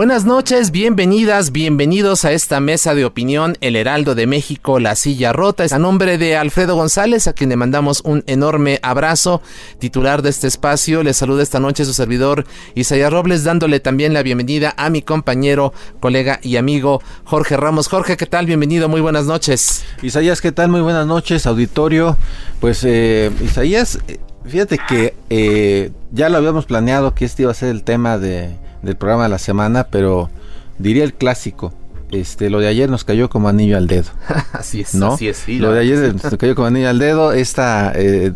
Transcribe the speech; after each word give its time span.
Buenas 0.00 0.24
noches, 0.24 0.70
bienvenidas, 0.70 1.52
bienvenidos 1.52 2.24
a 2.24 2.32
esta 2.32 2.58
mesa 2.58 2.94
de 2.94 3.04
opinión 3.04 3.58
El 3.60 3.76
Heraldo 3.76 4.14
de 4.14 4.26
México, 4.26 4.80
La 4.80 4.94
Silla 4.94 5.34
Rota. 5.34 5.66
A 5.70 5.78
nombre 5.78 6.16
de 6.16 6.38
Alfredo 6.38 6.74
González, 6.74 7.28
a 7.28 7.34
quien 7.34 7.50
le 7.50 7.56
mandamos 7.56 8.00
un 8.06 8.24
enorme 8.26 8.78
abrazo, 8.82 9.42
titular 9.78 10.22
de 10.22 10.30
este 10.30 10.46
espacio, 10.46 11.02
le 11.02 11.12
saluda 11.12 11.42
esta 11.42 11.60
noche 11.60 11.84
su 11.84 11.92
servidor 11.92 12.46
Isaías 12.74 13.12
Robles, 13.12 13.44
dándole 13.44 13.78
también 13.78 14.14
la 14.14 14.22
bienvenida 14.22 14.72
a 14.78 14.88
mi 14.88 15.02
compañero, 15.02 15.74
colega 16.00 16.40
y 16.42 16.56
amigo 16.56 17.02
Jorge 17.24 17.58
Ramos. 17.58 17.88
Jorge, 17.88 18.16
¿qué 18.16 18.24
tal? 18.24 18.46
Bienvenido, 18.46 18.88
muy 18.88 19.02
buenas 19.02 19.26
noches. 19.26 19.84
Isaías, 20.00 20.40
¿qué 20.40 20.50
tal? 20.50 20.70
Muy 20.70 20.80
buenas 20.80 21.06
noches, 21.06 21.46
auditorio. 21.46 22.16
Pues 22.58 22.84
eh, 22.84 23.30
Isaías, 23.44 23.98
fíjate 24.46 24.78
que 24.78 25.14
eh, 25.28 25.92
ya 26.10 26.30
lo 26.30 26.38
habíamos 26.38 26.64
planeado 26.64 27.14
que 27.14 27.26
este 27.26 27.42
iba 27.42 27.50
a 27.50 27.54
ser 27.54 27.68
el 27.68 27.84
tema 27.84 28.16
de 28.16 28.56
del 28.82 28.96
programa 28.96 29.24
de 29.24 29.28
la 29.30 29.38
semana, 29.38 29.84
pero 29.84 30.30
diría 30.78 31.04
el 31.04 31.14
clásico. 31.14 31.72
Este, 32.10 32.50
lo 32.50 32.58
de 32.58 32.66
ayer 32.66 32.90
nos 32.90 33.04
cayó 33.04 33.30
como 33.30 33.48
anillo 33.48 33.76
al 33.76 33.86
dedo. 33.86 34.10
así 34.52 34.80
es, 34.80 34.94
¿no? 34.94 35.14
así 35.14 35.28
es. 35.28 35.36
Sí, 35.38 35.58
lo 35.58 35.72
de 35.72 35.80
ayer 35.80 36.14
nos 36.14 36.36
cayó 36.36 36.54
como 36.54 36.66
anillo 36.66 36.88
al 36.88 36.98
dedo. 36.98 37.32
Esta 37.32 37.92
eh, 37.94 38.32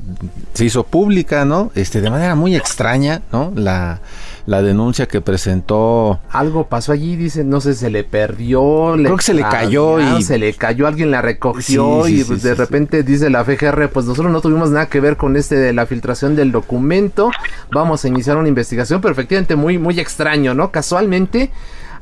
se 0.52 0.64
hizo 0.64 0.84
pública, 0.84 1.44
¿no? 1.44 1.72
Este, 1.74 2.00
de 2.00 2.10
manera 2.10 2.34
muy 2.36 2.54
extraña, 2.54 3.22
¿no? 3.32 3.52
La, 3.56 4.00
la 4.46 4.62
denuncia 4.62 5.06
que 5.06 5.20
presentó. 5.20 6.20
Algo 6.30 6.68
pasó 6.68 6.92
allí, 6.92 7.16
dice, 7.16 7.42
no 7.42 7.60
sé, 7.60 7.74
se 7.74 7.90
le 7.90 8.04
perdió. 8.04 8.94
Creo 8.96 9.16
que 9.16 9.22
se 9.24 9.34
le 9.34 9.42
cayó 9.42 10.00
y. 10.00 10.22
Se 10.22 10.38
le 10.38 10.52
cayó, 10.54 10.86
alguien 10.86 11.10
la 11.10 11.20
recogió 11.20 12.06
y 12.06 12.22
pues, 12.22 12.42
de 12.42 12.54
repente 12.54 13.02
dice 13.02 13.28
la 13.28 13.44
FGR, 13.44 13.88
pues 13.88 14.06
nosotros 14.06 14.32
no 14.32 14.40
tuvimos 14.40 14.70
nada 14.70 14.86
que 14.86 15.00
ver 15.00 15.16
con 15.16 15.36
este 15.36 15.56
de 15.56 15.72
la 15.72 15.86
filtración 15.86 16.36
del 16.36 16.52
documento. 16.52 17.30
Vamos 17.72 18.04
a 18.04 18.08
iniciar 18.08 18.36
una 18.36 18.48
investigación, 18.48 19.00
pero 19.00 19.12
efectivamente 19.12 19.56
muy, 19.56 19.78
muy 19.78 19.98
extraño, 19.98 20.54
¿no? 20.54 20.70
Casualmente 20.70 21.50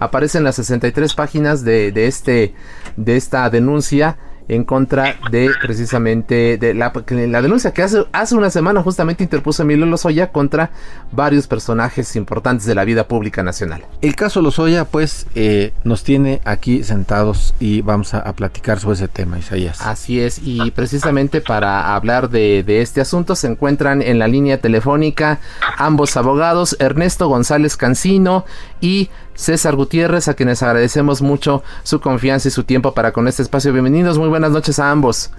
aparecen 0.03 0.45
las 0.45 0.57
63 0.57 1.15
páginas 1.15 1.65
de, 1.65 1.93
de, 1.93 2.07
este, 2.07 2.55
de 2.97 3.17
esta 3.17 3.49
denuncia 3.51 4.17
en 4.49 4.65
contra 4.65 5.17
de 5.31 5.51
precisamente 5.63 6.59
de 6.59 6.75
la, 6.75 6.93
la 7.09 7.43
denuncia 7.43 7.73
que 7.73 7.83
hace, 7.83 8.05
hace 8.13 8.35
una 8.35 8.51
semana 8.51 8.83
justamente 8.83 9.23
interpuso 9.23 9.63
Emilio 9.63 9.87
Lozoya 9.87 10.31
contra 10.33 10.71
varios 11.11 11.47
personajes 11.47 12.17
importantes 12.17 12.67
de 12.67 12.75
la 12.75 12.85
vida 12.85 13.09
pública 13.09 13.43
nacional. 13.43 13.85
El 14.01 14.17
caso 14.17 14.43
Lozoya 14.43 14.85
pues 14.85 15.27
eh, 15.35 15.73
nos 15.85 16.05
tiene 16.05 16.41
aquí 16.45 16.85
sentados 16.85 17.55
y 17.61 17.83
vamos 17.83 18.15
a, 18.15 18.33
platicar 18.33 18.81
sobre 18.81 18.95
ese 18.95 19.09
tema, 19.09 19.39
Isaías. 19.39 19.83
Así 19.83 20.19
es, 20.19 20.41
y 20.43 20.71
precisamente 20.71 21.43
para 21.43 21.95
hablar 21.95 22.31
de, 22.31 22.63
de 22.63 22.81
este 22.81 23.03
asunto 23.03 23.37
se 23.37 23.47
encuentran 23.47 24.01
en 24.01 24.19
la 24.19 24.27
línea 24.27 24.59
telefónica 24.59 25.39
ambos 25.77 26.17
abogados, 26.17 26.77
Ernesto 26.79 27.29
González 27.29 27.77
Cancino 27.77 28.47
y 28.81 29.11
César 29.35 29.75
Gutiérrez, 29.77 30.29
a 30.29 30.35
quienes 30.35 30.63
agradecemos 30.63 31.23
mucho 31.23 31.63
su 31.83 32.01
confianza 32.01 32.49
y 32.49 32.51
su 32.51 32.65
tiempo 32.65 32.93
para 32.93 33.13
con 33.13 33.29
este 33.29 33.43
espacio. 33.43 33.73
Bienvenidos, 33.73 34.19
muy 34.19 34.29
buenas 34.29 34.51
noches 34.51 34.79
a 34.79 34.91
ambos. 34.91 35.31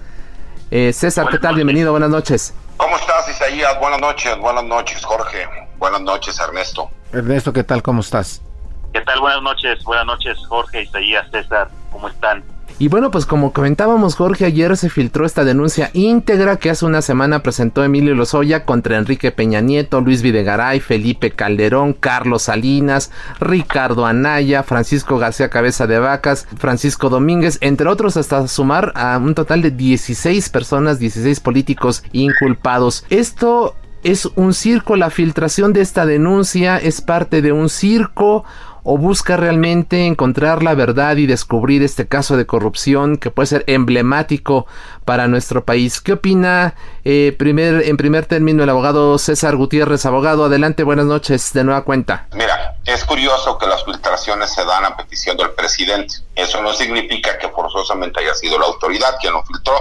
Eh, 0.70 0.92
César, 0.92 1.28
¿qué 1.30 1.38
tal? 1.38 1.54
Bienvenido, 1.54 1.92
buenas 1.92 2.10
noches. 2.10 2.54
¿Cómo 2.76 2.96
estás, 2.96 3.28
Isaías? 3.28 3.78
Buenas 3.78 4.00
noches, 4.00 4.36
buenas 4.38 4.64
noches, 4.64 5.04
Jorge. 5.04 5.48
Buenas 5.78 6.00
noches, 6.00 6.38
Ernesto. 6.40 6.90
Ernesto, 7.12 7.52
¿qué 7.52 7.62
tal? 7.62 7.82
¿Cómo 7.82 8.00
estás? 8.00 8.42
¿Qué 8.92 9.00
tal? 9.00 9.20
Buenas 9.20 9.42
noches, 9.42 9.82
buenas 9.84 10.06
noches, 10.06 10.38
Jorge, 10.48 10.82
Isaías, 10.82 11.26
César. 11.30 11.68
¿Cómo 11.92 12.08
están? 12.08 12.42
Y 12.76 12.88
bueno, 12.88 13.12
pues 13.12 13.24
como 13.24 13.52
comentábamos 13.52 14.16
Jorge, 14.16 14.46
ayer 14.46 14.76
se 14.76 14.90
filtró 14.90 15.24
esta 15.24 15.44
denuncia 15.44 15.90
íntegra 15.92 16.56
que 16.56 16.70
hace 16.70 16.84
una 16.84 17.02
semana 17.02 17.40
presentó 17.40 17.84
Emilio 17.84 18.16
Lozoya 18.16 18.64
contra 18.64 18.98
Enrique 18.98 19.30
Peña 19.30 19.60
Nieto, 19.60 20.00
Luis 20.00 20.22
Videgaray, 20.22 20.80
Felipe 20.80 21.30
Calderón, 21.30 21.92
Carlos 21.92 22.42
Salinas, 22.42 23.12
Ricardo 23.38 24.06
Anaya, 24.06 24.64
Francisco 24.64 25.18
García 25.18 25.50
Cabeza 25.50 25.86
de 25.86 26.00
Vacas, 26.00 26.48
Francisco 26.56 27.10
Domínguez, 27.10 27.58
entre 27.60 27.88
otros 27.88 28.16
hasta 28.16 28.48
sumar 28.48 28.92
a 28.96 29.18
un 29.18 29.36
total 29.36 29.62
de 29.62 29.70
16 29.70 30.48
personas, 30.48 30.98
16 30.98 31.38
políticos 31.38 32.02
inculpados. 32.10 33.04
Esto 33.08 33.76
es 34.02 34.28
un 34.34 34.52
circo, 34.52 34.96
la 34.96 35.10
filtración 35.10 35.72
de 35.72 35.80
esta 35.80 36.06
denuncia 36.06 36.76
es 36.76 37.00
parte 37.00 37.40
de 37.40 37.52
un 37.52 37.68
circo 37.68 38.44
o 38.84 38.98
busca 38.98 39.36
realmente 39.38 40.06
encontrar 40.06 40.62
la 40.62 40.74
verdad 40.74 41.16
y 41.16 41.26
descubrir 41.26 41.82
este 41.82 42.06
caso 42.06 42.36
de 42.36 42.46
corrupción 42.46 43.16
que 43.16 43.30
puede 43.30 43.46
ser 43.46 43.64
emblemático 43.66 44.66
para 45.06 45.26
nuestro 45.26 45.64
país. 45.64 46.02
¿Qué 46.02 46.12
opina 46.12 46.74
eh, 47.04 47.34
primer, 47.38 47.88
en 47.88 47.96
primer 47.96 48.26
término 48.26 48.62
el 48.62 48.68
abogado 48.68 49.18
César 49.18 49.56
Gutiérrez? 49.56 50.04
Abogado, 50.04 50.44
adelante, 50.44 50.82
buenas 50.82 51.06
noches 51.06 51.54
de 51.54 51.64
nueva 51.64 51.82
cuenta. 51.84 52.28
Mira, 52.34 52.76
es 52.84 53.04
curioso 53.04 53.56
que 53.56 53.66
las 53.66 53.82
filtraciones 53.84 54.52
se 54.52 54.64
dan 54.66 54.84
a 54.84 54.96
petición 54.96 55.38
del 55.38 55.50
presidente. 55.52 56.16
Eso 56.36 56.62
no 56.62 56.74
significa 56.74 57.38
que 57.38 57.48
forzosamente 57.48 58.20
haya 58.20 58.34
sido 58.34 58.58
la 58.58 58.66
autoridad 58.66 59.16
quien 59.18 59.32
lo 59.32 59.42
filtró, 59.44 59.74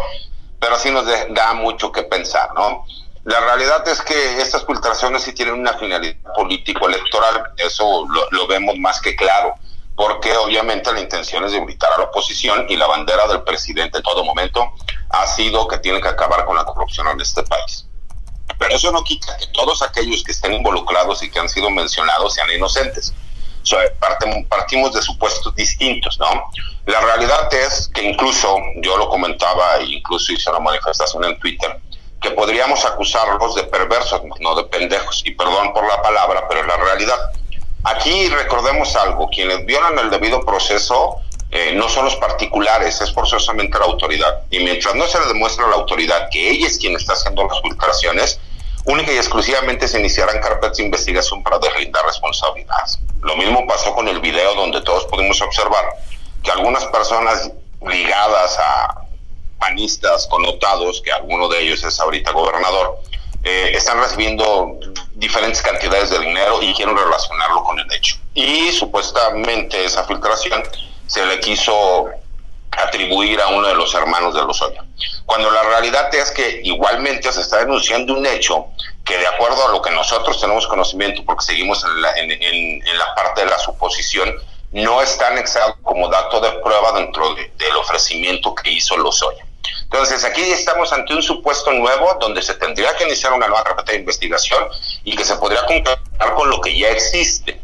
pero 0.59 0.78
sí 0.78 0.91
nos 0.91 1.06
da 1.06 1.53
mucho 1.53 1.91
que 1.91 2.03
pensar, 2.03 2.53
¿no? 2.56 2.85
La 3.25 3.39
realidad 3.39 3.88
es 3.88 4.01
que 4.01 4.41
estas 4.41 4.66
filtraciones 4.66 5.23
sí 5.23 5.34
tienen 5.34 5.53
una 5.53 5.78
finalidad 5.78 6.17
político-electoral, 6.35 7.53
eso 7.56 8.06
lo, 8.31 8.47
vemos 8.47 8.78
más 8.78 9.00
que 9.00 9.16
claro, 9.16 9.56
porque 9.95 10.35
obviamente 10.35 10.91
la 10.91 11.00
intención 11.00 11.45
es 11.45 11.53
debilitar 11.53 11.94
a 11.94 12.00
la 12.00 12.03
oposición 12.06 12.66
y 12.67 12.75
la 12.75 12.85
bandera 12.85 13.25
del 13.28 13.44
presidente 13.44 13.97
en 13.97 14.03
todo 14.03 14.25
momento 14.25 14.73
ha 15.09 15.25
sido 15.28 15.67
que 15.69 15.78
tiene 15.78 16.01
que 16.01 16.09
acabar 16.09 16.44
con 16.44 16.57
la 16.57 16.66
corrupción 16.66 17.07
en 17.07 17.22
este 17.22 17.44
país. 17.44 17.85
Pero 18.59 18.75
eso 18.75 18.91
no 18.91 19.01
quita 19.06 19.38
que 19.38 19.47
todos 19.47 19.81
aquellos 19.81 20.22
que 20.23 20.34
estén 20.34 20.53
involucrados 20.53 21.23
y 21.23 21.31
que 21.31 21.40
han 21.40 21.47
sido 21.47 21.69
mencionados 21.69 22.34
sean 22.34 22.51
inocentes. 22.51 23.13
partimos 24.50 24.94
de 24.94 25.01
supuestos 25.01 25.55
distintos, 25.55 26.19
¿no? 26.19 26.51
La 26.88 27.00
realidad 27.00 27.53
es 27.53 27.90
que 27.94 28.03
incluso, 28.03 28.57
yo 28.81 28.97
lo 28.97 29.07
comentaba 29.07 29.81
incluso 29.81 30.34
hice 30.34 30.50
una 30.50 30.59
manifestación 30.59 31.23
en 31.23 31.40
Twitter, 31.40 31.79
que 32.23 32.31
podríamos 32.31 32.84
acusarlos 32.85 33.53
de 33.53 33.63
perversos, 33.63 34.22
no 34.39 34.56
de 34.56 34.63
pendejos, 34.63 35.22
y 35.25 35.31
perdón 35.31 35.73
por 35.73 35.85
la 35.85 36.01
palabra, 36.01 36.47
pero 36.47 36.61
es 36.61 36.67
la 36.67 36.78
realidad. 36.78 37.19
Aquí 37.84 38.29
recordemos 38.29 38.95
algo, 38.95 39.29
quienes 39.29 39.66
violan 39.66 40.00
el 40.00 40.09
debido 40.09 40.39
proceso 40.41 41.17
eh, 41.51 41.73
no 41.75 41.89
son 41.89 42.06
los 42.06 42.16
particulares, 42.16 43.01
es 43.01 43.13
forzosamente 43.13 43.78
la 43.78 43.85
autoridad. 43.85 44.44
Y 44.50 44.59
mientras 44.59 44.96
no 44.96 45.05
se 45.05 45.20
le 45.20 45.28
demuestre 45.28 45.66
a 45.66 45.67
la 45.67 45.75
autoridad 45.75 46.29
que 46.31 46.49
ella 46.49 46.66
es 46.66 46.78
quien 46.78 46.96
está 46.96 47.14
haciendo 47.14 47.46
las 47.46 47.61
filtraciones, 47.61 48.40
única 48.85 49.11
y 49.11 49.17
exclusivamente 49.17 49.87
se 49.87 49.99
iniciarán 49.99 50.40
carpetas 50.40 50.78
de 50.78 50.85
investigación 50.85 51.43
para 51.43 51.59
deslindar 51.59 52.05
responsabilidades. 52.05 52.99
Lo 53.22 53.35
mismo 53.35 53.67
pasó 53.67 53.93
con 53.93 54.08
el 54.08 54.19
video 54.19 54.55
donde 54.55 54.81
todos 54.81 55.05
pudimos 55.05 55.41
observar 55.41 55.85
que 56.41 56.52
algunas 56.52 56.85
personas 56.85 57.52
ligadas 57.81 58.58
a 58.59 59.03
panistas 59.64 60.28
connotados, 60.28 61.02
que 61.02 61.12
alguno 61.12 61.48
de 61.48 61.62
ellos 61.62 61.82
es 61.86 61.98
ahorita 61.98 62.32
gobernador, 62.32 63.00
eh, 63.46 63.72
están 63.74 63.98
recibiendo 63.98 64.78
diferentes 65.16 65.62
cantidades 65.62 66.10
de 66.10 66.20
dinero 66.20 66.62
y 66.62 66.74
quieren 66.74 66.98
relacionarlo 66.98 67.64
con 67.64 67.80
el 67.80 67.90
hecho. 67.94 68.18
Y 68.34 68.74
supuestamente 68.74 69.86
esa 69.86 70.04
filtración 70.04 70.64
se 71.08 71.26
le 71.26 71.40
quiso 71.40 72.10
atribuir 72.72 73.40
a 73.40 73.48
uno 73.48 73.68
de 73.70 73.76
los 73.76 73.94
hermanos 73.94 74.34
de 74.34 74.42
Lozoya. 74.42 74.84
Cuando 75.26 75.50
la 75.50 75.64
realidad 75.64 76.14
es 76.14 76.32
que 76.32 76.60
igualmente 76.64 77.32
se 77.32 77.40
está 77.40 77.60
denunciando 77.60 78.14
un 78.16 78.26
hecho 78.26 78.66
que 79.06 79.18
de 79.18 79.28
acuerdo 79.28 79.66
a 79.66 79.72
lo 79.72 79.82
que 79.82 79.92
nosotros 79.92 80.42
tenemos 80.42 80.68
conocimiento, 80.68 81.24
porque 81.26 81.46
seguimos 81.46 81.86
en 81.86 82.02
la, 82.02 82.12
en 82.18 82.98
la 82.98 83.16
parte 83.16 83.46
de 83.46 83.50
la 83.50 83.60
suposición, 83.60 84.36
no 84.74 85.02
está 85.02 85.28
anexado 85.28 85.78
como 85.84 86.10
dato 86.10 86.42
de 86.42 86.52
prueba 86.64 86.92
dentro 86.94 87.34
del 87.36 87.76
ofrecimiento 87.78 88.56
que 88.56 88.72
hizo 88.72 88.98
Lozoya. 88.98 89.46
Entonces, 89.84 90.24
aquí 90.26 90.42
estamos 90.42 90.92
ante 90.92 91.14
un 91.14 91.24
supuesto 91.24 91.72
nuevo 91.72 92.18
donde 92.20 92.42
se 92.42 92.56
tendría 92.56 92.96
que 92.96 93.06
iniciar 93.06 93.34
una 93.34 93.48
nueva 93.48 93.64
carpeta 93.64 93.92
de 93.92 94.00
investigación 94.00 94.68
y 95.04 95.16
que 95.16 95.24
se 95.24 95.36
podría 95.36 95.66
completar 95.66 96.34
con 96.36 96.50
lo 96.50 96.60
que 96.62 96.78
ya 96.78 96.90
existe 96.90 97.63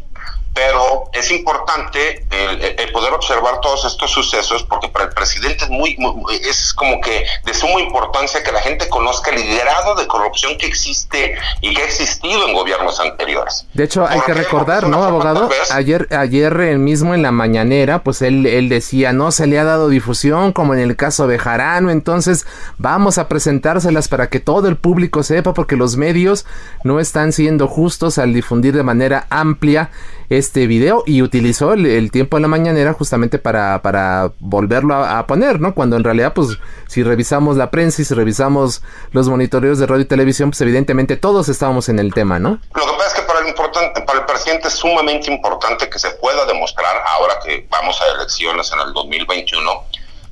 pero 0.54 1.10
es 1.14 1.32
importante 1.32 2.26
el, 2.32 2.92
poder 2.92 3.14
observar 3.14 3.62
todos 3.62 3.86
estos 3.86 4.12
sucesos 4.12 4.64
porque 4.64 4.90
para 4.90 5.06
el 5.06 5.12
presidente 5.12 5.66
es 5.66 5.70
muy, 5.70 5.98
es 6.44 6.74
como 6.74 7.00
que 7.02 7.26
de 7.46 7.54
suma 7.54 7.80
importancia 7.80 8.44
que 8.44 8.52
la 8.52 8.60
gente 8.62 8.90
conozca 8.90 9.32
el 9.32 9.58
grado 9.58 9.96
de 9.96 10.08
corrupción 10.08 10.58
que 10.58 10.66
existe 10.66 11.36
y 11.62 11.74
que 11.74 11.82
ha 11.82 11.86
existido 11.86 12.48
en 12.48 12.54
gobiernos 12.54 13.00
anteriores. 13.00 13.66
De 13.74 13.84
hecho, 13.84 14.06
hay 14.08 14.20
que 14.22 14.34
recordar, 14.34 14.88
¿no, 14.88 15.04
abogado? 15.04 15.50
Ayer, 15.72 16.08
ayer 16.12 16.78
mismo 16.78 17.14
en 17.14 17.22
la 17.22 17.32
mañanera, 17.32 18.04
pues 18.04 18.22
él, 18.22 18.46
él 18.46 18.70
decía, 18.70 19.14
no 19.14 19.32
se 19.32 19.48
le 19.48 19.60
ha 19.60 19.64
dado 19.64 19.90
difusión 19.90 20.52
como 20.52 20.74
en 20.74 20.80
el 20.80 20.96
caso 20.96 21.28
de 21.28 21.38
Jarano, 21.40 21.92
entonces 21.92 22.46
vamos 22.78 23.18
a 23.18 23.28
presentárselas 23.28 24.08
para 24.08 24.30
que 24.30 24.40
todo 24.40 24.68
el 24.68 24.78
público 24.78 25.24
sepa 25.24 25.54
porque 25.54 25.76
los 25.76 25.96
medios 25.96 26.46
no 26.84 27.00
están 27.00 27.32
siendo 27.32 27.68
justos 27.68 28.18
al 28.18 28.34
difundir 28.34 28.76
de 28.76 28.84
manera 28.84 29.28
amplia 29.30 29.92
este 30.30 30.68
video 30.68 31.04
y 31.08 31.24
utilizó 31.24 31.74
el, 31.74 32.12
tiempo 32.12 32.38
de 32.38 32.42
la 32.42 32.48
mañanera 32.48 32.94
justamente 32.94 33.40
para, 33.40 33.82
para 33.82 34.32
volverlo 34.40 34.96
a, 34.96 35.26
poner, 35.26 35.60
¿no? 35.60 35.74
Cuando 35.74 35.96
en 35.96 36.04
realidad, 36.04 36.34
pues, 36.34 36.60
si 36.88 37.04
revisamos 37.04 37.58
la 37.58 37.72
prensa 37.72 38.02
y 38.02 38.06
si 38.06 38.14
revisamos 38.14 38.84
los 39.12 39.28
monitoreos 39.28 39.80
de 39.80 39.88
radio 39.88 40.04
y 40.04 40.06
televisión, 40.06 40.52
pues 40.52 40.62
evidentemente 40.62 41.18
todos 41.18 41.50
estábamos 41.50 41.90
en 41.90 41.98
el 41.98 42.14
tema, 42.14 42.38
¿no? 42.38 42.60
Lo 42.76 42.86
que 42.86 42.92
pasa 42.98 43.08
es 43.08 43.14
que 43.16 43.22
para 43.24 43.40
el, 43.40 43.48
importante, 43.48 44.02
para 44.02 44.20
el 44.20 44.26
presidente 44.26 44.68
es 44.68 44.76
sumamente 44.76 45.32
importante 45.32 45.90
que 45.90 45.98
se 45.98 46.12
pueda 46.12 46.46
demostrar, 46.46 46.96
ahora 47.08 47.40
que 47.44 47.68
vamos 47.70 48.00
a 48.02 48.16
elecciones 48.16 48.72
en 48.72 48.80
el 48.88 48.94
2021, 48.94 49.84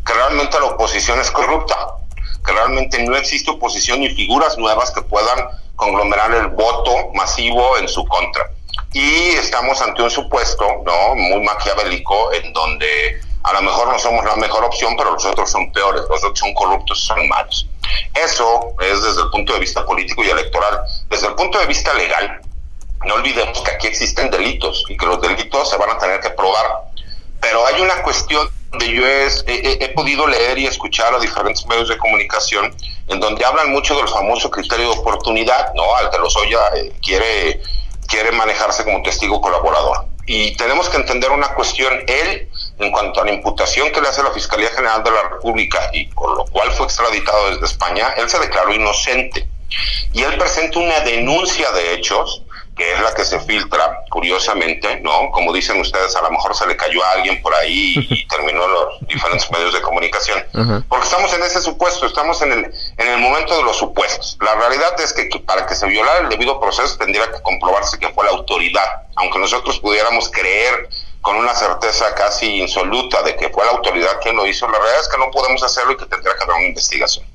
que 0.05 0.13
realmente 0.13 0.59
la 0.59 0.67
oposición 0.67 1.19
es 1.19 1.31
corrupta, 1.31 1.75
que 2.45 2.51
realmente 2.51 3.03
no 3.03 3.15
existe 3.15 3.49
oposición 3.49 3.99
ni 4.01 4.09
figuras 4.09 4.57
nuevas 4.59 4.91
que 4.91 5.01
puedan 5.01 5.39
conglomerar 5.75 6.31
el 6.33 6.47
voto 6.47 7.11
masivo 7.13 7.77
en 7.77 7.87
su 7.87 8.05
contra 8.05 8.56
y 8.97 9.35
estamos 9.35 9.79
ante 9.79 10.01
un 10.01 10.09
supuesto 10.09 10.65
no 10.83 11.13
muy 11.13 11.39
maquiavélico 11.41 12.33
en 12.33 12.51
donde 12.51 13.21
a 13.43 13.53
lo 13.53 13.61
mejor 13.61 13.89
no 13.89 13.99
somos 13.99 14.25
la 14.25 14.35
mejor 14.37 14.63
opción, 14.63 14.95
pero 14.97 15.11
los 15.11 15.23
otros 15.23 15.51
son 15.51 15.71
peores, 15.71 16.01
los 16.09 16.23
otros 16.23 16.39
son 16.39 16.51
corruptos, 16.55 16.99
son 17.05 17.27
malos. 17.27 17.67
Eso 18.15 18.73
es 18.81 19.03
desde 19.03 19.21
el 19.21 19.29
punto 19.29 19.53
de 19.53 19.59
vista 19.59 19.85
político 19.85 20.23
y 20.23 20.29
electoral. 20.31 20.81
Desde 21.11 21.27
el 21.27 21.35
punto 21.35 21.59
de 21.59 21.67
vista 21.67 21.93
legal, 21.93 22.41
no 23.05 23.13
olvidemos 23.13 23.61
que 23.61 23.69
aquí 23.69 23.85
existen 23.85 24.31
delitos 24.31 24.83
y 24.89 24.97
que 24.97 25.05
los 25.05 25.21
delitos 25.21 25.69
se 25.69 25.77
van 25.77 25.91
a 25.91 25.99
tener 25.99 26.19
que 26.19 26.31
probar. 26.31 26.65
Pero 27.39 27.67
hay 27.67 27.79
una 27.79 28.01
cuestión 28.01 28.49
donde 28.71 28.91
yo 28.91 29.03
he, 29.07 29.89
podido 29.95 30.25
leer 30.25 30.57
y 30.57 30.65
escuchar 30.65 31.13
a 31.13 31.19
diferentes 31.19 31.65
medios 31.67 31.87
de 31.87 31.97
comunicación 31.97 32.75
en 33.07 33.19
donde 33.19 33.45
hablan 33.45 33.71
mucho 33.71 33.95
del 33.95 34.07
famoso 34.07 34.49
criterio 34.49 34.91
de 34.91 34.99
oportunidad, 34.99 35.71
¿no? 35.75 35.95
Al 35.95 36.09
que 36.09 36.17
los 36.17 36.35
Oya 36.35 36.59
eh, 36.75 36.91
quiere 37.01 37.61
quiere 38.07 38.31
manejarse 38.31 38.83
como 38.83 39.01
testigo 39.03 39.41
colaborador. 39.41 40.07
Y 40.25 40.55
tenemos 40.57 40.89
que 40.89 40.97
entender 40.97 41.31
una 41.31 41.53
cuestión, 41.53 41.93
él, 42.07 42.49
en 42.79 42.91
cuanto 42.91 43.21
a 43.21 43.25
la 43.25 43.31
imputación 43.31 43.91
que 43.91 44.01
le 44.01 44.09
hace 44.09 44.23
la 44.23 44.31
Fiscalía 44.31 44.69
General 44.69 45.03
de 45.03 45.11
la 45.11 45.23
República 45.23 45.89
y 45.93 46.07
por 46.07 46.35
lo 46.35 46.45
cual 46.45 46.71
fue 46.71 46.85
extraditado 46.85 47.49
desde 47.51 47.65
España, 47.65 48.13
él 48.17 48.29
se 48.29 48.39
declaró 48.39 48.73
inocente. 48.73 49.47
Y 50.13 50.23
él 50.23 50.37
presenta 50.37 50.79
una 50.79 50.99
denuncia 51.01 51.71
de 51.71 51.93
hechos 51.93 52.43
que 52.77 52.93
es 52.93 53.01
la 53.01 53.13
que 53.13 53.25
se 53.25 53.39
filtra, 53.39 54.03
curiosamente, 54.09 54.99
¿no? 55.01 55.31
Como 55.31 55.51
dicen 55.51 55.81
ustedes, 55.81 56.15
a 56.15 56.21
lo 56.21 56.29
mejor 56.29 56.55
se 56.55 56.67
le 56.67 56.77
cayó 56.77 57.03
a 57.03 57.11
alguien 57.13 57.41
por 57.41 57.53
ahí 57.55 57.95
y 58.09 58.27
terminó 58.29 58.67
los 58.67 58.99
diferentes 59.07 59.49
medios 59.51 59.73
de 59.73 59.81
comunicación, 59.81 60.43
porque 60.87 61.05
estamos 61.05 61.33
en 61.33 61.43
ese 61.43 61.61
supuesto, 61.61 62.05
estamos 62.05 62.41
en 62.43 62.51
el, 62.51 62.73
en 62.97 63.07
el 63.07 63.19
momento 63.19 63.57
de 63.57 63.63
los 63.63 63.77
supuestos. 63.77 64.37
La 64.41 64.53
realidad 64.55 64.99
es 65.01 65.11
que, 65.13 65.27
para 65.39 65.65
que 65.65 65.75
se 65.75 65.87
violara 65.87 66.19
el 66.19 66.29
debido 66.29 66.59
proceso 66.59 66.97
tendría 66.97 67.31
que 67.31 67.41
comprobarse 67.41 67.97
que 67.97 68.09
fue 68.09 68.25
la 68.25 68.31
autoridad, 68.31 69.07
aunque 69.15 69.39
nosotros 69.39 69.79
pudiéramos 69.79 70.29
creer 70.29 70.89
con 71.21 71.35
una 71.35 71.55
certeza 71.55 72.13
casi 72.13 72.61
insoluta 72.61 73.23
de 73.23 73.35
que 73.35 73.49
fue 73.49 73.65
la 73.65 73.71
autoridad 73.71 74.19
quien 74.21 74.35
lo 74.35 74.45
hizo, 74.45 74.67
la 74.67 74.77
realidad 74.77 75.01
es 75.01 75.07
que 75.07 75.17
no 75.17 75.31
podemos 75.31 75.63
hacerlo 75.63 75.93
y 75.93 75.97
que 75.97 76.05
tendría 76.05 76.35
que 76.35 76.43
haber 76.43 76.55
una 76.57 76.67
investigación. 76.67 77.25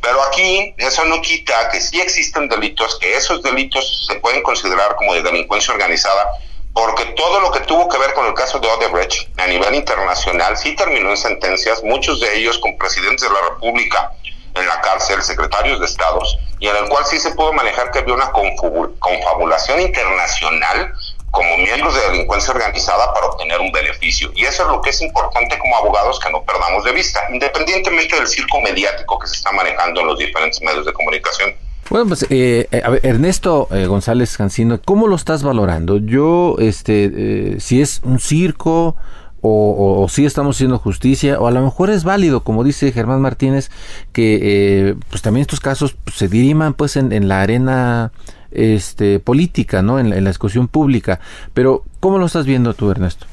Pero 0.00 0.22
aquí 0.22 0.74
eso 0.78 1.04
no 1.04 1.20
quita 1.20 1.68
que 1.70 1.80
sí 1.80 2.00
existen 2.00 2.48
delitos, 2.48 2.98
que 2.98 3.16
esos 3.16 3.42
delitos 3.42 4.06
se 4.06 4.16
pueden 4.16 4.42
considerar 4.42 4.94
como 4.96 5.14
de 5.14 5.22
delincuencia 5.22 5.74
organizada, 5.74 6.32
porque 6.72 7.04
todo 7.06 7.40
lo 7.40 7.50
que 7.50 7.60
tuvo 7.60 7.88
que 7.88 7.98
ver 7.98 8.14
con 8.14 8.26
el 8.26 8.34
caso 8.34 8.60
de 8.60 8.68
Odebrecht 8.68 9.28
a 9.40 9.46
nivel 9.46 9.74
internacional 9.74 10.56
sí 10.56 10.76
terminó 10.76 11.10
en 11.10 11.16
sentencias, 11.16 11.82
muchos 11.82 12.20
de 12.20 12.38
ellos 12.38 12.58
con 12.58 12.78
presidentes 12.78 13.28
de 13.28 13.34
la 13.34 13.40
República 13.50 14.12
en 14.54 14.66
la 14.66 14.80
cárcel, 14.80 15.22
secretarios 15.22 15.80
de 15.80 15.86
estados, 15.86 16.38
y 16.60 16.68
en 16.68 16.76
el 16.76 16.88
cual 16.88 17.04
sí 17.04 17.18
se 17.18 17.30
pudo 17.32 17.52
manejar 17.52 17.90
que 17.90 18.00
había 18.00 18.14
una 18.14 18.30
confabulación 18.30 19.80
internacional 19.80 20.92
como 21.30 21.56
miembros 21.58 21.94
de 21.94 22.00
delincuencia 22.10 22.52
organizada 22.52 23.12
para 23.12 23.26
obtener 23.26 23.60
un 23.60 23.70
beneficio. 23.70 24.30
Y 24.34 24.44
eso 24.44 24.62
es 24.62 24.68
lo 24.68 24.80
que 24.80 24.90
es 24.90 25.00
importante 25.02 25.58
como 25.58 25.76
abogados 25.76 26.18
que 26.20 26.30
no 26.30 26.42
perdamos 26.42 26.84
de 26.84 26.92
vista, 26.92 27.20
independientemente 27.32 28.16
del 28.16 28.26
circo 28.26 28.60
mediático 28.60 29.18
que 29.18 29.26
se 29.26 29.36
está 29.36 29.52
manejando 29.52 30.00
en 30.00 30.06
los 30.08 30.18
diferentes 30.18 30.60
medios 30.62 30.86
de 30.86 30.92
comunicación. 30.92 31.54
Bueno, 31.90 32.06
pues 32.06 32.26
eh, 32.28 32.68
eh, 32.70 33.00
Ernesto 33.02 33.68
eh, 33.70 33.86
González 33.86 34.36
Cancino, 34.36 34.80
¿cómo 34.84 35.06
lo 35.06 35.16
estás 35.16 35.42
valorando? 35.42 35.98
Yo, 35.98 36.56
este, 36.58 37.58
si 37.60 37.80
es 37.80 38.00
un 38.04 38.20
circo 38.20 38.96
o, 39.40 40.06
si 40.10 40.26
estamos 40.26 40.56
haciendo 40.56 40.78
justicia, 40.78 41.38
o 41.38 41.46
a 41.46 41.50
lo 41.50 41.62
mejor 41.62 41.90
es 41.90 42.04
válido, 42.04 42.42
como 42.42 42.64
dice 42.64 42.92
Germán 42.92 43.20
Martínez, 43.22 43.70
que 44.12 44.96
pues 45.08 45.22
también 45.22 45.42
estos 45.42 45.60
casos 45.60 45.96
pues, 46.04 46.16
se 46.16 46.28
diriman 46.28 46.74
pues 46.74 46.96
en, 46.96 47.12
en 47.12 47.28
la 47.28 47.40
arena 47.40 48.12
este, 48.50 49.20
política, 49.20 49.82
¿no? 49.82 49.98
En, 49.98 50.10
la 50.10 50.30
discusión 50.30 50.68
pública. 50.68 51.20
Pero, 51.54 51.82
¿cómo 52.00 52.18
lo 52.18 52.26
estás 52.26 52.46
viendo 52.46 52.74
tú, 52.74 52.90
Ernesto? 52.90 53.26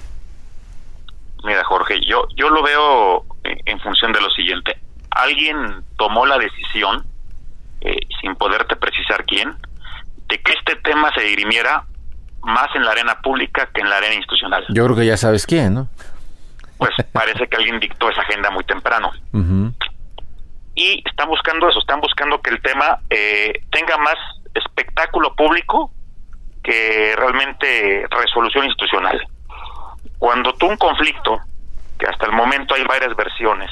Mira, 1.43 1.63
Jorge, 1.63 2.01
yo, 2.01 2.27
yo 2.35 2.49
lo 2.49 2.63
veo 2.63 3.25
en, 3.43 3.79
función 3.79 4.11
de 4.11 4.21
lo 4.21 4.29
siguiente. 4.31 4.79
Alguien 5.11 5.83
tomó 5.97 6.25
la 6.25 6.37
decisión, 6.37 7.05
eh, 7.81 7.99
sin 8.21 8.35
poderte 8.35 8.75
precisar 8.75 9.23
quién, 9.25 9.53
de 10.27 10.41
que 10.41 10.53
este 10.53 10.75
tema 10.77 11.13
se 11.13 11.21
dirimiera 11.21 11.83
más 12.41 12.67
en 12.75 12.83
la 12.83 12.91
arena 12.91 13.19
pública 13.21 13.69
que 13.73 13.81
en 13.81 13.89
la 13.89 13.97
arena 13.97 14.15
institucional. 14.15 14.65
Yo 14.69 14.85
creo 14.85 14.95
que 14.95 15.05
ya 15.05 15.17
sabes 15.17 15.45
quién, 15.45 15.73
¿no? 15.73 15.89
Pues 16.77 16.91
parece 17.11 17.47
que 17.47 17.57
alguien 17.57 17.79
dictó 17.79 18.09
esa 18.09 18.21
agenda 18.21 18.49
muy 18.49 18.63
temprano. 18.63 19.11
Y 20.77 21.01
están 21.07 21.29
buscando 21.29 21.69
eso, 21.69 21.79
están 21.79 22.01
buscando 22.01 22.41
que 22.41 22.49
el 22.49 22.61
tema 22.61 22.99
eh, 23.09 23.63
tenga 23.71 23.97
más 23.97 24.15
espectáculo 24.55 25.35
público 25.35 25.91
que 26.63 27.13
realmente 27.15 28.05
resolución 28.09 28.65
institucional. 28.65 29.21
Cuando 30.17 30.53
tú 30.55 30.67
un 30.67 30.77
conflicto, 30.77 31.39
que 31.99 32.07
hasta 32.07 32.25
el 32.25 32.31
momento 32.31 32.73
hay 32.73 32.83
varias 32.83 33.15
versiones, 33.15 33.69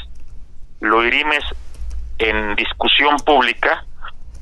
lo 0.80 1.02
dirimes 1.02 1.44
en 2.20 2.56
discusión 2.56 3.18
pública, 3.26 3.84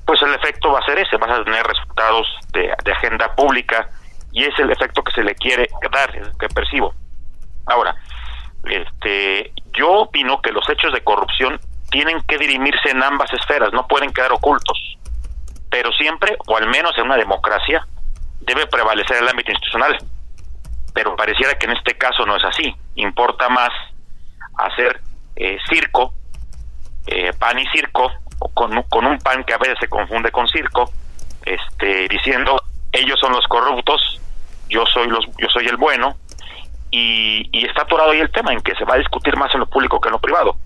pues 0.05 0.21
el 0.23 0.33
efecto 0.33 0.71
va 0.71 0.79
a 0.79 0.85
ser 0.85 0.99
ese, 0.99 1.17
vas 1.17 1.31
a 1.31 1.43
tener 1.43 1.65
resultados 1.65 2.27
de, 2.51 2.73
agenda 2.91 3.33
pública 3.35 3.89
y 4.33 4.43
es 4.43 4.57
el 4.59 4.69
efecto 4.69 5.03
que 5.03 5.13
se 5.13 5.23
le 5.23 5.33
quiere 5.35 5.69
dar, 5.91 6.11
que 6.37 6.47
percibo. 6.49 6.93
Ahora, 7.67 7.95
este, 8.65 9.53
yo 9.73 9.89
opino 9.91 10.41
que 10.41 10.51
los 10.51 10.67
hechos 10.69 10.91
de 10.93 11.03
corrupción 11.03 11.59
tienen 11.89 12.21
que 12.27 12.37
dirimirse 12.37 12.89
en 12.89 13.03
ambas 13.03 13.31
esferas, 13.33 13.71
no 13.71 13.87
pueden 13.87 14.11
quedar 14.11 14.31
ocultos 14.33 14.97
pero 15.71 15.91
siempre, 15.93 16.37
o 16.45 16.57
al 16.57 16.67
menos 16.67 16.91
en 16.97 17.05
una 17.05 17.15
democracia, 17.15 17.87
debe 18.41 18.67
prevalecer 18.67 19.17
el 19.17 19.27
ámbito 19.27 19.51
institucional. 19.51 19.97
Pero 20.93 21.15
pareciera 21.15 21.57
que 21.57 21.65
en 21.65 21.71
este 21.77 21.97
caso 21.97 22.25
no 22.25 22.35
es 22.35 22.43
así. 22.43 22.75
Importa 22.95 23.47
más 23.47 23.69
hacer 24.57 24.99
eh, 25.37 25.57
circo, 25.69 26.13
eh, 27.07 27.31
pan 27.39 27.57
y 27.57 27.65
circo, 27.67 28.11
o 28.39 28.49
con, 28.49 28.83
con 28.83 29.05
un 29.07 29.17
pan 29.19 29.45
que 29.45 29.53
a 29.53 29.57
veces 29.57 29.77
se 29.79 29.87
confunde 29.87 30.29
con 30.31 30.47
circo, 30.49 30.91
este, 31.45 32.07
diciendo 32.09 32.61
ellos 32.91 33.17
son 33.21 33.31
los 33.31 33.47
corruptos, 33.47 34.19
yo 34.67 34.85
soy 34.85 35.07
los, 35.07 35.25
yo 35.37 35.47
soy 35.47 35.67
el 35.67 35.77
bueno, 35.77 36.17
y, 36.91 37.49
y 37.57 37.65
está 37.65 37.83
atorado 37.83 38.11
ahí 38.11 38.19
el 38.19 38.31
tema 38.31 38.51
en 38.51 38.59
que 38.59 38.75
se 38.75 38.83
va 38.83 38.95
a 38.95 38.97
discutir 38.97 39.37
más 39.37 39.53
en 39.53 39.61
lo 39.61 39.67
público 39.67 40.01
que 40.01 40.09
en 40.09 40.13
lo 40.13 40.19
privado. 40.19 40.57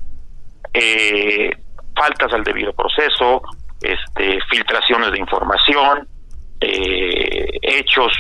Eh, 0.74 1.52
faltas 1.96 2.34
al 2.34 2.44
debido 2.44 2.74
proceso, 2.74 3.44
este, 3.82 4.40
filtraciones 4.50 5.12
de 5.12 5.20
información, 5.20 6.08
eh, 6.60 7.60
hechos 7.62 8.14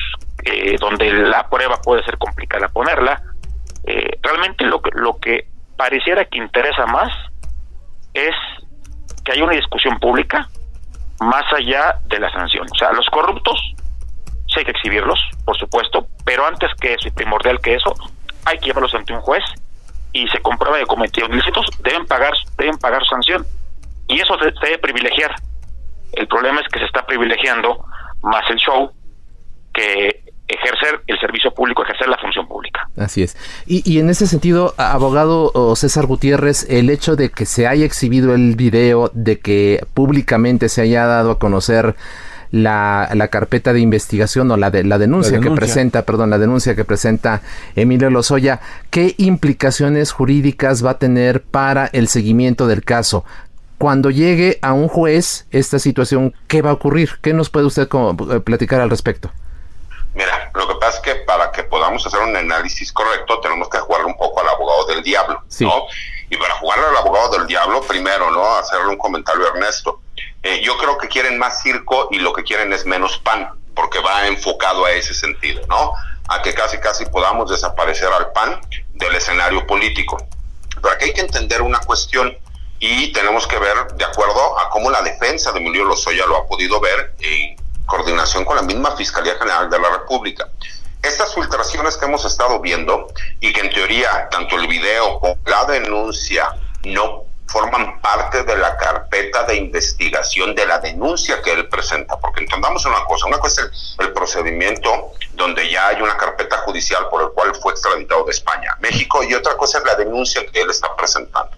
eh, 0.44 0.76
donde 0.80 1.12
la 1.12 1.50
prueba 1.50 1.78
puede 1.82 2.04
ser 2.04 2.18
complicada 2.18 2.68
ponerla. 2.70 3.22
Eh, 3.86 4.20
realmente 4.22 4.66
lo 4.66 4.82
que, 4.82 4.92
lo 4.94 5.18
que 5.18 5.48
pareciera 5.78 6.26
que 6.26 6.38
interesa 6.38 6.86
más 6.86 7.12
es 8.14 8.36
que 9.24 9.32
haya 9.32 9.44
una 9.44 9.56
discusión 9.56 10.00
pública 10.00 10.48
más 11.20 11.44
allá 11.54 12.00
de 12.06 12.20
la 12.20 12.32
sanción. 12.32 12.68
O 12.72 12.76
sea, 12.76 12.92
los 12.92 13.08
corruptos 13.10 13.60
sí 14.48 14.60
hay 14.60 14.66
que 14.66 14.72
exhibirlos, 14.72 15.20
por 15.44 15.58
supuesto, 15.58 16.08
pero 16.24 16.46
antes 16.46 16.70
que 16.80 16.94
eso 16.94 17.08
y 17.08 17.12
primordial 17.12 17.60
que 17.60 17.76
eso, 17.76 17.96
hay 18.46 18.58
que 18.60 18.68
llevarlos 18.68 18.94
ante 18.94 19.14
un 19.14 19.22
juez 19.22 19.44
y 20.14 20.28
se 20.28 20.40
comprueba 20.40 20.78
que 20.78 20.86
cometieron 20.86 21.34
ilícitos, 21.34 21.66
deben 21.80 22.06
pagar, 22.06 22.34
deben 22.58 22.78
pagar 22.78 23.06
sanción. 23.06 23.46
Y 24.08 24.20
eso 24.20 24.38
se, 24.40 24.52
debe 24.66 24.78
privilegiar. 24.80 25.34
El 26.14 26.28
problema 26.28 26.62
es 26.62 26.68
que 26.70 26.80
se 26.80 26.86
está 26.86 27.06
privilegiando 27.06 27.84
más 28.24 28.50
el 28.50 28.58
show 28.58 28.92
que 29.74 30.24
ejercer 30.48 31.02
el 31.08 31.20
servicio 31.20 31.52
público, 31.52 31.84
ejercer 31.84 32.08
la 32.08 32.18
función 32.18 32.48
pública. 32.48 32.88
Así 32.98 33.24
es. 33.24 33.36
Y, 33.66 33.82
y, 33.92 34.00
en 34.00 34.10
ese 34.10 34.28
sentido, 34.28 34.74
abogado 34.78 35.76
César 35.76 36.06
Gutiérrez, 36.06 36.70
el 36.70 36.90
hecho 36.90 37.16
de 37.16 37.32
que 37.32 37.46
se 37.46 37.68
haya 37.68 37.84
exhibido 37.84 38.36
el 38.36 38.56
video, 38.56 39.10
de 39.14 39.40
que 39.40 39.86
públicamente 39.94 40.70
se 40.70 40.82
haya 40.82 41.06
dado 41.08 41.32
a 41.32 41.40
conocer 41.40 41.96
la, 42.52 43.10
la 43.14 43.28
carpeta 43.28 43.74
de 43.74 43.82
investigación 43.82 44.50
o 44.52 44.58
la, 44.58 44.72
de, 44.72 44.84
la, 44.84 44.98
denuncia 44.98 45.40
que 45.40 45.52
presenta, 45.52 46.04
perdón, 46.04 46.30
la 46.30 46.38
denuncia 46.38 46.76
que 46.76 46.86
presenta 46.86 47.42
Emilio 47.76 48.10
Lozoya, 48.10 48.62
¿qué 48.90 49.14
implicaciones 49.18 50.12
jurídicas 50.12 50.86
va 50.86 50.92
a 50.92 50.98
tener 51.00 51.42
para 51.42 51.88
el 51.88 52.08
seguimiento 52.08 52.68
del 52.68 52.84
caso? 52.84 53.26
Cuando 53.78 54.10
llegue 54.10 54.58
a 54.62 54.74
un 54.74 54.88
juez 54.88 55.48
esta 55.52 55.80
situación, 55.80 56.34
¿qué 56.48 56.62
va 56.62 56.70
a 56.70 56.74
ocurrir? 56.74 57.20
¿Qué 57.22 57.34
nos 57.34 57.50
puede 57.50 57.66
usted 57.66 57.88
eh, 57.90 58.40
platicar 58.40 58.82
al 58.82 58.90
respecto? 58.90 59.32
Mira, 60.14 60.50
lo 60.54 60.68
que 60.68 60.76
pasa 60.76 60.98
es 60.98 61.04
que 61.04 61.16
para 61.26 61.52
que 61.52 61.64
podamos 61.64 62.06
hacer 62.08 62.22
un 62.22 62.36
análisis 62.36 62.92
correcto 62.94 63.40
tenemos 63.42 63.70
que 63.70 63.78
jugar 63.80 64.06
un 64.06 64.16
poco 64.16 64.40
al 64.40 64.48
abogado 64.48 64.86
del 64.86 65.04
diablo, 65.04 65.44
¿no? 65.60 65.88
Y 66.30 66.38
para 66.38 66.56
jugar 66.56 66.80
al 66.80 66.96
abogado 66.96 67.38
del 67.38 67.48
diablo, 67.48 67.82
primero, 67.82 68.32
¿no? 68.32 68.56
Hacerle 68.56 68.88
un 68.88 68.98
comentario 68.98 69.46
a 69.46 69.50
Ernesto. 69.50 70.02
Eh, 70.42 70.62
yo 70.64 70.78
creo 70.78 70.98
que 70.98 71.10
quieren 71.10 71.38
más 71.38 71.62
circo 71.62 72.08
y 72.12 72.20
lo 72.20 72.32
que 72.32 72.44
quieren 72.44 72.72
es 72.72 72.86
menos 72.86 73.18
pan, 73.18 73.50
porque 73.76 74.00
va 74.00 74.26
enfocado 74.28 74.86
a 74.86 74.92
ese 74.92 75.14
sentido, 75.14 75.62
¿no? 75.68 75.92
A 76.30 76.42
que 76.42 76.54
casi, 76.54 76.78
casi 76.78 77.06
podamos 77.06 77.52
desaparecer 77.52 78.08
al 78.08 78.32
pan 78.32 78.62
del 78.94 79.16
escenario 79.16 79.68
político. 79.68 80.18
Pero 80.82 80.92
aquí 80.92 81.06
hay 81.06 81.14
que 81.14 81.22
entender 81.22 81.62
una 81.62 81.80
cuestión 81.80 82.38
y 82.88 83.12
tenemos 83.12 83.48
que 83.48 83.58
ver 83.58 83.94
de 83.96 84.06
acuerdo 84.06 84.60
a 84.60 84.70
cómo 84.70 84.92
la 84.92 85.02
defensa 85.02 85.52
de 85.52 85.60
Emilio 85.60 85.86
Lozoya 85.86 86.28
lo 86.28 86.38
ha 86.38 86.48
podido 86.48 86.80
ver 86.80 87.16
en 87.20 87.56
coordinación 87.88 88.46
con 88.46 88.58
la 88.58 88.62
misma 88.62 88.96
Fiscalía 88.96 89.34
General 89.40 89.68
de 89.72 89.80
la 89.80 89.90
República. 89.90 90.48
Estas 91.02 91.34
filtraciones 91.34 91.98
que 91.98 92.06
hemos 92.06 92.26
estado 92.26 92.60
viendo 92.60 93.08
y 93.40 93.52
que 93.54 93.62
en 93.62 93.72
teoría 93.72 94.30
tanto 94.30 94.56
el 94.58 94.68
video 94.68 95.20
como 95.20 95.36
la 95.48 95.66
denuncia 95.66 96.48
no 96.84 97.24
forman 97.48 98.02
parte 98.02 98.44
de 98.44 98.58
la 98.58 98.76
carpeta 98.78 99.44
de 99.44 99.56
investigación 99.56 100.56
de 100.56 100.66
la 100.66 100.80
denuncia 100.80 101.42
que 101.42 101.52
él 101.52 101.68
presenta, 101.70 102.18
porque 102.18 102.42
entendamos 102.42 102.86
una 102.86 103.04
cosa, 103.06 103.28
una 103.28 103.38
cosa 103.38 103.62
es 103.62 103.96
el, 104.00 104.14
procedimiento 104.14 105.12
donde 105.34 105.70
ya 105.70 105.90
hay 105.90 106.02
una 106.02 106.18
carpeta 106.18 106.58
judicial 106.60 107.08
por 107.10 107.22
el 107.22 107.30
cual 107.30 107.54
fue 107.56 107.74
extraditado 107.74 108.24
de 108.24 108.32
España, 108.32 108.76
México, 108.80 109.24
y 109.24 109.34
otra 109.34 109.56
cosa 109.58 109.78
es 109.80 109.86
la 109.86 109.96
denuncia 109.96 110.46
que 110.48 110.62
él 110.62 110.70
está 110.70 110.96
presentando. 110.96 111.52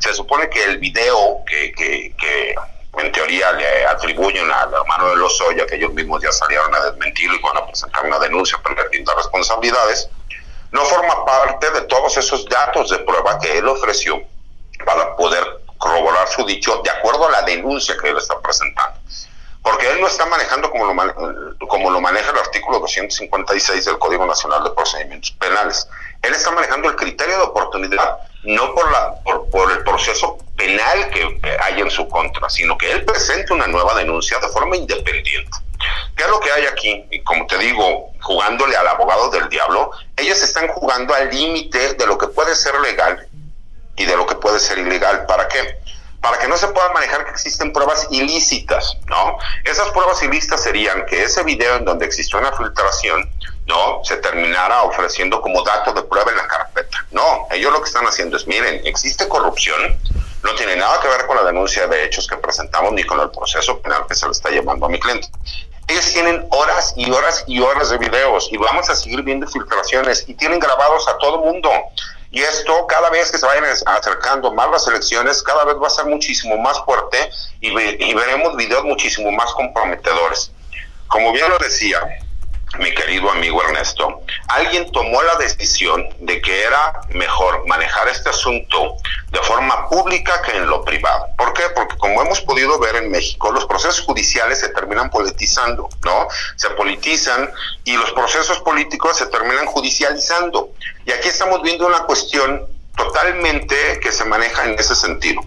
Se 0.00 0.14
supone 0.14 0.48
que 0.48 0.64
el 0.64 0.78
video 0.78 1.40
que, 1.46 1.72
que, 1.72 2.14
que 2.18 2.54
en 2.96 3.12
teoría 3.12 3.52
le 3.52 3.86
atribuyen 3.86 4.50
al 4.50 4.72
hermano 4.72 5.10
de 5.10 5.16
Lozoya, 5.16 5.66
que 5.66 5.76
ellos 5.76 5.92
mismos 5.92 6.22
ya 6.22 6.32
salieron 6.32 6.74
a 6.74 6.80
desmentirlo 6.84 7.36
y 7.36 7.42
van 7.42 7.58
a 7.58 7.66
presentar 7.66 8.06
una 8.06 8.18
denuncia 8.20 8.56
por 8.58 8.80
distintas 8.80 9.16
responsabilidades, 9.16 10.08
no 10.70 10.80
forma 10.82 11.24
parte 11.24 11.70
de 11.70 11.82
todos 11.82 12.16
esos 12.16 12.46
datos 12.46 12.90
de 12.90 12.98
prueba 13.00 13.38
que 13.38 13.58
él 13.58 13.68
ofreció 13.68 14.22
para 14.84 15.16
poder 15.16 15.44
corroborar 15.78 16.28
su 16.28 16.44
dicho 16.46 16.80
de 16.82 16.90
acuerdo 16.90 17.26
a 17.26 17.30
la 17.30 17.42
denuncia 17.42 17.96
que 18.00 18.08
él 18.08 18.16
está 18.16 18.40
presentando. 18.40 18.98
Porque 19.62 19.90
él 19.90 20.00
no 20.00 20.06
está 20.06 20.26
manejando 20.26 20.70
como 20.70 20.92
lo, 20.92 21.58
como 21.68 21.90
lo 21.90 22.00
maneja 22.00 22.30
el 22.30 22.38
artículo 22.38 22.80
256 22.80 23.84
del 23.84 23.98
Código 23.98 24.26
Nacional 24.26 24.62
de 24.62 24.70
Procedimientos 24.70 25.30
Penales. 25.32 25.88
Él 26.22 26.34
está 26.34 26.50
manejando 26.50 26.88
el 26.88 26.96
criterio 26.96 27.36
de 27.36 27.42
oportunidad 27.42 28.18
no 28.44 28.74
por, 28.74 28.90
la, 28.92 29.14
por, 29.50 29.72
el 29.72 29.82
proceso 29.84 30.38
penal 30.56 31.10
que 31.10 31.40
hay 31.64 31.80
en 31.80 31.90
su 31.90 32.06
contra, 32.08 32.48
sino 32.50 32.76
que 32.76 32.92
él 32.92 33.04
presente 33.04 33.52
una 33.52 33.66
nueva 33.66 33.94
denuncia 33.94 34.38
de 34.38 34.48
forma 34.48 34.76
independiente. 34.76 35.50
¿Qué 36.16 36.24
es 36.24 36.30
lo 36.30 36.40
que 36.40 36.50
hay 36.50 36.66
aquí? 36.66 37.04
Y 37.10 37.22
como 37.22 37.46
te 37.46 37.58
digo, 37.58 38.12
jugándole 38.20 38.76
al 38.76 38.86
abogado 38.86 39.30
del 39.30 39.48
diablo, 39.48 39.90
ellos 40.16 40.42
están 40.42 40.68
jugando 40.68 41.14
al 41.14 41.30
límite 41.30 41.94
de 41.94 42.06
lo 42.06 42.16
que 42.18 42.28
puede 42.28 42.54
ser 42.54 42.78
legal 42.80 43.28
y 43.96 44.04
de 44.04 44.16
lo 44.16 44.26
que 44.26 44.34
puede 44.36 44.60
ser 44.60 44.78
ilegal. 44.78 45.26
¿Para 45.26 45.48
qué? 45.48 45.78
Para 46.20 46.38
que 46.38 46.48
no 46.48 46.56
se 46.56 46.68
pueda 46.68 46.90
manejar 46.92 47.24
que 47.24 47.30
existen 47.30 47.72
pruebas 47.72 48.06
ilícitas, 48.10 48.96
¿no? 49.06 49.38
Esas 49.64 49.90
pruebas 49.90 50.22
ilícitas 50.22 50.62
serían 50.62 51.04
que 51.06 51.22
ese 51.22 51.42
video 51.42 51.76
en 51.76 51.84
donde 51.84 52.06
existió 52.06 52.38
una 52.38 52.52
filtración, 52.52 53.30
¿no? 53.66 54.02
Se 54.04 54.16
terminara 54.16 54.82
ofreciendo 54.84 55.40
como 55.40 55.62
dato 55.62 55.92
de 55.92 56.02
prueba 56.02 56.30
en 56.30 56.38
la 56.38 56.46
carpeta. 56.46 57.06
No, 57.10 57.46
ellos 57.50 57.72
lo 57.72 57.80
que 57.80 57.88
están 57.88 58.06
haciendo 58.06 58.36
es, 58.36 58.46
miren, 58.46 58.80
existe 58.86 59.28
corrupción, 59.28 59.98
no 60.42 60.54
tiene 60.54 60.76
nada 60.76 61.00
que 61.00 61.08
ver 61.08 61.26
con 61.26 61.36
la 61.36 61.44
denuncia 61.44 61.86
de 61.86 62.04
hechos 62.04 62.26
que 62.26 62.36
presentamos 62.36 62.92
ni 62.92 63.04
con 63.04 63.20
el 63.20 63.30
proceso 63.30 63.80
penal 63.80 64.06
que 64.06 64.14
se 64.14 64.26
le 64.26 64.32
está 64.32 64.50
llevando 64.50 64.86
a 64.86 64.88
mi 64.88 65.00
cliente. 65.00 65.28
Ellos 65.86 66.12
tienen 66.12 66.46
horas 66.50 66.94
y 66.96 67.10
horas 67.10 67.44
y 67.46 67.60
horas 67.60 67.90
de 67.90 67.98
videos 67.98 68.48
y 68.50 68.56
vamos 68.56 68.88
a 68.88 68.96
seguir 68.96 69.22
viendo 69.22 69.46
filtraciones 69.46 70.24
y 70.26 70.34
tienen 70.34 70.58
grabados 70.58 71.06
a 71.08 71.18
todo 71.18 71.38
mundo. 71.38 71.70
Y 72.34 72.40
esto, 72.40 72.84
cada 72.88 73.10
vez 73.10 73.30
que 73.30 73.38
se 73.38 73.46
vayan 73.46 73.64
acercando 73.86 74.52
más 74.52 74.68
las 74.68 74.88
elecciones, 74.88 75.40
cada 75.40 75.64
vez 75.64 75.76
va 75.80 75.86
a 75.86 75.90
ser 75.90 76.06
muchísimo 76.06 76.56
más 76.56 76.84
fuerte 76.84 77.30
y, 77.60 77.68
y 77.68 78.12
veremos 78.12 78.56
videos 78.56 78.82
muchísimo 78.82 79.30
más 79.30 79.52
comprometedores. 79.52 80.50
Como 81.06 81.30
bien 81.30 81.48
lo 81.48 81.58
decía, 81.58 82.00
mi 82.78 82.92
querido 82.94 83.30
amigo 83.30 83.62
Ernesto, 83.62 84.22
alguien 84.48 84.90
tomó 84.92 85.22
la 85.22 85.36
decisión 85.36 86.08
de 86.20 86.40
que 86.40 86.62
era 86.64 87.00
mejor 87.10 87.66
manejar 87.66 88.08
este 88.08 88.30
asunto 88.30 88.96
de 89.30 89.38
forma 89.40 89.88
pública 89.88 90.42
que 90.42 90.56
en 90.56 90.66
lo 90.66 90.84
privado. 90.84 91.26
¿Por 91.36 91.52
qué? 91.52 91.62
Porque 91.74 91.96
como 91.96 92.22
hemos 92.22 92.40
podido 92.40 92.78
ver 92.78 92.96
en 92.96 93.10
México, 93.10 93.52
los 93.52 93.66
procesos 93.66 94.00
judiciales 94.00 94.60
se 94.60 94.68
terminan 94.70 95.10
politizando, 95.10 95.88
¿no? 96.04 96.28
Se 96.56 96.70
politizan 96.70 97.50
y 97.84 97.96
los 97.96 98.12
procesos 98.12 98.60
políticos 98.60 99.18
se 99.18 99.26
terminan 99.26 99.66
judicializando. 99.66 100.70
Y 101.06 101.12
aquí 101.12 101.28
estamos 101.28 101.62
viendo 101.62 101.86
una 101.86 102.04
cuestión 102.04 102.66
totalmente 102.96 104.00
que 104.00 104.12
se 104.12 104.24
maneja 104.24 104.64
en 104.64 104.78
ese 104.78 104.94
sentido. 104.94 105.40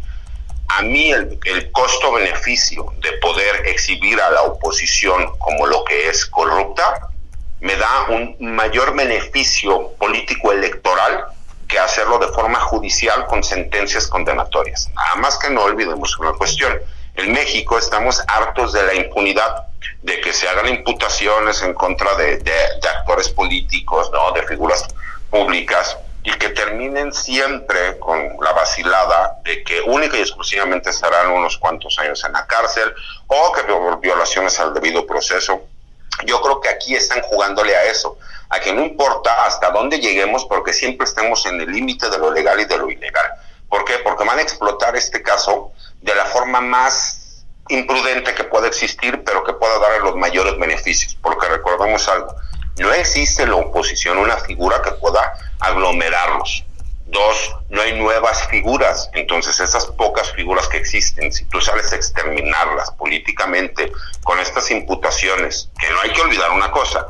A 0.69 0.81
mí 0.81 1.12
el, 1.12 1.39
el 1.46 1.72
costo-beneficio 1.72 2.93
de 3.00 3.13
poder 3.13 3.67
exhibir 3.67 4.19
a 4.22 4.29
la 4.31 4.41
oposición 4.43 5.38
como 5.38 5.65
lo 5.65 5.86
que 5.86 6.10
es 6.10 6.25
corrupta 6.25 7.10
me 7.60 7.76
da 7.76 8.08
un 8.10 8.36
mayor 8.40 8.96
beneficio 8.96 9.92
político 9.98 10.52
electoral 10.52 11.26
que 11.68 11.80
hacerlo 11.80 12.18
de 12.20 12.28
forma 12.28 12.60
judicial 12.60 13.26
con 13.26 13.44
sentencias 13.44 14.08
condenatorias. 14.08 14.90
Nada 14.96 15.16
más 15.16 15.38
que 15.38 15.50
no 15.50 15.64
olvidemos 15.64 16.18
una 16.20 16.34
cuestión. 16.34 16.80
En 17.16 17.34
México 17.34 17.78
estamos 17.78 18.24
hartos 18.28 18.74
de 18.74 18.84
la 18.84 18.94
impunidad, 18.94 19.66
de 20.02 20.22
que 20.22 20.34
se 20.34 20.48
hagan 20.48 20.68
imputaciones 20.68 21.62
en 21.64 21.74
contra 21.74 22.16
de, 22.16 22.42
actores 23.00 23.30
políticos, 23.30 24.10
¿no? 24.14 24.32
de 24.32 24.44
figuras 24.44 24.88
públicas, 25.30 25.98
y 26.24 26.32
que 26.34 26.50
terminen 26.50 27.14
siempre 27.14 27.98
con 28.00 28.38
la 28.42 28.52
vacilada 28.52 29.40
de 29.44 29.64
que 29.64 29.82
única 29.82 30.18
y 30.18 30.22
exclusivamente 30.22 30.90
estarán 30.90 31.32
unos 31.32 31.58
cuantos 31.58 31.98
años 32.00 32.24
en 32.26 32.34
la 32.34 32.46
cárcel 32.46 32.94
o 33.28 33.52
que 33.54 33.64
por 33.64 34.00
violaciones 34.02 34.60
al 34.60 34.74
debido 34.74 35.06
proceso 35.06 35.62
yo 36.26 36.42
creo 36.42 36.62
que 36.62 36.70
aquí 36.70 36.96
están 36.96 37.22
jugándole 37.22 37.76
a 37.76 37.84
eso, 37.86 38.18
a 38.50 38.60
que 38.60 38.74
no 38.74 38.84
importa 38.84 39.46
hasta 39.46 39.72
dónde 39.72 40.00
lleguemos 40.00 40.46
porque 40.46 40.74
siempre 40.74 41.06
estamos 41.06 41.46
en 41.46 41.62
el 41.62 41.72
límite 41.72 42.10
de 42.10 42.18
lo 42.18 42.32
legal 42.32 42.60
y 42.60 42.66
de 42.66 42.78
lo 42.78 42.90
ilegal. 42.90 43.26
¿Por 43.70 43.84
qué? 43.86 44.00
Porque 44.04 44.24
van 44.24 44.40
a 44.40 44.42
explotar 44.42 44.96
este 44.96 45.22
caso 45.22 45.72
de 46.02 46.16
la 46.16 46.26
forma 46.26 46.62
más 46.62 47.46
imprudente 47.70 48.34
que 48.34 48.46
pueda 48.46 48.68
existir, 48.68 49.24
pero 49.26 49.44
que 49.44 49.54
pueda 49.54 49.78
darle 49.80 50.00
los 50.00 50.16
mayores 50.16 50.58
beneficios. 50.58 51.18
Porque 51.22 51.48
recordemos 51.48 52.08
algo, 52.08 52.34
no 52.78 52.94
existe 52.94 53.44
en 53.44 53.50
la 53.50 53.58
oposición 53.58 54.18
una 54.18 54.38
figura 54.38 54.82
que 54.82 54.92
pueda 54.92 55.34
aglomerarlos. 55.60 56.64
Dos, 57.08 57.56
no 57.70 57.82
hay 57.82 57.98
nuevas 57.98 58.48
figuras. 58.48 59.10
Entonces, 59.14 59.60
esas 59.60 59.86
pocas 59.86 60.32
figuras 60.34 60.68
que 60.68 60.78
existen, 60.78 61.32
si 61.32 61.46
tú 61.46 61.62
sales 61.62 61.92
a 61.94 61.96
exterminarlas 61.96 62.92
políticamente 62.92 63.92
con 64.24 64.40
estas 64.40 64.70
imputaciones, 64.72 65.70
que 65.80 65.90
no 65.90 66.02
hay 66.02 66.12
que 66.12 66.22
olvidar 66.22 66.52
una 66.52 66.70
cosa. 66.72 67.08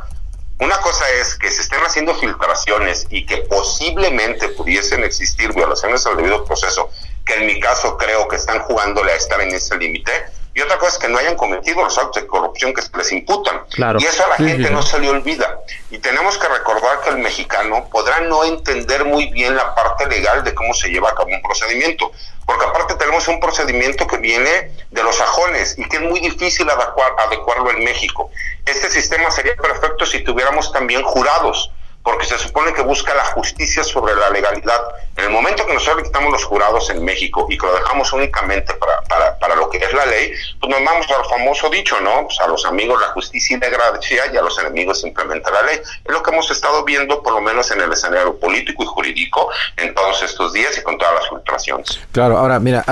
Una 0.59 0.77
cosa 0.77 1.07
es 1.21 1.35
que 1.35 1.51
se 1.51 1.61
estén 1.61 1.81
haciendo 1.81 2.15
filtraciones 2.15 3.05
y 3.09 3.25
que 3.25 3.37
posiblemente 3.37 4.49
pudiesen 4.49 5.03
existir 5.03 5.53
violaciones 5.53 6.05
al 6.07 6.17
debido 6.17 6.45
proceso, 6.45 6.89
que 7.25 7.35
en 7.35 7.45
mi 7.45 7.59
caso 7.59 7.97
creo 7.97 8.27
que 8.27 8.37
están 8.37 8.59
jugándole 8.61 9.11
a 9.11 9.15
estar 9.15 9.39
en 9.41 9.53
ese 9.53 9.77
límite, 9.77 10.11
y 10.57 10.61
otra 10.61 10.79
cosa 10.79 10.93
es 10.93 10.97
que 10.97 11.07
no 11.07 11.19
hayan 11.19 11.35
cometido 11.35 11.83
los 11.83 11.95
actos 11.99 12.23
de 12.23 12.27
corrupción 12.27 12.73
que 12.73 12.81
se 12.81 12.89
les 12.97 13.11
imputan. 13.11 13.61
Y 13.99 14.05
eso 14.05 14.25
a 14.25 14.29
la 14.29 14.37
gente 14.37 14.71
no 14.71 14.81
se 14.81 14.97
le 14.97 15.07
olvida. 15.07 15.59
Y 15.91 15.99
tenemos 15.99 16.35
que 16.39 16.47
recordar 16.47 17.01
que 17.01 17.11
el 17.11 17.19
mexicano 17.19 17.87
podrá 17.91 18.21
no 18.21 18.43
entender 18.43 19.05
muy 19.05 19.27
bien 19.27 19.55
la 19.55 19.75
parte 19.75 20.07
legal 20.07 20.43
de 20.43 20.55
cómo 20.55 20.73
se 20.73 20.89
lleva 20.89 21.11
a 21.11 21.13
cabo 21.13 21.29
un 21.29 21.43
procedimiento. 21.43 22.11
Porque 22.43 22.65
aparte 22.65 22.95
tenemos 22.95 23.27
un 23.27 23.39
procedimiento 23.39 24.07
que 24.07 24.17
viene 24.17 24.71
de 24.89 25.03
los 25.03 25.17
sajones 25.17 25.77
y 25.77 25.87
que 25.87 25.97
es 25.97 26.01
muy 26.01 26.21
difícil 26.21 26.67
adecuar, 26.67 27.13
adecuarlo 27.19 27.69
en 27.69 27.83
México. 27.83 28.31
Este 28.65 28.89
sistema 28.89 29.29
sería 29.29 29.55
perfecto 29.57 30.07
si 30.07 30.23
tuviéramos 30.23 30.71
también 30.71 31.03
jurados 31.03 31.69
porque 32.07 32.25
se 32.25 32.37
supone 32.37 32.73
que 32.73 32.81
busca 32.83 33.13
la 33.13 33.25
justicia 33.25 33.83
sobre 33.83 34.15
la 34.15 34.29
legalidad. 34.29 34.81
En 35.17 35.25
el 35.25 35.29
momento 35.29 35.65
que 35.65 35.73
nosotros 35.73 36.03
quitamos 36.03 36.31
los 36.31 36.45
jurados 36.45 36.89
en 36.89 37.03
México 37.03 37.45
y 37.49 37.57
que 37.57 37.65
lo 37.65 37.73
dejamos 37.73 38.13
únicamente 38.13 38.73
para, 38.75 39.01
para, 39.09 39.37
para 39.37 39.55
lo 39.57 39.69
que 39.69 39.77
es 39.79 39.91
la 39.91 40.05
ley, 40.05 40.31
pues 40.61 40.71
nos 40.71 40.85
vamos 40.85 41.05
al 41.11 41.25
famoso 41.25 41.69
dicho, 41.69 41.99
¿no? 41.99 42.23
Pues 42.23 42.39
a 42.39 42.47
los 42.47 42.65
amigos 42.65 43.01
la 43.01 43.09
justicia 43.09 43.59
gracia 43.59 44.23
y 44.31 44.37
a 44.37 44.41
los 44.41 44.57
enemigos 44.57 45.01
simplemente 45.01 45.51
la 45.51 45.63
ley. 45.63 45.81
Es 46.05 46.13
lo 46.13 46.23
que 46.23 46.31
hemos 46.31 46.49
estado 46.49 46.85
viendo, 46.85 47.21
por 47.21 47.33
lo 47.33 47.41
menos 47.41 47.69
en 47.71 47.81
el 47.81 47.91
escenario 47.91 48.39
político 48.39 48.83
y 48.83 48.85
jurídico, 48.85 49.49
en 49.75 49.93
todos 49.93 50.23
estos 50.23 50.53
días 50.53 50.77
y 50.77 50.83
con 50.83 50.97
todas 50.97 51.13
las 51.13 51.27
filtraciones. 51.27 51.99
Claro, 52.13 52.37
ahora, 52.37 52.61
mira, 52.61 52.85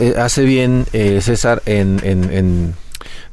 eh, 0.00 0.14
hace 0.16 0.44
bien 0.44 0.86
eh, 0.94 1.20
César 1.20 1.60
en, 1.66 2.00
en, 2.02 2.74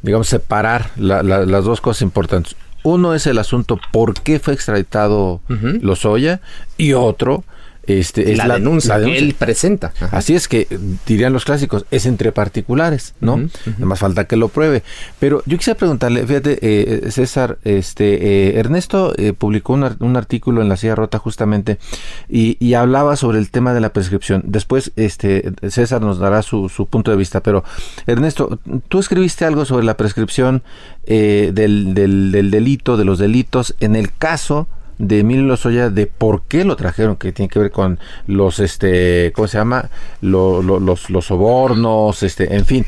digamos, 0.02 0.28
separar 0.28 0.90
las 0.98 1.64
dos 1.64 1.80
cosas 1.80 2.02
importantes. 2.02 2.58
Uno 2.84 3.14
es 3.14 3.28
el 3.28 3.38
asunto 3.38 3.80
por 3.92 4.14
qué 4.22 4.40
fue 4.40 4.54
extraditado 4.54 5.42
Lozoya 5.82 6.42
y 6.78 6.94
otro 6.94 7.44
este, 7.90 8.32
es 8.32 8.38
la, 8.38 8.56
denuncia, 8.56 9.00
que 9.00 9.18
él 9.18 9.36
presenta. 9.38 9.94
Así 10.12 10.36
es 10.36 10.48
que 10.48 10.68
dirían 11.08 11.34
los 11.34 11.46
clásicos, 11.46 11.86
es 11.90 12.06
entre 12.06 12.32
particulares, 12.32 13.16
¿no? 13.20 13.36
Uh 13.36 13.50
más 13.80 14.00
falta 14.00 14.26
que 14.26 14.36
lo 14.36 14.50
pruebe. 14.50 14.84
Pero 15.20 15.42
yo 15.46 15.58
quisiera 15.58 15.78
preguntarle, 15.78 16.26
fíjate, 16.26 16.60
eh, 16.62 17.12
César, 17.12 17.58
este, 17.64 18.50
eh, 18.50 18.60
Ernesto 18.60 19.14
eh, 19.18 19.34
publicó 19.34 19.74
un, 19.74 20.16
artículo 20.16 20.62
en 20.62 20.70
La 20.70 20.78
Silla 20.78 20.96
Rota 20.96 21.18
justamente 21.18 21.80
y, 22.28 22.74
hablaba 22.74 23.16
sobre 23.16 23.40
el 23.40 23.50
tema 23.50 23.74
de 23.74 23.80
la 23.80 23.94
prescripción. 23.94 24.44
Después, 24.46 24.92
este, 24.96 25.52
César 25.70 26.02
nos 26.02 26.20
dará 26.20 26.44
su, 26.44 26.70
su 26.70 26.86
punto 26.86 27.10
de 27.10 27.18
vista, 27.18 27.42
pero 27.42 27.64
Ernesto, 28.06 28.60
tú 28.88 29.00
escribiste 29.00 29.46
algo 29.46 29.66
sobre 29.66 29.86
la 29.86 29.98
prescripción 29.98 30.62
del, 31.06 31.54
del, 31.54 32.32
del 32.32 32.52
delito, 32.52 32.96
de 32.96 33.06
los 33.06 33.18
delitos, 33.18 33.76
en 33.80 33.96
el 33.96 34.14
caso 34.14 34.68
de 35.00 35.20
Emilio 35.20 35.48
Lozoya 35.48 35.90
de 35.90 36.06
por 36.06 36.44
qué 36.44 36.64
lo 36.66 36.76
trajeron, 36.76 37.16
que 37.16 37.32
tiene 37.32 37.50
que 37.50 37.58
ver 37.58 37.72
con 37.72 38.00
los, 38.28 38.60
este, 38.60 39.32
¿cómo 39.34 39.48
se 39.48 39.58
llama? 39.58 39.90
los, 40.22 40.64
los 40.64 41.26
sobornos, 41.26 42.22
este, 42.22 42.56
en 42.56 42.66
fin. 42.66 42.86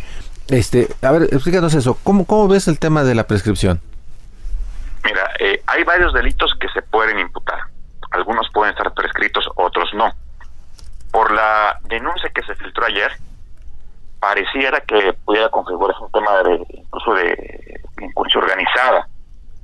Este, 0.50 0.88
a 1.02 1.12
ver, 1.12 1.24
explícanos 1.24 1.74
eso. 1.74 1.98
¿Cómo, 2.04 2.26
cómo 2.26 2.50
ves 2.50 2.68
el 2.68 2.78
tema 2.78 3.04
de 3.04 3.16
la 3.16 3.26
prescripción? 3.26 3.80
Mira, 5.06 5.32
eh, 5.40 5.64
hay 5.66 5.84
varios 5.84 6.14
delitos 6.14 6.54
que 6.60 6.68
se 6.70 6.82
pueden 6.82 7.18
imputar. 7.20 7.60
Algunos 8.12 8.48
pueden 8.54 8.74
estar 8.74 8.94
prescritos, 8.94 9.50
otros 9.56 9.90
no. 9.94 10.12
Por 11.12 11.32
la 11.32 11.80
denuncia 11.86 12.30
que 12.36 12.42
se 12.44 12.54
filtró 12.56 12.86
ayer, 12.86 13.12
pareciera 14.20 14.82
que 14.82 15.14
pudiera 15.26 15.48
configurarse 15.50 16.04
un 16.04 16.12
tema 16.12 16.44
de 16.44 16.66
incluso 16.70 17.14
de 17.14 17.82
incursión 18.02 18.44
organizada 18.44 19.08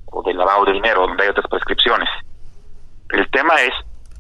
o 0.06 0.24
de 0.24 0.34
lavado 0.34 0.66
de 0.66 0.74
dinero, 0.74 1.02
donde 1.02 1.24
hay 1.24 1.30
otras 1.30 1.48
prescripciones. 1.48 2.10
El 3.10 3.30
tema 3.32 3.56
es 3.62 3.74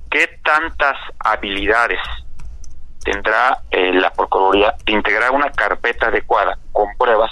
qué 0.10 0.39
tantas 0.44 0.98
habilidades 1.20 2.00
tendrá 3.03 3.60
eh, 3.72 3.94
la 3.94 4.12
Procuraduría 4.12 4.75
de 4.86 4.94
integrar 4.94 5.32
una 5.32 5.51
carpeta 5.51 6.08
adecuada 6.08 6.58
con 6.72 6.88
pruebas 6.98 7.32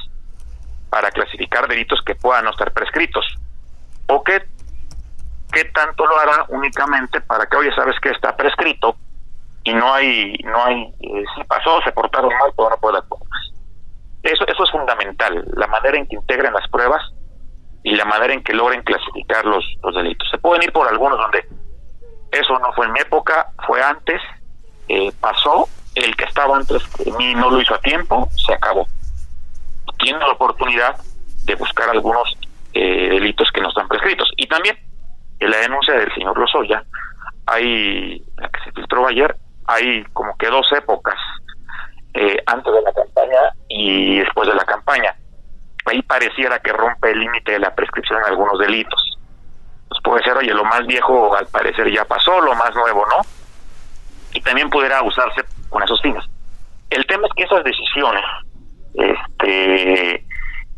para 0.90 1.12
clasificar 1.12 1.68
delitos 1.68 2.02
que 2.06 2.16
puedan 2.16 2.46
no 2.46 2.52
estar 2.52 2.72
prescritos. 2.72 3.26
O 4.08 4.24
qué, 4.24 4.44
qué 5.52 5.66
tanto 5.66 6.06
lo 6.06 6.18
hará 6.18 6.46
únicamente 6.50 7.22
para 7.22 7.46
que, 7.46 7.58
oye, 7.58 7.74
sabes 7.76 8.00
que 8.02 8.10
está 8.10 8.36
prescrito 8.36 8.96
y 9.64 9.74
no 9.74 9.94
hay, 9.94 10.38
no 10.44 10.64
hay, 10.64 10.94
eh, 11.00 11.24
si 11.36 11.44
pasó, 11.46 11.82
se 11.84 11.92
portaron 11.92 12.30
mal, 12.30 12.52
pero 12.56 12.70
no 12.70 12.78
puede 12.78 13.00
actuar 13.00 13.22
Eso, 14.24 14.46
eso 14.48 14.64
es 14.64 14.72
fundamental, 14.72 15.44
la 15.56 15.68
manera 15.68 15.98
en 15.98 16.08
que 16.08 16.16
integren 16.16 16.54
las 16.54 16.68
pruebas 16.70 17.02
y 17.86 17.96
la 17.96 18.04
manera 18.04 18.34
en 18.34 18.44
que 18.44 18.52
logren 18.52 18.82
clasificar 18.82 19.46
los, 19.46 19.64
los 19.84 19.94
delitos. 19.94 20.28
Se 20.32 20.40
pueden 20.40 20.64
ir 20.64 20.74
por 20.74 20.88
algunos 20.88 21.20
donde 21.20 21.48
eso 22.32 22.58
no 22.58 22.74
fue 22.74 22.88
en 22.88 22.94
mi 22.94 23.00
época, 23.00 23.52
fue 23.68 23.80
antes, 23.82 24.20
eh, 24.90 25.12
pasó, 25.22 25.70
el 25.94 26.16
que 26.16 26.24
estaba 26.24 26.58
antes 26.58 26.82
de 26.98 27.12
mí 27.12 27.36
no 27.36 27.52
lo 27.52 27.62
hizo 27.62 27.76
a 27.76 27.80
tiempo, 27.80 28.28
se 28.44 28.56
acabó. 28.56 28.88
Tiene 30.00 30.18
la 30.18 30.32
oportunidad 30.32 31.00
de 31.44 31.54
buscar 31.54 31.88
algunos 31.92 32.36
eh, 32.74 33.10
delitos 33.12 33.52
que 33.54 33.62
no 33.62 33.70
están 33.70 33.88
prescritos. 33.88 34.32
Y 34.36 34.48
también 34.48 34.76
en 35.40 35.52
la 35.52 35.58
denuncia 35.58 35.94
del 35.94 36.12
señor 36.16 36.40
Lozoya, 36.40 36.84
hay, 37.46 38.20
la 38.38 38.50
que 38.50 38.64
se 38.64 38.72
filtró 38.72 39.08
ayer, 39.08 39.36
hay 39.68 40.04
como 40.06 40.36
que 40.38 40.48
dos 40.48 40.66
épocas, 40.72 41.20
eh, 42.16 42.38
antes 42.48 42.74
de 42.74 42.82
la 42.82 42.94
campaña 42.94 43.40
y 43.70 44.18
después 44.18 44.48
de 44.48 44.56
la 44.56 44.66
campaña 44.66 45.16
ahí 45.86 46.02
pareciera 46.02 46.60
que 46.60 46.74
rompe 46.74 47.12
el 47.12 47.20
límite 47.20 47.54
de 47.54 47.60
la 47.60 47.74
prescripción 47.74 48.20
en 48.20 48.26
algunos 48.26 48.60
delitos. 48.60 49.18
Pues 49.88 50.02
puede 50.04 50.24
ser, 50.24 50.38
oye, 50.38 50.54
lo 50.54 50.64
más 50.66 50.86
viejo 50.88 51.36
al 51.36 51.48
parecer 51.48 51.92
ya 51.92 52.06
pasó, 52.06 52.42
lo 52.42 52.56
más 52.56 52.74
nuevo 52.76 53.06
no, 53.08 53.22
y 54.34 54.42
también 54.42 54.70
pudiera 54.70 55.02
usarse 55.04 55.44
con 55.70 55.84
esos 55.84 56.02
fines. 56.02 56.24
El 56.90 57.06
tema 57.06 57.28
es 57.28 57.34
que 57.36 57.44
esas 57.44 57.64
decisiones 57.64 58.24
este, 58.94 60.16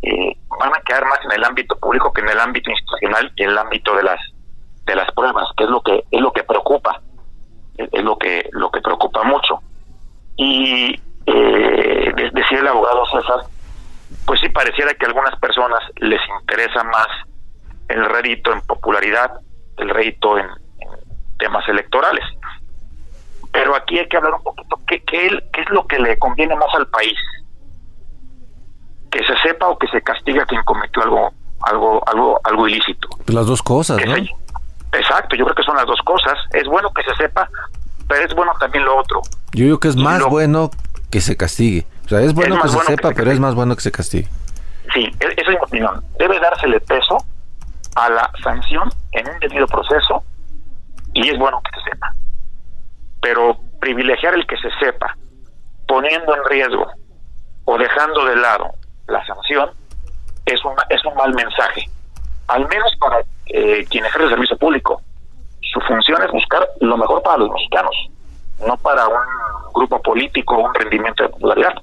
eh, 0.02 0.38
van 0.60 0.74
a 0.74 0.82
quedar 0.82 1.06
más 1.06 1.20
en 1.26 1.32
el 1.32 1.44
ámbito 1.44 1.76
público 1.78 2.12
que 2.14 2.22
en 2.22 2.30
el 2.30 2.40
ámbito 2.40 2.70
institucional 2.72 3.32
y 3.36 3.44
en 3.44 3.50
el 3.50 3.58
ámbito 3.58 3.96
de 3.96 4.04
las 4.04 4.20
de 4.86 4.96
las 4.96 5.12
pruebas, 5.12 5.46
que 5.58 5.66
es 5.66 5.70
lo 5.70 5.82
que 5.82 6.04
es 6.10 6.22
lo 6.22 6.32
que 6.32 6.44
preocupa, 6.44 7.02
es, 7.78 8.04
lo 8.04 8.18
que 8.18 8.50
lo 8.52 8.72
que 8.72 8.82
preocupa 8.82 9.24
mucho. 9.24 9.60
Y 10.38 11.00
eh, 11.26 12.14
decía 12.32 12.60
el 12.60 12.68
abogado 12.68 13.06
César 13.08 13.42
pues 14.28 14.42
sí 14.42 14.50
pareciera 14.50 14.94
que 14.94 15.06
a 15.06 15.08
algunas 15.08 15.40
personas 15.40 15.80
les 15.96 16.20
interesa 16.42 16.84
más 16.84 17.08
el 17.88 18.06
rédito 18.06 18.52
en 18.52 18.62
popularidad, 18.62 19.40
el 19.78 19.90
rédito 19.90 20.38
en, 20.38 20.48
temas 21.40 21.68
electorales. 21.70 22.26
Pero 23.52 23.76
aquí 23.76 23.98
hay 23.98 24.08
que 24.08 24.18
hablar 24.18 24.34
un 24.34 24.44
poquito 24.44 24.80
qué, 24.86 25.02
qué, 25.04 25.28
es 25.28 25.70
lo 25.70 25.88
que 25.88 26.00
le 26.00 26.18
conviene 26.20 26.56
más 26.56 26.74
al 26.74 26.88
país. 26.88 27.18
Que 29.10 29.24
se 29.24 29.38
sepa 29.42 29.70
o 29.70 29.78
que 29.78 29.88
se 29.88 30.02
castiga 30.02 30.46
quien 30.46 30.62
cometió 30.64 31.04
algo 31.04 31.32
algo 31.62 32.04
algo 32.08 32.40
algo 32.44 32.68
ilícito. 32.68 33.08
Pues 33.26 33.34
las 33.34 33.48
dos 33.48 33.64
cosas, 33.64 34.04
¿no? 34.06 34.16
exacto, 34.94 35.36
yo 35.36 35.46
creo 35.46 35.56
que 35.56 35.64
son 35.64 35.78
las 35.78 35.86
dos 35.86 36.00
cosas. 36.04 36.38
Es 36.54 36.68
bueno 36.68 36.92
que 36.94 37.04
se 37.04 37.16
sepa, 37.16 37.50
pero 38.08 38.26
es 38.26 38.36
bueno 38.36 38.52
también 38.60 38.84
lo 38.84 38.98
otro. 38.98 39.22
Yo 39.54 39.64
digo 39.64 39.80
que 39.80 39.88
es 39.88 39.96
más 39.96 40.24
bueno 40.26 40.70
que 41.10 41.22
se 41.22 41.38
castigue. 41.38 41.86
O 42.08 42.10
sea, 42.10 42.22
es 42.22 42.34
bueno 42.34 42.58
que 42.62 42.70
se 42.70 42.80
sepa, 42.86 43.12
pero 43.14 43.30
es 43.32 43.38
más 43.38 43.54
bueno 43.54 43.76
que 43.76 43.82
se 43.82 43.92
castigue. 43.92 44.30
Sí, 44.94 45.02
e-, 45.20 45.42
esa 45.42 45.42
es 45.42 45.50
mi 45.50 45.56
opinión. 45.58 46.02
Debe 46.18 46.40
dársele 46.40 46.80
peso 46.80 47.18
a 47.96 48.10
la 48.10 48.32
sanción 48.42 48.88
en 49.12 49.28
un 49.28 49.38
debido 49.40 49.68
proceso 49.68 50.24
y 51.14 51.28
es 51.28 51.38
bueno 51.38 51.62
que 51.62 51.78
se 51.78 51.90
sepa. 51.90 52.14
Pero 53.22 53.58
privilegiar 53.82 54.36
el 54.36 54.48
que 54.48 54.56
se 54.56 54.70
sepa, 54.80 55.18
poniendo 55.86 56.34
en 56.34 56.46
riesgo 56.46 56.90
o 57.66 57.78
dejando 57.78 58.24
de 58.24 58.38
lado 58.38 58.72
la 59.08 59.26
sanción, 59.26 59.72
es 60.46 60.64
un, 60.64 60.76
es 60.88 61.04
un 61.04 61.14
mal 61.16 61.34
mensaje. 61.34 61.90
Al 62.48 62.70
menos 62.70 62.96
para 63.02 63.20
eh, 63.48 63.86
quien 63.90 64.06
ejerce 64.06 64.30
servicio 64.30 64.58
público. 64.58 65.02
Su 65.74 65.82
función 65.82 66.24
es 66.24 66.32
buscar 66.32 66.66
lo 66.80 66.96
mejor 66.96 67.22
para 67.22 67.40
los 67.40 67.50
mexicanos, 67.50 67.96
no 68.66 68.78
para 68.78 69.10
un 69.10 69.74
grupo 69.74 70.02
político 70.02 70.56
o 70.56 70.70
un 70.70 70.74
rendimiento 70.74 71.24
de 71.24 71.30
popularidad. 71.30 71.74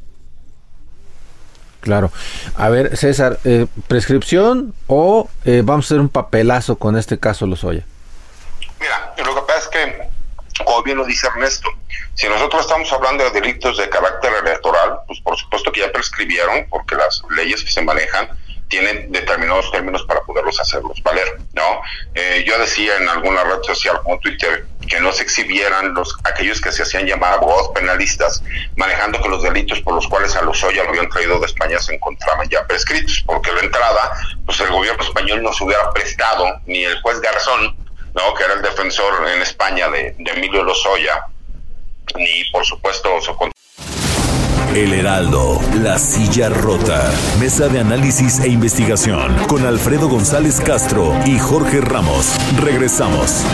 Claro. 1.84 2.10
A 2.56 2.70
ver, 2.70 2.96
César, 2.96 3.38
eh, 3.44 3.66
¿prescripción 3.88 4.72
o 4.86 5.28
eh, 5.44 5.60
vamos 5.62 5.84
a 5.84 5.86
hacer 5.88 6.00
un 6.00 6.08
papelazo 6.08 6.76
con 6.76 6.96
este 6.96 7.18
caso 7.20 7.46
Lozoya? 7.46 7.84
Mira, 8.80 9.12
lo 9.18 9.34
que 9.34 9.42
pasa 9.42 9.58
es 9.58 9.68
que, 9.68 10.64
como 10.64 10.82
bien 10.82 10.96
lo 10.96 11.04
dice 11.04 11.26
Ernesto, 11.26 11.68
si 12.14 12.26
nosotros 12.26 12.62
estamos 12.62 12.90
hablando 12.90 13.22
de 13.24 13.38
delitos 13.38 13.76
de 13.76 13.86
carácter 13.90 14.32
electoral, 14.42 15.00
pues 15.06 15.20
por 15.20 15.36
supuesto 15.36 15.70
que 15.72 15.80
ya 15.80 15.92
prescribieron, 15.92 16.66
porque 16.70 16.94
las 16.94 17.22
leyes 17.36 17.62
que 17.62 17.70
se 17.70 17.82
manejan 17.82 18.30
tienen 18.68 19.12
determinados 19.12 19.70
términos 19.70 20.02
para 20.04 20.22
poderlos 20.22 20.58
hacerlos 20.58 21.02
valer, 21.02 21.38
¿no? 21.52 21.82
Eh, 22.14 22.44
yo 22.46 22.58
decía 22.58 22.96
en 22.96 23.10
alguna 23.10 23.44
red 23.44 23.62
social 23.62 24.00
como 24.02 24.18
Twitter 24.20 24.66
que 24.86 25.00
no 25.00 25.12
se 25.12 25.22
exhibieran 25.22 25.94
los 25.94 26.16
aquellos 26.24 26.60
que 26.60 26.72
se 26.72 26.82
hacían 26.82 27.06
llamar 27.06 27.34
abogados 27.34 27.70
penalistas, 27.74 28.42
manejando 28.76 29.20
que 29.20 29.28
los 29.28 29.42
delitos 29.42 29.80
por 29.80 29.94
los 29.94 30.06
cuales 30.08 30.34
a 30.36 30.42
los 30.42 30.60
Lozoya 30.62 30.84
lo 30.84 30.90
habían 30.90 31.08
traído 31.08 31.38
de 31.38 31.46
España 31.46 31.78
se 31.78 31.94
encontraban 31.94 32.48
ya 32.48 32.66
prescritos, 32.66 33.22
porque 33.26 33.52
de 33.52 33.60
entrada, 33.60 34.12
pues 34.46 34.60
el 34.60 34.70
gobierno 34.70 35.02
español 35.02 35.42
no 35.42 35.52
se 35.52 35.64
hubiera 35.64 35.90
prestado, 35.90 36.44
ni 36.66 36.84
el 36.84 37.00
juez 37.02 37.20
Garzón, 37.20 37.76
¿no? 38.14 38.34
que 38.34 38.44
era 38.44 38.54
el 38.54 38.62
defensor 38.62 39.28
en 39.28 39.42
España 39.42 39.88
de, 39.88 40.14
de 40.18 40.30
Emilio 40.30 40.62
Lozoya, 40.62 41.26
ni 42.16 42.44
por 42.52 42.64
supuesto 42.64 43.20
su 43.20 43.32
el 44.74 44.92
Heraldo, 44.92 45.60
La 45.84 45.98
Silla 46.00 46.48
Rota. 46.48 47.08
Mesa 47.38 47.68
de 47.68 47.78
análisis 47.78 48.40
e 48.40 48.48
investigación 48.48 49.36
con 49.46 49.64
Alfredo 49.64 50.08
González 50.08 50.60
Castro 50.60 51.14
y 51.26 51.38
Jorge 51.38 51.80
Ramos. 51.80 52.34
Regresamos. 52.60 53.44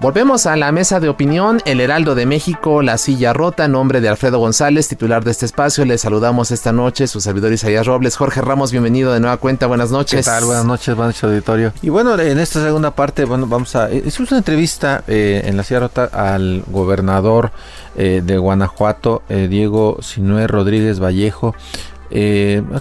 Volvemos 0.00 0.46
a 0.46 0.56
la 0.56 0.72
mesa 0.72 0.98
de 0.98 1.10
opinión, 1.10 1.60
El 1.66 1.78
Heraldo 1.78 2.14
de 2.14 2.24
México, 2.24 2.80
La 2.80 2.96
Silla 2.96 3.34
Rota, 3.34 3.68
nombre 3.68 4.00
de 4.00 4.08
Alfredo 4.08 4.38
González, 4.38 4.88
titular 4.88 5.22
de 5.22 5.30
este 5.30 5.44
espacio. 5.44 5.84
Les 5.84 6.00
saludamos 6.00 6.50
esta 6.52 6.72
noche, 6.72 7.06
su 7.06 7.20
servidor 7.20 7.52
Isaías 7.52 7.86
Robles. 7.86 8.16
Jorge 8.16 8.40
Ramos, 8.40 8.72
bienvenido 8.72 9.12
de 9.12 9.20
nueva 9.20 9.36
cuenta, 9.36 9.66
buenas 9.66 9.90
noches. 9.90 10.24
¿Qué 10.24 10.30
tal? 10.30 10.46
Buenas 10.46 10.64
noches, 10.64 10.96
buenas 10.96 11.16
noches, 11.16 11.24
auditorio. 11.24 11.74
Y 11.82 11.90
bueno, 11.90 12.18
en 12.18 12.38
esta 12.38 12.64
segunda 12.64 12.92
parte, 12.92 13.26
bueno, 13.26 13.46
vamos 13.46 13.76
a... 13.76 13.92
Hicimos 13.92 14.30
una 14.30 14.38
entrevista 14.38 15.04
eh, 15.06 15.42
en 15.44 15.58
La 15.58 15.64
Silla 15.64 15.80
Rota 15.80 16.04
al 16.10 16.64
gobernador 16.68 17.52
eh, 17.94 18.22
de 18.24 18.38
Guanajuato, 18.38 19.22
eh, 19.28 19.48
Diego 19.50 19.98
Sinué 20.00 20.46
Rodríguez 20.46 20.98
Vallejo. 20.98 21.54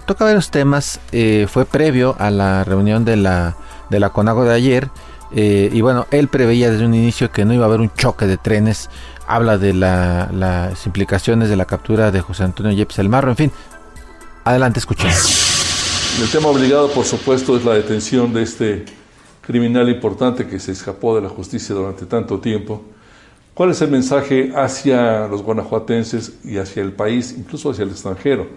toca 0.06 0.24
varios 0.24 0.52
temas, 0.52 1.02
fue 1.50 1.66
previo 1.66 2.16
a 2.18 2.32
la 2.32 2.64
reunión 2.64 3.04
de 3.04 3.18
la, 3.18 3.58
de 3.90 4.00
la 4.00 4.12
CONAGO 4.12 4.46
de 4.46 4.54
ayer 4.54 4.90
eh, 5.32 5.70
y 5.72 5.82
bueno, 5.82 6.08
él 6.12 6.28
preveía 6.28 6.72
desde 6.72 6.86
un 6.86 6.94
inicio 6.94 7.32
que 7.32 7.46
no 7.46 7.54
iba 7.54 7.66
a 7.66 7.68
haber 7.68 7.82
un 7.82 7.94
choque 7.94 8.26
de 8.26 8.38
trenes. 8.38 8.90
Habla 9.28 9.58
de 9.58 9.74
las 9.74 10.86
implicaciones 10.86 11.50
de 11.50 11.56
la 11.56 11.66
captura 11.66 12.12
de 12.12 12.22
José 12.22 12.44
Antonio 12.44 12.72
Yepes 12.72 12.98
El 13.00 13.10
Marro. 13.10 13.30
En 13.30 13.38
fin, 13.38 13.52
adelante, 14.44 14.80
escuchemos. 14.80 16.20
El 16.20 16.30
tema 16.30 16.48
obligado, 16.48 16.90
por 16.90 17.06
supuesto, 17.06 17.56
es 17.56 17.64
la 17.64 17.76
detención 17.76 18.34
de 18.34 18.42
este 18.42 18.86
criminal 19.42 19.88
importante 19.88 20.48
que 20.48 20.60
se 20.60 20.72
escapó 20.72 21.16
de 21.16 21.22
la 21.22 21.30
justicia 21.30 21.76
durante 21.76 22.06
tanto 22.06 22.40
tiempo. 22.40 22.84
¿Cuál 23.54 23.72
es 23.72 23.82
el 23.82 23.92
mensaje 23.92 24.52
hacia 24.56 25.28
los 25.28 25.44
guanajuatenses 25.44 26.40
y 26.44 26.58
hacia 26.58 26.82
el 26.82 26.94
país, 26.94 27.36
incluso 27.38 27.70
hacia 27.70 27.84
el 27.84 27.90
extranjero, 27.90 28.48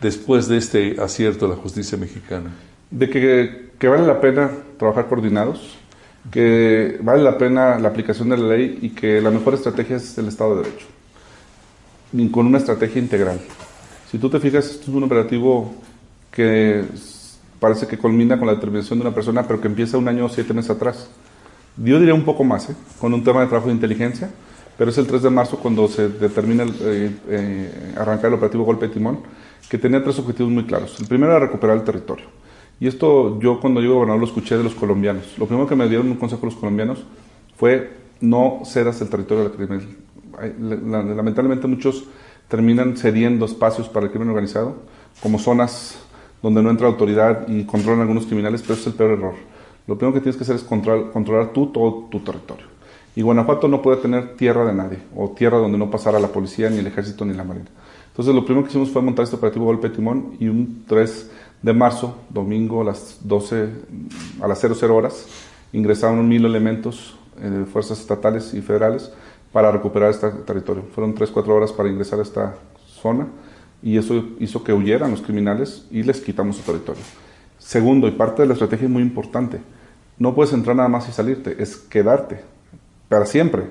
después 0.00 0.48
de 0.48 0.58
este 0.58 1.00
acierto 1.00 1.48
de 1.48 1.56
la 1.56 1.60
justicia 1.60 1.98
mexicana? 1.98 2.50
De 2.90 3.10
que, 3.10 3.70
que 3.78 3.88
vale 3.88 4.06
la 4.06 4.20
pena 4.20 4.50
trabajar 4.78 5.08
coordinados, 5.08 5.76
que 6.30 6.98
vale 7.02 7.22
la 7.22 7.36
pena 7.36 7.78
la 7.78 7.88
aplicación 7.88 8.28
de 8.30 8.36
la 8.36 8.48
ley 8.48 8.78
y 8.82 8.90
que 8.90 9.20
la 9.20 9.30
mejor 9.30 9.54
estrategia 9.54 9.96
es 9.96 10.16
el 10.18 10.28
Estado 10.28 10.56
de 10.56 10.62
Derecho, 10.64 10.86
con 12.30 12.46
una 12.46 12.58
estrategia 12.58 13.00
integral. 13.00 13.40
Si 14.10 14.18
tú 14.18 14.30
te 14.30 14.40
fijas, 14.40 14.66
esto 14.66 14.90
es 14.90 14.96
un 14.96 15.02
operativo 15.02 15.74
que 16.30 16.84
parece 17.60 17.86
que 17.86 17.98
culmina 17.98 18.38
con 18.38 18.46
la 18.46 18.54
determinación 18.54 18.98
de 18.98 19.06
una 19.06 19.14
persona, 19.14 19.46
pero 19.46 19.60
que 19.60 19.68
empieza 19.68 19.98
un 19.98 20.08
año 20.08 20.26
o 20.26 20.28
siete 20.28 20.52
meses 20.52 20.70
atrás. 20.70 21.08
Yo 21.76 21.98
diría 21.98 22.14
un 22.14 22.24
poco 22.24 22.44
más, 22.44 22.70
¿eh? 22.70 22.76
con 23.00 23.12
un 23.12 23.24
tema 23.24 23.40
de 23.40 23.46
trabajo 23.46 23.68
de 23.68 23.74
inteligencia, 23.74 24.30
pero 24.76 24.90
es 24.90 24.98
el 24.98 25.06
3 25.06 25.22
de 25.22 25.30
marzo 25.30 25.58
cuando 25.58 25.88
se 25.88 26.08
determina 26.08 26.64
eh, 26.64 27.10
eh, 27.28 27.94
arrancar 27.96 28.26
el 28.26 28.34
operativo 28.34 28.64
Golpe 28.64 28.88
Timón, 28.88 29.20
que 29.68 29.78
tenía 29.78 30.02
tres 30.02 30.18
objetivos 30.18 30.52
muy 30.52 30.64
claros. 30.64 30.96
El 31.00 31.06
primero 31.06 31.32
era 31.32 31.46
recuperar 31.46 31.76
el 31.76 31.84
territorio. 31.84 32.26
Y 32.80 32.86
esto 32.86 33.38
yo 33.40 33.60
cuando 33.60 33.80
yo 33.80 33.94
gobernador 33.94 34.20
lo 34.20 34.26
escuché 34.26 34.56
de 34.56 34.64
los 34.64 34.74
colombianos. 34.74 35.38
Lo 35.38 35.46
primero 35.46 35.66
que 35.66 35.76
me 35.76 35.88
dieron 35.88 36.08
un 36.08 36.16
consejo 36.16 36.46
los 36.46 36.56
colombianos 36.56 37.04
fue 37.56 37.90
no 38.20 38.62
cedas 38.64 39.00
el 39.00 39.08
territorio 39.08 39.44
del 39.44 39.52
crimen. 39.52 39.96
Lamentablemente 40.58 41.66
muchos 41.66 42.04
terminan 42.48 42.96
cediendo 42.96 43.46
espacios 43.46 43.88
para 43.88 44.06
el 44.06 44.12
crimen 44.12 44.28
organizado 44.30 44.76
como 45.22 45.38
zonas 45.38 45.98
donde 46.42 46.62
no 46.62 46.70
entra 46.70 46.86
autoridad 46.86 47.48
y 47.48 47.64
controlan 47.64 48.02
algunos 48.02 48.26
criminales, 48.26 48.60
pero 48.62 48.74
es 48.74 48.86
el 48.86 48.92
peor 48.92 49.12
error. 49.12 49.34
Lo 49.86 49.96
primero 49.96 50.14
que 50.14 50.20
tienes 50.20 50.36
que 50.36 50.42
hacer 50.42 50.56
es 50.56 50.62
controlar, 50.62 51.10
controlar 51.10 51.52
tú 51.52 51.68
todo 51.68 52.06
tu 52.10 52.20
territorio. 52.20 52.66
Y 53.16 53.22
Guanajuato 53.22 53.68
no 53.68 53.80
puede 53.80 53.98
tener 53.98 54.34
tierra 54.36 54.64
de 54.66 54.74
nadie, 54.74 54.98
o 55.14 55.30
tierra 55.30 55.58
donde 55.58 55.78
no 55.78 55.90
pasara 55.90 56.18
la 56.18 56.28
policía, 56.28 56.68
ni 56.68 56.78
el 56.78 56.86
ejército, 56.86 57.24
ni 57.24 57.32
la 57.32 57.44
marina. 57.44 57.66
Entonces 58.08 58.34
lo 58.34 58.44
primero 58.44 58.64
que 58.64 58.70
hicimos 58.70 58.90
fue 58.90 59.02
montar 59.02 59.24
este 59.24 59.36
operativo 59.36 59.64
Golpe 59.64 59.88
Timón 59.90 60.36
y 60.38 60.48
un 60.48 60.84
3 60.86 61.30
de 61.64 61.72
marzo, 61.72 62.18
domingo 62.28 62.82
a 62.82 62.84
las 62.84 63.20
12, 63.22 63.68
a 64.42 64.46
las 64.46 64.60
00 64.60 64.94
horas, 64.94 65.26
ingresaron 65.72 66.28
mil 66.28 66.44
elementos 66.44 67.16
eh, 67.40 67.48
de 67.48 67.64
fuerzas 67.64 67.98
estatales 68.00 68.52
y 68.52 68.60
federales 68.60 69.10
para 69.50 69.72
recuperar 69.72 70.10
este 70.10 70.28
territorio. 70.28 70.84
Fueron 70.94 71.14
3-4 71.14 71.48
horas 71.48 71.72
para 71.72 71.88
ingresar 71.88 72.18
a 72.18 72.22
esta 72.22 72.54
zona 72.86 73.28
y 73.82 73.96
eso 73.96 74.26
hizo 74.40 74.62
que 74.62 74.74
huyeran 74.74 75.10
los 75.10 75.22
criminales 75.22 75.86
y 75.90 76.02
les 76.02 76.20
quitamos 76.20 76.56
su 76.56 76.62
territorio. 76.64 77.02
Segundo, 77.58 78.08
y 78.08 78.10
parte 78.10 78.42
de 78.42 78.48
la 78.48 78.52
estrategia 78.52 78.84
es 78.84 78.92
muy 78.92 79.02
importante, 79.02 79.58
no 80.18 80.34
puedes 80.34 80.52
entrar 80.52 80.76
nada 80.76 80.90
más 80.90 81.08
y 81.08 81.12
salirte, 81.12 81.56
es 81.62 81.76
quedarte 81.76 82.40
para 83.08 83.24
siempre. 83.24 83.62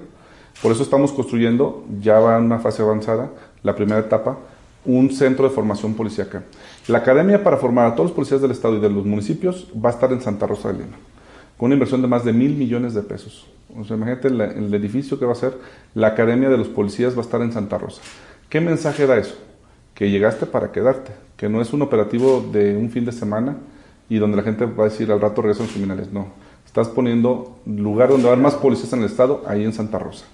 Por 0.63 0.71
eso 0.71 0.81
estamos 0.81 1.11
construyendo, 1.11 1.85
ya 2.01 2.19
va 2.19 2.39
en 2.39 2.45
una 2.45 2.57
fase 2.57 2.81
avanzada, 2.81 3.29
la 3.61 3.75
primera 3.75 3.99
etapa, 3.99 4.39
un 4.85 5.11
centro 5.11 5.47
de 5.47 5.55
formación 5.55 5.93
policíaca. 5.93 6.43
La 6.87 6.99
academia 6.99 7.43
para 7.43 7.57
formar 7.57 7.87
a 7.87 7.95
todos 7.95 8.09
los 8.09 8.15
policías 8.15 8.41
del 8.41 8.51
estado 8.51 8.75
y 8.75 8.79
de 8.79 8.89
los 8.89 9.05
municipios 9.05 9.67
va 9.73 9.89
a 9.89 9.93
estar 9.93 10.11
en 10.11 10.21
Santa 10.21 10.45
Rosa 10.45 10.71
de 10.71 10.79
Lima, 10.79 10.97
con 11.57 11.67
una 11.67 11.75
inversión 11.75 12.01
de 12.01 12.07
más 12.07 12.25
de 12.25 12.33
mil 12.33 12.55
millones 12.55 12.93
de 12.93 13.01
pesos. 13.01 13.47
O 13.77 13.83
sea, 13.85 13.95
imagínate 13.95 14.27
el, 14.27 14.41
el 14.41 14.73
edificio 14.73 15.17
que 15.17 15.25
va 15.25 15.31
a 15.31 15.35
ser, 15.35 15.57
la 15.95 16.07
academia 16.07 16.49
de 16.49 16.57
los 16.57 16.67
policías 16.67 17.15
va 17.15 17.19
a 17.19 17.21
estar 17.21 17.41
en 17.41 17.53
Santa 17.53 17.77
Rosa. 17.77 18.01
¿Qué 18.49 18.61
mensaje 18.61 19.07
da 19.07 19.17
eso? 19.17 19.35
Que 19.95 20.11
llegaste 20.11 20.45
para 20.45 20.71
quedarte, 20.71 21.11
que 21.37 21.49
no 21.49 21.61
es 21.61 21.73
un 21.73 21.81
operativo 21.81 22.45
de 22.51 22.75
un 22.75 22.89
fin 22.89 23.05
de 23.05 23.11
semana 23.11 23.55
y 24.09 24.17
donde 24.17 24.37
la 24.37 24.43
gente 24.43 24.65
va 24.65 24.85
a 24.85 24.89
decir 24.89 25.11
al 25.11 25.21
rato 25.21 25.41
regresan 25.41 25.65
los 25.65 25.73
criminales. 25.73 26.11
No, 26.11 26.27
estás 26.65 26.89
poniendo 26.89 27.57
lugar 27.65 28.09
donde 28.09 28.25
va 28.25 28.31
a 28.31 28.33
haber 28.33 28.43
más 28.43 28.55
policías 28.55 28.91
en 28.93 28.99
el 28.99 29.05
estado, 29.05 29.43
ahí 29.47 29.63
en 29.63 29.73
Santa 29.73 29.97
Rosa. 29.97 30.25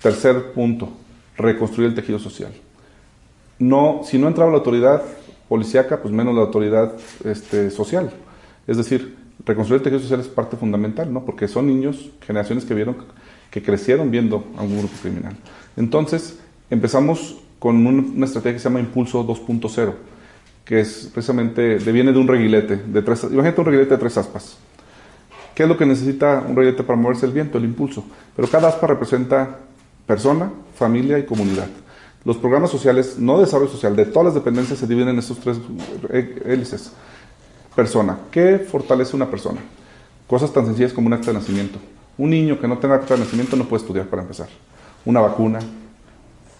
Tercer 0.00 0.52
punto, 0.52 0.88
reconstruir 1.36 1.90
el 1.90 1.94
tejido 1.94 2.18
social 2.18 2.52
no, 3.58 4.00
si 4.04 4.18
no 4.18 4.28
entraba 4.28 4.50
la 4.50 4.58
autoridad 4.58 5.02
policíaca, 5.48 6.00
pues 6.02 6.12
menos 6.12 6.34
la 6.34 6.42
autoridad 6.42 6.92
este, 7.24 7.70
social. 7.70 8.10
Es 8.66 8.76
decir, 8.76 9.16
reconstruir 9.44 9.80
el 9.80 9.84
tejido 9.84 10.00
social 10.00 10.20
es 10.20 10.28
parte 10.28 10.56
fundamental, 10.56 11.12
¿no? 11.12 11.24
Porque 11.24 11.48
son 11.48 11.66
niños, 11.66 12.10
generaciones 12.20 12.64
que 12.64 12.74
vieron, 12.74 12.96
que 13.50 13.62
crecieron 13.62 14.10
viendo 14.10 14.44
a 14.56 14.62
un 14.62 14.78
grupo 14.78 14.94
criminal. 15.00 15.36
Entonces, 15.76 16.38
empezamos 16.68 17.38
con 17.58 17.86
una 17.86 18.26
estrategia 18.26 18.54
que 18.54 18.58
se 18.58 18.68
llama 18.68 18.80
Impulso 18.80 19.26
2.0, 19.26 19.92
que 20.64 20.80
es 20.80 21.10
precisamente, 21.12 21.76
viene 21.76 22.12
de 22.12 22.18
un 22.18 22.28
reguilete, 22.28 22.76
de 22.76 23.02
tres, 23.02 23.24
imagínate 23.24 23.60
un 23.60 23.66
reguilete 23.66 23.94
de 23.94 23.98
tres 23.98 24.18
aspas. 24.18 24.58
¿Qué 25.54 25.62
es 25.62 25.68
lo 25.68 25.76
que 25.78 25.86
necesita 25.86 26.44
un 26.46 26.54
reguilete 26.54 26.82
para 26.82 26.98
moverse 26.98 27.24
el 27.24 27.32
viento? 27.32 27.56
El 27.56 27.64
impulso. 27.64 28.04
Pero 28.34 28.46
cada 28.48 28.68
aspa 28.68 28.88
representa 28.88 29.60
persona, 30.06 30.50
familia 30.74 31.18
y 31.18 31.24
comunidad. 31.24 31.68
Los 32.26 32.38
programas 32.38 32.72
sociales, 32.72 33.20
no 33.20 33.36
de 33.36 33.44
desarrollo 33.44 33.70
social, 33.70 33.94
de 33.94 34.04
todas 34.04 34.24
las 34.24 34.34
dependencias 34.34 34.80
se 34.80 34.86
dividen 34.88 35.10
en 35.10 35.20
estos 35.20 35.38
tres 35.38 35.58
hélices. 36.44 36.90
Persona. 37.76 38.18
¿Qué 38.32 38.58
fortalece 38.58 39.14
una 39.14 39.30
persona? 39.30 39.60
Cosas 40.26 40.52
tan 40.52 40.66
sencillas 40.66 40.92
como 40.92 41.06
un 41.06 41.12
acta 41.12 41.28
de 41.28 41.34
nacimiento. 41.34 41.78
Un 42.18 42.30
niño 42.30 42.58
que 42.58 42.66
no 42.66 42.78
tenga 42.78 42.96
acta 42.96 43.14
de 43.14 43.20
nacimiento 43.20 43.54
no 43.54 43.66
puede 43.66 43.82
estudiar 43.82 44.06
para 44.06 44.22
empezar. 44.22 44.48
Una 45.04 45.20
vacuna, 45.20 45.60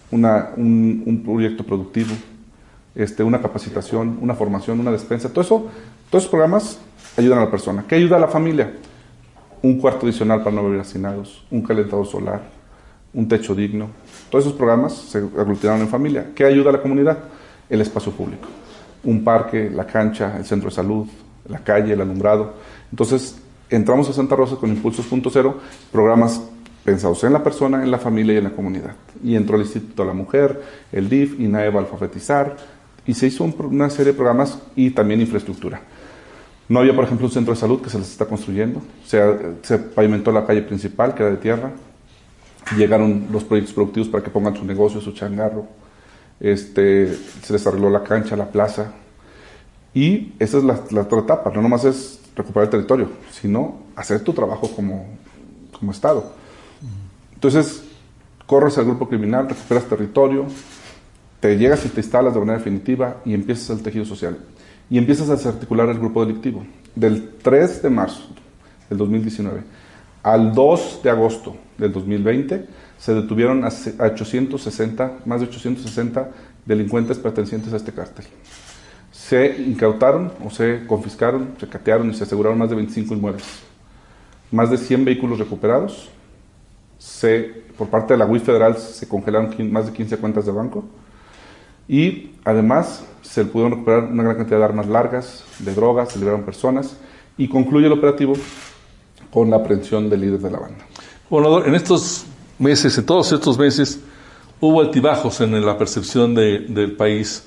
un, 0.09 1.21
proyecto 1.25 1.65
productivo, 1.65 2.15
este, 2.95 3.21
una 3.21 3.41
capacitación, 3.41 4.19
una 4.21 4.35
formación, 4.35 4.79
una 4.79 4.91
despensa. 4.91 5.27
Todo 5.27 5.41
eso, 5.41 5.67
todos 6.09 6.23
esos 6.23 6.29
programas 6.31 6.79
ayudan 7.17 7.39
a 7.39 7.43
la 7.43 7.51
persona. 7.51 7.83
¿Qué 7.85 7.95
ayuda 7.95 8.15
a 8.15 8.19
la 8.19 8.29
familia? 8.29 8.71
Un 9.61 9.81
cuarto 9.81 10.05
adicional 10.05 10.45
para 10.45 10.55
no 10.55 10.63
vivir 10.63 10.79
hacinados, 10.79 11.43
un 11.51 11.61
calentador 11.61 12.07
solar, 12.07 12.41
un 13.13 13.27
techo 13.27 13.53
digno, 13.53 13.89
todos 14.29 14.45
esos 14.45 14.57
programas 14.57 14.93
se 14.93 15.19
aglutinaron 15.19 15.81
en 15.81 15.87
familia. 15.87 16.31
¿Qué 16.35 16.43
ayuda 16.43 16.69
a 16.69 16.73
la 16.73 16.81
comunidad? 16.81 17.17
El 17.69 17.81
espacio 17.81 18.11
público. 18.11 18.47
Un 19.03 19.23
parque, 19.23 19.69
la 19.69 19.85
cancha, 19.85 20.35
el 20.37 20.45
centro 20.45 20.69
de 20.69 20.75
salud, 20.75 21.07
la 21.47 21.59
calle, 21.59 21.93
el 21.93 22.01
alumbrado. 22.01 22.53
Entonces, 22.91 23.37
entramos 23.69 24.09
a 24.09 24.13
Santa 24.13 24.35
Rosa 24.35 24.57
con 24.57 24.69
Impulsos.0, 24.69 25.53
programas 25.91 26.41
pensados 26.83 27.23
en 27.23 27.33
la 27.33 27.43
persona, 27.43 27.83
en 27.83 27.91
la 27.91 27.99
familia 27.99 28.33
y 28.33 28.37
en 28.37 28.45
la 28.45 28.51
comunidad. 28.51 28.95
Y 29.23 29.35
entró 29.35 29.55
el 29.55 29.63
Instituto 29.63 30.03
de 30.03 30.07
la 30.07 30.13
Mujer, 30.13 30.61
el 30.91 31.09
DIF, 31.09 31.39
INAE 31.39 31.69
va 31.69 31.79
a 31.79 31.83
alfabetizar, 31.83 32.57
y 33.05 33.13
se 33.13 33.27
hizo 33.27 33.45
una 33.45 33.89
serie 33.89 34.11
de 34.11 34.17
programas 34.17 34.59
y 34.75 34.91
también 34.91 35.21
infraestructura. 35.21 35.81
No 36.67 36.79
había, 36.79 36.93
por 36.93 37.05
ejemplo, 37.05 37.27
un 37.27 37.31
centro 37.31 37.53
de 37.53 37.59
salud 37.59 37.81
que 37.81 37.89
se 37.89 37.97
les 37.97 38.11
está 38.11 38.25
construyendo. 38.25 38.81
Se, 39.05 39.21
se 39.61 39.77
pavimentó 39.79 40.33
la 40.33 40.45
calle 40.45 40.61
principal, 40.63 41.15
que 41.15 41.23
era 41.23 41.31
de 41.31 41.37
tierra 41.37 41.71
llegaron 42.75 43.27
los 43.31 43.43
proyectos 43.43 43.73
productivos 43.73 44.09
para 44.09 44.23
que 44.23 44.29
pongan 44.29 44.55
su 44.55 44.65
negocio, 44.65 44.99
su 44.99 45.11
changarro, 45.13 45.67
este, 46.39 47.15
se 47.41 47.53
les 47.53 47.65
arregló 47.65 47.89
la 47.89 48.03
cancha, 48.03 48.35
la 48.35 48.49
plaza, 48.49 48.91
y 49.93 50.33
esa 50.39 50.57
es 50.57 50.63
la, 50.63 50.73
otra 50.73 51.19
etapa, 51.19 51.51
no 51.53 51.61
nomás 51.61 51.85
es 51.85 52.19
recuperar 52.35 52.65
el 52.65 52.71
territorio, 52.71 53.09
sino 53.31 53.79
hacer 53.95 54.19
tu 54.21 54.33
trabajo 54.33 54.69
como, 54.75 55.07
como 55.77 55.91
Estado. 55.91 56.33
Entonces, 57.33 57.83
corres 58.45 58.77
al 58.77 58.85
grupo 58.85 59.07
criminal, 59.07 59.49
recuperas 59.49 59.85
territorio, 59.85 60.45
te 61.39 61.57
llegas 61.57 61.85
y 61.85 61.89
te 61.89 62.01
instalas 62.01 62.33
de 62.33 62.39
manera 62.39 62.57
definitiva 62.57 63.17
y 63.25 63.33
empiezas 63.33 63.69
el 63.71 63.83
tejido 63.83 64.05
social. 64.05 64.37
Y 64.89 64.97
empiezas 64.97 65.29
a 65.29 65.35
desarticular 65.35 65.89
el 65.89 65.99
grupo 65.99 66.25
delictivo. 66.25 66.65
Del 66.95 67.33
3 67.41 67.83
de 67.83 67.89
marzo 67.89 68.29
del 68.89 68.97
2019 68.97 69.61
al 70.27 70.53
2 70.53 71.01
de 71.03 71.09
agosto 71.09 71.55
del 71.77 71.93
2020 71.93 72.67
se 72.97 73.13
detuvieron 73.13 73.63
a 73.63 73.67
860, 73.69 75.19
más 75.25 75.39
de 75.39 75.47
860 75.47 76.31
delincuentes 76.65 77.17
pertenecientes 77.17 77.71
a 77.71 77.77
este 77.77 77.93
cártel. 77.93 78.25
Se 79.09 79.55
incautaron 79.61 80.33
o 80.43 80.49
se 80.49 80.85
confiscaron, 80.85 81.55
se 81.57 81.69
catearon 81.69 82.09
y 82.09 82.13
se 82.13 82.23
aseguraron 82.23 82.57
más 82.57 82.69
de 82.69 82.75
25 82.75 83.13
inmuebles, 83.13 83.45
más 84.51 84.69
de 84.69 84.77
100 84.77 85.05
vehículos 85.05 85.39
recuperados. 85.39 86.09
Se, 86.97 87.63
por 87.77 87.87
parte 87.87 88.13
de 88.13 88.17
la 88.17 88.25
UIF 88.25 88.43
federal 88.43 88.77
se 88.77 89.07
congelaron 89.07 89.55
más 89.71 89.85
de 89.85 89.93
15 89.93 90.17
cuentas 90.17 90.45
de 90.45 90.51
banco. 90.51 90.83
Y 91.87 92.31
además 92.43 93.05
se 93.21 93.45
pudieron 93.45 93.71
recuperar 93.71 94.03
una 94.03 94.23
gran 94.23 94.35
cantidad 94.35 94.57
de 94.57 94.65
armas 94.65 94.87
largas, 94.87 95.45
de 95.59 95.73
drogas, 95.73 96.11
se 96.11 96.19
liberaron 96.19 96.43
personas. 96.43 96.97
Y 97.37 97.47
concluye 97.47 97.85
el 97.85 97.93
operativo 97.93 98.33
con 99.31 99.49
la 99.49 99.57
aprehensión 99.57 100.09
del 100.09 100.21
líder 100.21 100.39
de 100.39 100.51
la 100.51 100.59
banda. 100.59 100.85
Gobernador, 101.29 101.67
en 101.67 101.75
estos 101.75 102.25
meses, 102.59 102.97
en 102.97 103.05
todos 103.05 103.31
estos 103.31 103.57
meses, 103.57 103.99
hubo 104.59 104.81
altibajos 104.81 105.41
en 105.41 105.65
la 105.65 105.77
percepción 105.77 106.33
del 106.33 106.93
país, 106.93 107.43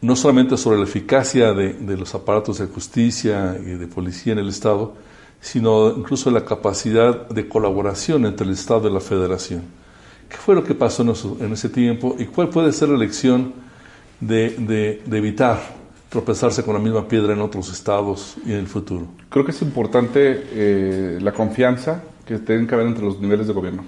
no 0.00 0.16
solamente 0.16 0.56
sobre 0.56 0.78
la 0.78 0.84
eficacia 0.84 1.52
de, 1.52 1.72
de, 1.72 1.96
los 1.96 2.14
aparatos 2.14 2.58
de 2.58 2.66
justicia 2.66 3.56
y 3.60 3.70
de 3.70 3.86
policía 3.86 4.32
en 4.32 4.40
el 4.40 4.48
Estado, 4.48 4.94
sino 5.40 5.90
incluso 5.96 6.30
la 6.30 6.44
capacidad 6.44 7.28
de 7.28 7.48
colaboración 7.48 8.26
entre 8.26 8.46
el 8.46 8.52
Estado 8.52 8.88
y 8.88 8.92
la 8.92 9.00
Federación. 9.00 9.62
¿Qué 10.28 10.36
fue 10.36 10.54
lo 10.54 10.62
que 10.62 10.74
pasó 10.74 11.02
en, 11.40 11.52
ese 11.52 11.68
tiempo 11.68 12.14
y 12.18 12.26
cuál 12.26 12.50
puede 12.50 12.72
ser 12.72 12.90
la 12.90 12.98
lección 12.98 13.54
de, 14.20 14.50
de, 15.06 15.16
evitar 15.16 15.77
tropezarse 16.08 16.62
con 16.62 16.74
la 16.74 16.80
misma 16.80 17.06
piedra 17.06 17.32
en 17.32 17.40
otros 17.40 17.70
estados 17.72 18.36
y 18.44 18.52
en 18.52 18.58
el 18.58 18.66
futuro? 18.66 19.06
Creo 19.28 19.44
que 19.44 19.52
es 19.52 19.62
importante 19.62 20.44
eh, 20.52 21.18
la 21.20 21.32
confianza 21.32 22.02
que 22.26 22.38
tienen 22.38 22.66
que 22.66 22.74
haber 22.74 22.86
entre 22.86 23.04
los 23.04 23.20
niveles 23.20 23.46
de 23.46 23.52
gobierno. 23.52 23.84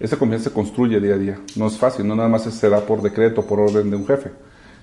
Esa 0.00 0.16
confianza 0.16 0.50
se 0.50 0.54
construye 0.54 1.00
día 1.00 1.14
a 1.14 1.18
día. 1.18 1.38
No 1.56 1.66
es 1.66 1.78
fácil, 1.78 2.06
no 2.06 2.16
nada 2.16 2.28
más 2.28 2.42
se 2.42 2.68
da 2.68 2.80
por 2.80 3.02
decreto, 3.02 3.46
por 3.46 3.60
orden 3.60 3.90
de 3.90 3.96
un 3.96 4.06
jefe. 4.06 4.30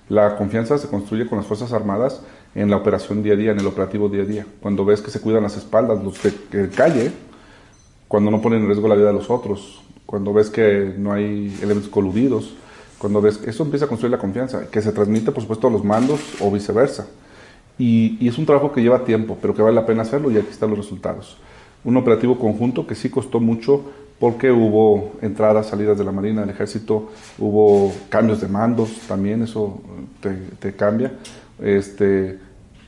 La 0.09 0.35
confianza 0.35 0.77
se 0.77 0.87
construye 0.87 1.27
con 1.27 1.37
las 1.37 1.47
Fuerzas 1.47 1.73
Armadas 1.73 2.21
en 2.55 2.69
la 2.69 2.77
operación 2.77 3.23
día 3.23 3.33
a 3.33 3.37
día, 3.37 3.51
en 3.51 3.59
el 3.59 3.67
operativo 3.67 4.09
día 4.09 4.23
a 4.23 4.25
día. 4.25 4.45
Cuando 4.59 4.83
ves 4.83 5.01
que 5.01 5.11
se 5.11 5.21
cuidan 5.21 5.43
las 5.43 5.57
espaldas, 5.57 6.03
los 6.03 6.21
de 6.21 6.69
calle, 6.69 7.11
cuando 8.07 8.29
no 8.29 8.41
ponen 8.41 8.61
en 8.61 8.67
riesgo 8.67 8.87
la 8.87 8.95
vida 8.95 9.07
de 9.07 9.13
los 9.13 9.29
otros, 9.29 9.81
cuando 10.05 10.33
ves 10.33 10.49
que 10.49 10.93
no 10.97 11.13
hay 11.13 11.57
elementos 11.61 11.89
coludidos, 11.89 12.53
cuando 13.01 13.19
ves 13.19 13.41
eso 13.47 13.63
empieza 13.63 13.85
a 13.85 13.87
construir 13.87 14.11
la 14.11 14.19
confianza, 14.19 14.69
que 14.69 14.81
se 14.81 14.91
transmite 14.91 15.31
por 15.31 15.41
supuesto 15.41 15.67
a 15.67 15.71
los 15.71 15.83
mandos 15.83 16.19
o 16.39 16.51
viceversa. 16.51 17.07
Y, 17.79 18.15
y, 18.19 18.27
es 18.27 18.37
un 18.37 18.45
trabajo 18.45 18.71
que 18.71 18.81
lleva 18.81 19.03
tiempo, 19.03 19.37
pero 19.41 19.55
que 19.55 19.63
vale 19.63 19.73
la 19.73 19.87
pena 19.87 20.03
hacerlo 20.03 20.29
y 20.29 20.37
aquí 20.37 20.49
están 20.51 20.69
los 20.69 20.77
resultados. 20.77 21.37
Un 21.83 21.97
operativo 21.97 22.37
conjunto 22.37 22.85
que 22.85 22.93
sí 22.93 23.09
costó 23.09 23.39
mucho 23.39 23.81
porque 24.19 24.51
hubo 24.51 25.13
entradas, 25.23 25.69
salidas 25.69 25.97
de 25.97 26.03
la 26.03 26.11
Marina, 26.11 26.41
del 26.41 26.51
Ejército, 26.51 27.09
hubo 27.39 27.91
cambios 28.09 28.39
de 28.39 28.47
mandos 28.47 28.91
también, 29.07 29.41
eso 29.41 29.81
te, 30.19 30.29
te 30.59 30.73
cambia. 30.73 31.11
Este, 31.59 32.37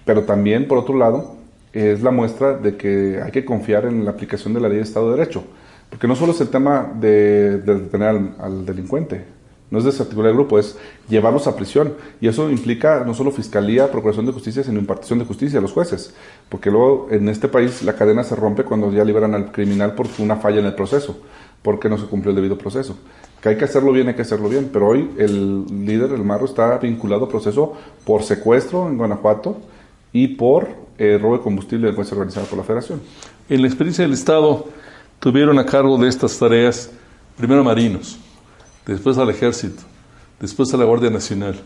pero 0.06 0.26
también, 0.26 0.68
por 0.68 0.78
otro 0.78 0.96
lado, 0.96 1.38
es 1.74 2.04
la 2.04 2.12
muestra 2.12 2.54
de 2.56 2.78
que 2.78 3.20
hay 3.24 3.32
que 3.32 3.44
confiar 3.44 3.86
en 3.86 4.06
la 4.06 4.12
aplicación 4.12 4.54
de 4.54 4.60
la 4.60 4.70
ley 4.70 4.78
de 4.78 4.84
Estado 4.84 5.10
de 5.10 5.18
Derecho. 5.18 5.44
Porque 5.90 6.08
no 6.08 6.16
solo 6.16 6.34
es 6.34 6.42
el 6.42 6.50
tema 6.50 6.92
de, 7.00 7.58
detener 7.60 8.16
al, 8.40 8.66
delincuente, 8.66 9.24
no 9.74 9.80
es 9.80 9.86
desarticular 9.86 10.30
el 10.30 10.36
grupo, 10.36 10.60
es 10.60 10.78
llevarlos 11.10 11.48
a 11.48 11.56
prisión. 11.56 11.96
Y 12.22 12.28
eso 12.28 12.52
implica 12.52 13.04
no 13.04 13.16
solo 13.16 13.32
fiscalía, 13.32 13.92
procuración 13.92 14.28
de 14.28 14.32
justicia, 14.32 14.64
sino 14.64 14.78
impartición 14.78 15.18
de 15.18 15.26
justicia 15.26 15.58
a 15.58 15.64
los 15.64 15.72
jueces. 15.72 16.14
Porque 16.48 16.70
luego 16.70 17.08
en 17.10 17.28
este 17.28 17.48
país 17.48 17.82
la 17.82 17.94
cadena 17.94 18.24
se 18.24 18.36
rompe 18.36 18.66
cuando 18.66 18.92
ya 18.92 19.04
liberan 19.04 19.34
al 19.34 19.52
criminal 19.52 19.96
por 19.96 20.06
una 20.20 20.36
falla 20.36 20.60
en 20.60 20.68
el 20.68 20.76
proceso, 20.76 21.18
porque 21.64 21.90
no 21.90 21.98
se 21.98 22.06
cumplió 22.06 22.30
el 22.30 22.36
debido 22.36 22.56
proceso. 22.56 22.96
Que 23.42 23.50
hay 23.50 23.58
que 23.58 23.66
hacerlo 23.66 23.92
bien, 23.92 24.08
hay 24.10 24.14
que 24.14 24.22
hacerlo 24.22 24.48
bien. 24.48 24.70
Pero 24.72 24.90
hoy 24.90 25.10
el 25.18 25.66
líder 25.66 26.10
del 26.10 26.24
Marro 26.24 26.46
está 26.46 26.78
vinculado 26.78 27.26
a 27.26 27.30
proceso 27.30 27.74
por 28.06 28.22
secuestro 28.22 28.88
en 28.88 29.00
Guanajuato 29.00 29.58
y 30.12 30.28
por 30.28 30.68
eh, 31.00 31.18
robo 31.20 31.36
de 31.36 31.42
combustible 31.42 31.88
de 31.88 31.94
fuerza 31.94 32.14
organizada 32.14 32.46
por 32.46 32.60
la 32.60 32.64
Federación. 32.64 33.02
En 33.50 33.60
la 33.60 33.68
experiencia 33.68 34.04
del 34.04 34.14
Estado, 34.14 34.68
tuvieron 35.20 35.58
a 35.58 35.66
cargo 35.66 35.98
de 35.98 36.10
estas 36.10 36.38
tareas 36.38 36.92
primero 37.36 37.64
marinos, 37.64 38.20
después 38.86 39.18
al 39.18 39.30
ejército, 39.30 39.84
después 40.40 40.74
a 40.74 40.78
la 40.78 40.86
Guardia 40.86 41.10
Nacional. 41.10 41.60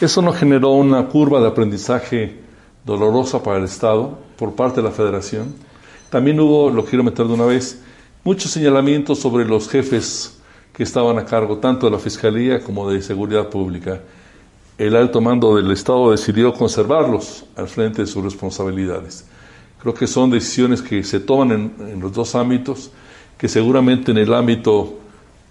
Eso 0.00 0.22
no 0.22 0.32
generó 0.32 0.70
una 0.70 1.06
curva 1.06 1.40
de 1.40 1.48
aprendizaje 1.48 2.40
dolorosa 2.84 3.42
para 3.42 3.58
el 3.58 3.64
Estado 3.64 4.18
por 4.36 4.54
parte 4.54 4.80
de 4.80 4.88
la 4.88 4.94
Federación. 4.94 5.54
También 6.10 6.38
hubo, 6.40 6.70
lo 6.70 6.84
quiero 6.84 7.04
meter 7.04 7.26
de 7.26 7.32
una 7.32 7.46
vez, 7.46 7.82
muchos 8.24 8.50
señalamientos 8.50 9.18
sobre 9.18 9.44
los 9.44 9.68
jefes 9.68 10.38
que 10.72 10.82
estaban 10.82 11.18
a 11.18 11.24
cargo 11.24 11.58
tanto 11.58 11.86
de 11.86 11.92
la 11.92 11.98
Fiscalía 11.98 12.60
como 12.60 12.90
de 12.90 13.00
Seguridad 13.02 13.48
Pública. 13.48 14.00
El 14.76 14.96
alto 14.96 15.20
mando 15.20 15.54
del 15.56 15.70
Estado 15.70 16.10
decidió 16.10 16.52
conservarlos 16.52 17.44
al 17.56 17.68
frente 17.68 18.02
de 18.02 18.08
sus 18.08 18.24
responsabilidades. 18.24 19.24
Creo 19.80 19.94
que 19.94 20.06
son 20.06 20.30
decisiones 20.30 20.82
que 20.82 21.04
se 21.04 21.20
toman 21.20 21.72
en, 21.78 22.00
los 22.00 22.12
dos 22.12 22.34
ámbitos, 22.34 22.90
que 23.38 23.48
seguramente 23.48 24.10
en 24.10 24.18
el 24.18 24.34
ámbito 24.34 24.98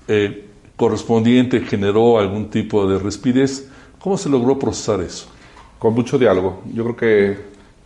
eh, 0.08 0.49
correspondiente 0.76 1.62
generó 1.62 2.20
algún 2.20 2.50
tipo 2.50 2.88
de 2.88 3.00
respidez. 3.00 3.70
¿Cómo 4.00 4.18
se 4.18 4.30
logró 4.30 4.60
procesar 4.60 5.02
eso? 5.02 5.28
Con 5.80 5.94
mucho 5.94 6.18
diálogo. 6.18 6.62
Yo 6.74 6.84
creo 6.84 6.96
que 6.96 7.38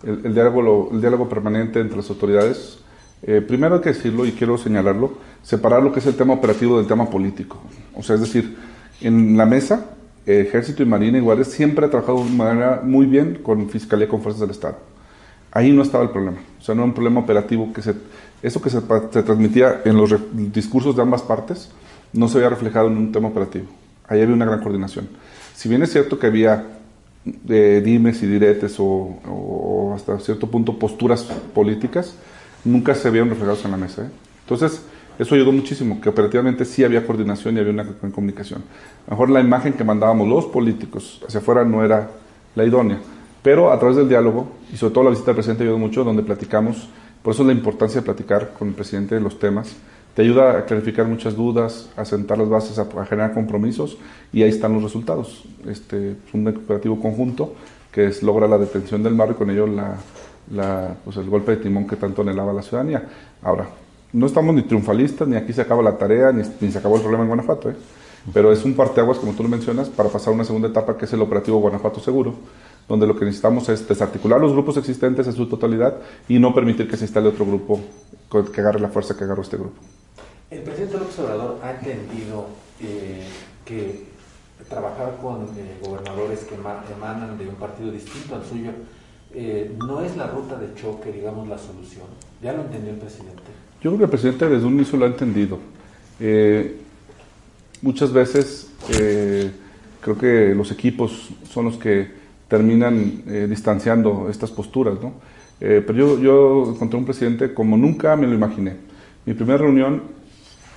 el, 0.04 0.34
diálogo, 0.34 0.90
el 0.92 1.02
diálogo 1.02 1.30
permanente 1.30 1.80
entre 1.80 1.98
las 1.98 2.10
autoridades, 2.10 2.80
eh, 3.24 3.42
primero 3.42 3.76
hay 3.76 3.82
que 3.82 3.90
decirlo 3.90 4.26
y 4.26 4.32
quiero 4.32 4.58
señalarlo, 4.58 5.14
separar 5.42 5.82
lo 5.82 5.92
que 5.92 6.00
es 6.00 6.06
el 6.06 6.16
tema 6.16 6.34
operativo 6.34 6.78
del 6.78 6.88
tema 6.88 7.10
político. 7.10 7.58
O 7.96 8.04
sea, 8.04 8.16
es 8.16 8.22
decir, 8.22 8.56
en 9.02 9.38
la 9.38 9.46
mesa, 9.46 9.92
Ejército 10.26 10.84
y 10.84 10.86
Marina 10.86 11.18
iguales 11.18 11.48
siempre 11.48 11.86
ha 11.86 11.90
trabajado 11.90 12.24
de 12.24 12.32
manera 12.32 12.82
muy 12.84 13.06
bien 13.06 13.40
con 13.42 13.70
Fiscalía 13.70 14.08
y 14.08 14.10
con 14.10 14.22
Fuerzas 14.22 14.42
del 14.42 14.52
Estado. 14.52 14.78
Ahí 15.52 15.72
no 15.72 15.82
estaba 15.82 16.04
el 16.04 16.10
problema. 16.10 16.38
O 16.60 16.62
sea, 16.62 16.76
no 16.76 16.82
era 16.82 16.90
un 16.90 16.94
problema 16.94 17.22
operativo 17.22 17.72
que 17.74 17.82
se... 17.82 17.96
Eso 18.44 18.62
que 18.62 18.70
se, 18.70 18.82
transmitía 18.82 19.82
en 19.86 19.98
los 19.98 20.14
discursos 20.32 20.96
de 20.96 21.02
ambas 21.02 21.24
partes 21.24 21.72
no 22.14 22.28
se 22.28 22.38
había 22.38 22.50
reflejado 22.50 22.88
en 22.88 22.98
un 22.98 23.12
tema 23.12 23.28
operativo. 23.30 23.66
Ahí 24.08 24.22
había 24.22 24.34
una 24.34 24.46
gran 24.46 24.62
coordinación. 24.62 25.08
Si 25.56 25.68
bien 25.70 25.82
es 25.84 25.92
cierto 25.92 26.18
que 26.20 26.28
había 26.28 26.66
eh, 27.50 27.82
dimes 27.84 28.24
y 28.24 28.28
diretes 28.28 28.76
o, 28.80 29.94
hasta 29.96 30.20
cierto 30.20 30.48
punto 30.48 30.78
posturas 30.78 31.24
políticas, 31.54 32.16
nunca 32.64 32.96
se 32.96 33.08
habían 33.08 33.30
reflejado 33.30 33.58
en 33.66 33.72
la 33.72 33.78
mesa. 33.78 34.04
¿eh? 34.04 34.10
Entonces, 34.44 34.82
eso 35.20 35.36
ayudó 35.36 35.52
muchísimo, 35.52 36.00
que 36.00 36.10
operativamente 36.10 36.64
sí 36.64 36.84
había 36.84 37.06
coordinación 37.06 37.58
y 37.58 37.60
había 37.60 37.74
una 37.74 37.86
comunicación. 38.14 38.62
A 39.08 39.10
lo 39.10 39.12
mejor 39.12 39.30
la 39.32 39.42
imagen 39.42 39.74
que 39.74 39.84
mandábamos 39.84 40.28
los 40.28 40.46
políticos 40.46 41.24
hacia 41.28 41.40
afuera 41.40 41.66
no 41.66 41.84
era 41.84 42.10
la 42.56 42.64
idónea. 42.64 43.00
Pero 43.42 43.72
a 43.72 43.80
través 43.80 43.98
del 43.98 44.10
diálogo, 44.10 44.48
y 44.72 44.78
sobre 44.78 44.94
todo 44.94 45.04
la 45.06 45.10
visita 45.10 45.28
del 45.28 45.36
presidente 45.36 45.64
ayudó 45.64 45.80
mucho, 45.80 46.04
donde 46.04 46.22
platicamos, 46.22 46.88
por 47.24 47.34
eso 47.34 47.44
es 47.44 47.48
la 47.48 47.54
importancia 47.54 48.02
de 48.02 48.06
platicar 48.06 48.54
con 48.58 48.70
el 48.70 48.74
presidente 48.76 49.16
de 49.16 49.22
los 49.22 49.40
temas, 49.40 49.76
te 50.18 50.24
ayuda 50.24 50.58
a 50.58 50.66
clarificar 50.66 51.06
muchas 51.06 51.36
dudas, 51.36 51.92
a 51.96 52.04
sentar 52.04 52.40
las 52.40 52.50
bases, 52.50 52.80
a, 52.80 53.06
generar 53.06 53.36
compromisos, 53.36 54.00
y 54.34 54.42
ahí 54.42 54.50
están 54.50 54.74
los 54.74 54.82
resultados. 54.82 55.44
Este, 55.68 56.14
es 56.14 56.34
un 56.34 56.48
operativo 56.48 57.00
conjunto 57.00 57.54
que 57.92 58.12
logra 58.24 58.48
la 58.48 58.58
detención 58.58 59.04
del 59.04 59.14
mar 59.14 59.30
y 59.30 59.34
con 59.36 59.52
ello 59.52 59.68
pues 61.06 61.18
el 61.18 61.30
golpe 61.30 61.52
de 61.52 61.58
timón 61.58 61.86
que 61.86 61.98
tanto 61.98 62.24
anhelaba 62.24 62.52
la 62.52 62.64
ciudadanía. 62.64 63.08
Ahora, 63.44 63.68
no 64.12 64.26
estamos 64.26 64.56
ni 64.56 64.64
triunfalistas, 64.64 65.28
ni 65.28 65.36
aquí 65.36 65.54
se 65.54 65.62
acaba 65.62 65.84
la 65.84 65.96
tarea, 65.96 66.32
ni, 66.32 66.42
ni 66.62 66.72
se 66.72 66.80
acabó 66.80 66.96
el 66.96 67.04
problema 67.04 67.24
en 67.24 67.28
Guanajuato, 67.28 67.70
¿eh? 67.70 67.76
pero 68.34 68.52
es 68.52 68.66
un 68.66 68.74
parteaguas, 68.74 69.20
como 69.20 69.34
tú 69.34 69.44
lo 69.44 69.50
mencionas, 69.50 69.88
para 69.88 70.10
pasar 70.10 70.34
a 70.34 70.36
una 70.36 70.46
segunda 70.46 70.70
etapa 70.70 70.98
que 70.98 71.06
es 71.06 71.14
el 71.14 71.22
operativo 71.22 71.60
Guanajuato 71.60 72.00
Seguro, 72.00 72.34
donde 72.90 73.06
lo 73.06 73.16
que 73.16 73.24
necesitamos 73.24 73.70
es 73.70 73.88
desarticular 73.88 74.42
los 74.42 74.52
grupos 74.52 74.78
existentes 74.78 75.28
en 75.28 75.34
su 75.34 75.46
totalidad 75.46 75.94
y 76.28 76.40
no 76.40 76.56
permitir 76.56 76.90
que 76.90 76.98
se 76.98 77.06
instale 77.06 77.28
otro 77.28 77.46
grupo 77.46 77.80
que 78.52 78.62
agarre 78.62 78.80
la 78.80 78.90
fuerza 78.90 79.16
que 79.16 79.24
agarró 79.24 79.44
este 79.44 79.58
grupo. 79.58 79.78
El 80.50 80.62
presidente 80.62 80.98
López 80.98 81.20
Obrador 81.20 81.60
ha 81.62 81.72
entendido 81.72 82.48
eh, 82.82 83.24
que 83.66 84.06
trabajar 84.70 85.18
con 85.22 85.44
eh, 85.58 85.78
gobernadores 85.84 86.46
que 86.46 86.56
emanan 86.56 87.38
de 87.38 87.48
un 87.48 87.56
partido 87.56 87.92
distinto 87.92 88.36
al 88.36 88.46
suyo 88.46 88.72
eh, 89.34 89.76
no 89.78 90.02
es 90.02 90.16
la 90.16 90.28
ruta 90.28 90.58
de 90.58 90.74
choque, 90.74 91.12
digamos, 91.12 91.48
la 91.48 91.58
solución. 91.58 92.06
¿Ya 92.42 92.54
lo 92.54 92.62
entendió 92.62 92.92
el 92.92 92.98
presidente? 92.98 93.44
Yo 93.82 93.92
creo 93.92 93.98
que 93.98 94.04
el 94.06 94.10
presidente 94.10 94.48
desde 94.48 94.66
un 94.66 94.74
inicio 94.76 94.98
lo 94.98 95.06
ha 95.06 95.10
entendido. 95.10 95.60
muchas 97.82 98.12
veces 98.12 98.72
creo 98.88 100.18
que 100.18 100.56
los 100.56 100.72
equipos 100.72 101.30
son 101.50 101.66
los 101.66 101.78
que 101.78 102.08
terminan 102.48 103.24
eh, 103.28 103.48
distanciando 103.50 104.28
estas 104.30 104.52
posturas. 104.52 104.96
¿no? 105.02 105.14
Eh, 105.60 105.84
pero 105.86 106.00
yo, 106.00 106.20
yo 106.20 106.72
encontré 106.74 106.98
un 106.98 107.06
presidente 107.06 107.54
como 107.54 107.78
nunca 107.78 108.16
me 108.16 108.28
lo 108.28 108.34
imaginé. 108.34 108.76
Mi 109.26 109.34
primera 109.34 109.60
reunión 109.60 110.02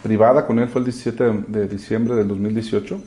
privada 0.02 0.46
con 0.46 0.58
él 0.58 0.68
fue 0.68 0.80
el 0.80 0.86
17 0.86 1.44
de, 1.48 1.68
diciembre 1.68 2.14
del 2.14 2.28
2018. 2.28 3.00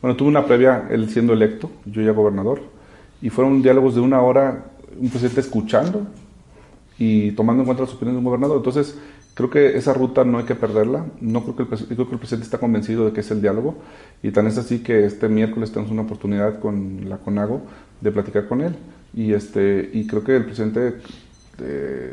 Bueno, 0.00 0.16
tuve 0.16 0.28
una 0.28 0.44
previa, 0.44 0.86
él 0.90 1.08
siendo 1.10 1.32
electo, 1.32 1.70
yo 1.84 2.02
ya 2.02 2.12
gobernador, 2.12 2.60
y 3.22 3.30
fueron 3.30 3.62
diálogos 3.62 3.94
de 3.94 4.00
una 4.00 4.20
hora, 4.20 4.64
un 4.98 5.08
presidente 5.08 5.40
escuchando 5.40 6.06
y 6.98 7.32
tomando 7.32 7.62
en 7.62 7.66
cuenta 7.66 7.84
las 7.84 7.92
opiniones 7.92 8.14
de 8.14 8.18
un 8.18 8.24
gobernador. 8.24 8.58
Entonces, 8.58 8.96
Creo 9.34 9.50
que 9.50 9.76
esa 9.76 9.92
ruta 9.92 10.24
no 10.24 10.38
hay 10.38 10.44
que 10.44 10.54
perderla. 10.54 11.06
No 11.20 11.42
creo 11.42 11.56
que, 11.56 11.74
el, 11.74 11.86
creo 11.86 12.06
que 12.06 12.14
el 12.14 12.18
presidente 12.18 12.44
está 12.44 12.58
convencido 12.58 13.04
de 13.04 13.12
que 13.12 13.20
es 13.20 13.30
el 13.32 13.42
diálogo 13.42 13.74
y 14.22 14.30
tan 14.30 14.46
es 14.46 14.56
así 14.58 14.78
que 14.78 15.04
este 15.04 15.28
miércoles 15.28 15.72
tenemos 15.72 15.90
una 15.90 16.02
oportunidad 16.02 16.60
con 16.60 17.08
la 17.08 17.18
CONAGO 17.18 17.60
de 18.00 18.12
platicar 18.12 18.46
con 18.46 18.60
él 18.60 18.76
y 19.12 19.32
este 19.32 19.90
y 19.92 20.06
creo 20.06 20.22
que 20.22 20.36
el 20.36 20.44
presidente 20.44 21.00
eh, 21.58 22.12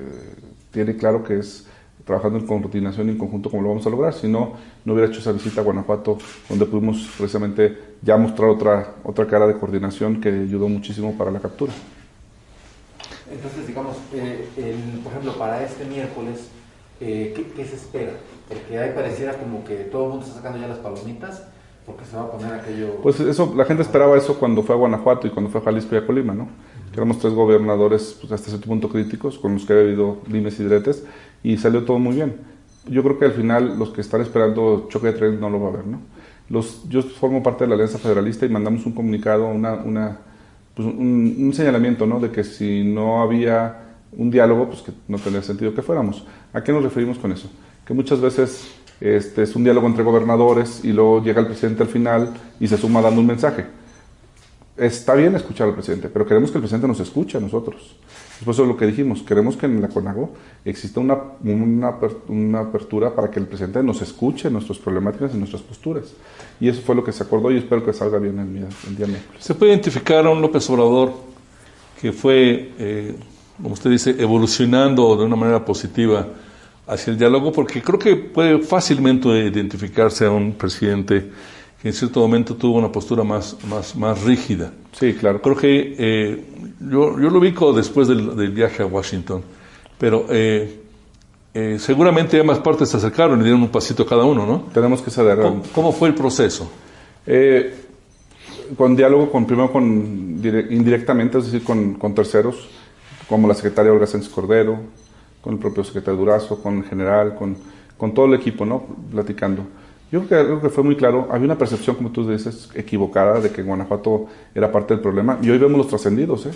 tiene 0.71 0.95
claro 0.97 1.23
que 1.23 1.37
es 1.37 1.67
trabajando 2.11 2.39
en 2.39 2.45
coordinación 2.45 3.07
y 3.07 3.11
en 3.11 3.17
conjunto 3.17 3.49
como 3.49 3.63
lo 3.63 3.69
vamos 3.69 3.87
a 3.87 3.89
lograr, 3.89 4.13
si 4.13 4.27
no, 4.27 4.53
no 4.83 4.93
hubiera 4.93 5.09
hecho 5.09 5.21
esa 5.21 5.31
visita 5.31 5.61
a 5.61 5.63
Guanajuato, 5.63 6.17
donde 6.49 6.65
pudimos 6.65 7.09
precisamente 7.17 7.95
ya 8.01 8.17
mostrar 8.17 8.49
otra, 8.49 8.95
otra 9.05 9.25
cara 9.27 9.47
de 9.47 9.57
coordinación 9.57 10.19
que 10.19 10.27
ayudó 10.27 10.67
muchísimo 10.67 11.17
para 11.17 11.31
la 11.31 11.39
captura. 11.39 11.71
Entonces, 13.31 13.65
digamos, 13.65 13.95
eh, 14.13 14.45
por 15.01 15.13
ejemplo, 15.13 15.37
para 15.39 15.63
este 15.63 15.85
miércoles, 15.85 16.49
eh, 16.99 17.33
¿qué, 17.55 17.63
se 17.63 17.75
espera? 17.77 18.11
Porque 18.49 18.77
ahí 18.77 18.91
pareciera 18.93 19.37
como 19.37 19.63
que 19.63 19.75
todo 19.85 20.03
el 20.03 20.09
mundo 20.09 20.25
está 20.25 20.37
sacando 20.37 20.59
ya 20.59 20.67
las 20.67 20.79
palomitas, 20.79 21.47
porque 21.85 22.03
se 22.03 22.17
va 22.17 22.23
a 22.23 22.31
poner 22.31 22.53
aquello... 22.53 22.97
Pues 23.01 23.21
eso, 23.21 23.53
la 23.55 23.63
gente 23.63 23.83
esperaba 23.83 24.17
eso 24.17 24.37
cuando 24.37 24.63
fue 24.63 24.75
a 24.75 24.77
Guanajuato 24.77 25.27
y 25.27 25.29
cuando 25.29 25.49
fue 25.49 25.61
a 25.61 25.63
Jalisco 25.63 25.95
y 25.95 25.99
a 25.99 26.05
Colima, 26.05 26.33
¿no? 26.33 26.49
Éramos 26.93 27.19
tres 27.19 27.33
gobernadores 27.33 28.17
pues, 28.19 28.31
hasta 28.31 28.49
cierto 28.49 28.67
punto 28.67 28.89
críticos, 28.89 29.37
con 29.37 29.53
los 29.53 29.65
que 29.65 29.73
había 29.73 29.85
habido 29.85 30.19
limes 30.29 30.59
y 30.59 30.63
diretes, 30.63 31.05
y 31.43 31.57
salió 31.57 31.83
todo 31.83 31.99
muy 31.99 32.15
bien. 32.15 32.35
Yo 32.87 33.03
creo 33.03 33.19
que 33.19 33.25
al 33.25 33.33
final 33.33 33.77
los 33.77 33.89
que 33.89 34.01
están 34.01 34.21
esperando 34.21 34.87
choque 34.89 35.07
de 35.07 35.13
trenes 35.13 35.39
no 35.39 35.49
lo 35.49 35.61
va 35.61 35.69
a 35.69 35.71
ver, 35.71 35.87
¿no? 35.87 35.99
Los, 36.49 36.87
yo 36.89 37.01
formo 37.01 37.41
parte 37.41 37.63
de 37.63 37.69
la 37.69 37.75
Alianza 37.75 37.97
Federalista 37.97 38.45
y 38.45 38.49
mandamos 38.49 38.85
un 38.85 38.91
comunicado, 38.91 39.47
una, 39.47 39.75
una 39.75 40.19
pues 40.75 40.87
un, 40.87 41.51
señalamiento, 41.53 42.05
¿no? 42.05 42.19
De 42.19 42.31
que 42.31 42.43
si 42.43 42.83
no 42.83 43.21
había 43.21 43.83
un 44.11 44.29
diálogo, 44.29 44.67
pues 44.67 44.81
que 44.81 44.91
no 45.07 45.17
tenía 45.17 45.41
sentido 45.41 45.73
que 45.73 45.81
fuéramos. 45.81 46.25
¿A 46.51 46.61
qué 46.61 46.73
nos 46.73 46.83
referimos 46.83 47.17
con 47.17 47.31
eso? 47.31 47.49
Que 47.85 47.93
muchas 47.93 48.19
veces 48.19 48.69
este, 48.99 49.43
es 49.43 49.55
un 49.55 49.63
diálogo 49.63 49.87
entre 49.87 50.03
gobernadores 50.03 50.83
y 50.83 50.91
luego 50.91 51.23
llega 51.23 51.39
el 51.39 51.47
presidente 51.47 51.83
al 51.83 51.89
final 51.89 52.33
y 52.59 52.67
se 52.67 52.77
suma 52.77 53.01
dando 53.01 53.21
un 53.21 53.27
mensaje 53.27 53.65
está 54.81 55.13
bien 55.13 55.35
escuchar 55.35 55.67
al 55.67 55.75
presidente, 55.75 56.09
pero 56.09 56.25
queremos 56.25 56.49
que 56.49 56.57
el 56.57 56.63
presidente 56.63 56.87
nos 56.87 56.99
escuche 56.99 57.37
a 57.37 57.41
nosotros. 57.41 57.95
Por 58.43 58.53
eso 58.53 58.63
es 58.63 58.67
lo 58.67 58.75
que 58.75 58.87
dijimos, 58.87 59.21
queremos 59.21 59.55
que 59.55 59.67
en 59.67 59.79
la 59.79 59.87
CONAGO 59.87 60.31
exista 60.65 60.99
una, 60.99 61.15
una, 61.43 62.59
apertura 62.59 63.13
para 63.13 63.29
que 63.29 63.39
el 63.39 63.45
presidente 63.45 63.83
nos 63.83 64.01
escuche 64.01 64.49
nuestras 64.49 64.79
problemáticas 64.79 65.35
y 65.35 65.37
nuestras 65.37 65.61
posturas. 65.61 66.13
Y 66.59 66.67
eso 66.67 66.81
fue 66.81 66.95
lo 66.95 67.03
que 67.03 67.11
se 67.11 67.21
acordó 67.21 67.51
y 67.51 67.57
espero 67.57 67.85
que 67.85 67.93
salga 67.93 68.17
bien 68.17 68.39
el, 68.39 68.67
el 68.87 68.97
día 68.97 69.05
miércoles. 69.05 69.43
¿Se 69.43 69.53
puede 69.53 69.73
identificar 69.73 70.25
a 70.25 70.31
un 70.31 70.41
López 70.41 70.67
Obrador 70.71 71.13
que 72.01 72.11
fue, 72.11 72.71
eh, 72.79 73.15
como 73.61 73.75
usted 73.75 73.91
dice, 73.91 74.15
evolucionando 74.17 75.15
de 75.15 75.25
una 75.25 75.35
manera 75.35 75.63
positiva 75.63 76.27
hacia 76.87 77.11
el 77.11 77.19
diálogo? 77.19 77.51
Porque 77.51 77.83
creo 77.83 77.99
que 77.99 78.15
puede 78.15 78.57
fácilmente 78.59 79.29
identificarse 79.29 80.25
a 80.25 80.31
un 80.31 80.53
presidente 80.53 81.29
que 81.81 81.87
en 81.87 81.93
cierto 81.95 82.19
momento 82.19 82.55
tuvo 82.55 82.77
una 82.77 82.91
postura 82.91 83.23
más, 83.23 83.57
más, 83.67 83.95
más 83.95 84.21
rígida. 84.23 84.71
Sí, 84.91 85.15
claro. 85.15 85.41
Creo 85.41 85.55
que 85.55 85.95
eh, 85.97 86.43
yo, 86.79 87.19
yo, 87.19 87.29
lo 87.29 87.39
ubico 87.39 87.73
después 87.73 88.07
del, 88.07 88.35
del, 88.35 88.51
viaje 88.51 88.83
a 88.83 88.85
Washington, 88.85 89.41
pero 89.97 90.27
eh, 90.29 90.79
eh, 91.55 91.77
seguramente 91.79 92.39
ambas 92.39 92.59
partes 92.59 92.89
se 92.89 92.97
acercaron 92.97 93.39
y 93.41 93.43
dieron 93.43 93.63
un 93.63 93.69
pasito 93.69 94.05
cada 94.05 94.25
uno, 94.25 94.45
¿no? 94.45 94.65
Tenemos 94.71 95.01
que 95.01 95.09
ceder. 95.09 95.39
¿Cómo, 95.39 95.63
¿Cómo, 95.73 95.91
fue 95.91 96.09
el 96.09 96.15
proceso? 96.15 96.69
con 98.77 98.95
diálogo, 98.95 99.29
con, 99.31 99.45
primero 99.45 99.71
con 99.71 99.85
indirectamente, 100.69 101.37
es 101.37 101.45
decir, 101.45 101.63
con, 101.63 101.95
con 101.95 102.15
terceros, 102.15 102.69
como 103.27 103.47
la 103.47 103.53
secretaria 103.53 103.91
Olga 103.91 104.07
Sánchez 104.07 104.29
Cordero, 104.29 104.79
con 105.41 105.53
el 105.53 105.59
propio 105.59 105.83
secretario 105.83 106.19
Durazo, 106.19 106.61
con 106.61 106.77
el 106.77 106.83
general, 106.85 107.35
con, 107.35 107.57
con 107.97 108.13
todo 108.13 108.27
el 108.27 108.35
equipo, 108.35 108.65
¿no? 108.65 108.83
Platicando. 109.11 109.65
Yo 110.11 110.27
creo 110.27 110.61
que, 110.61 110.69
fue 110.69 110.83
muy 110.83 110.97
claro, 110.97 111.29
había 111.31 111.45
una 111.45 111.57
percepción, 111.57 111.95
como 111.95 112.11
tú 112.11 112.29
dices, 112.29 112.69
equivocada 112.75 113.39
de 113.39 113.49
que 113.49 113.63
Guanajuato 113.63 114.25
era 114.53 114.69
parte 114.69 114.93
del 114.93 115.01
problema, 115.01 115.39
y 115.41 115.49
hoy 115.49 115.57
vemos 115.57 115.77
los 115.77 115.87
trascendidos. 115.87 116.47
¿eh? 116.47 116.51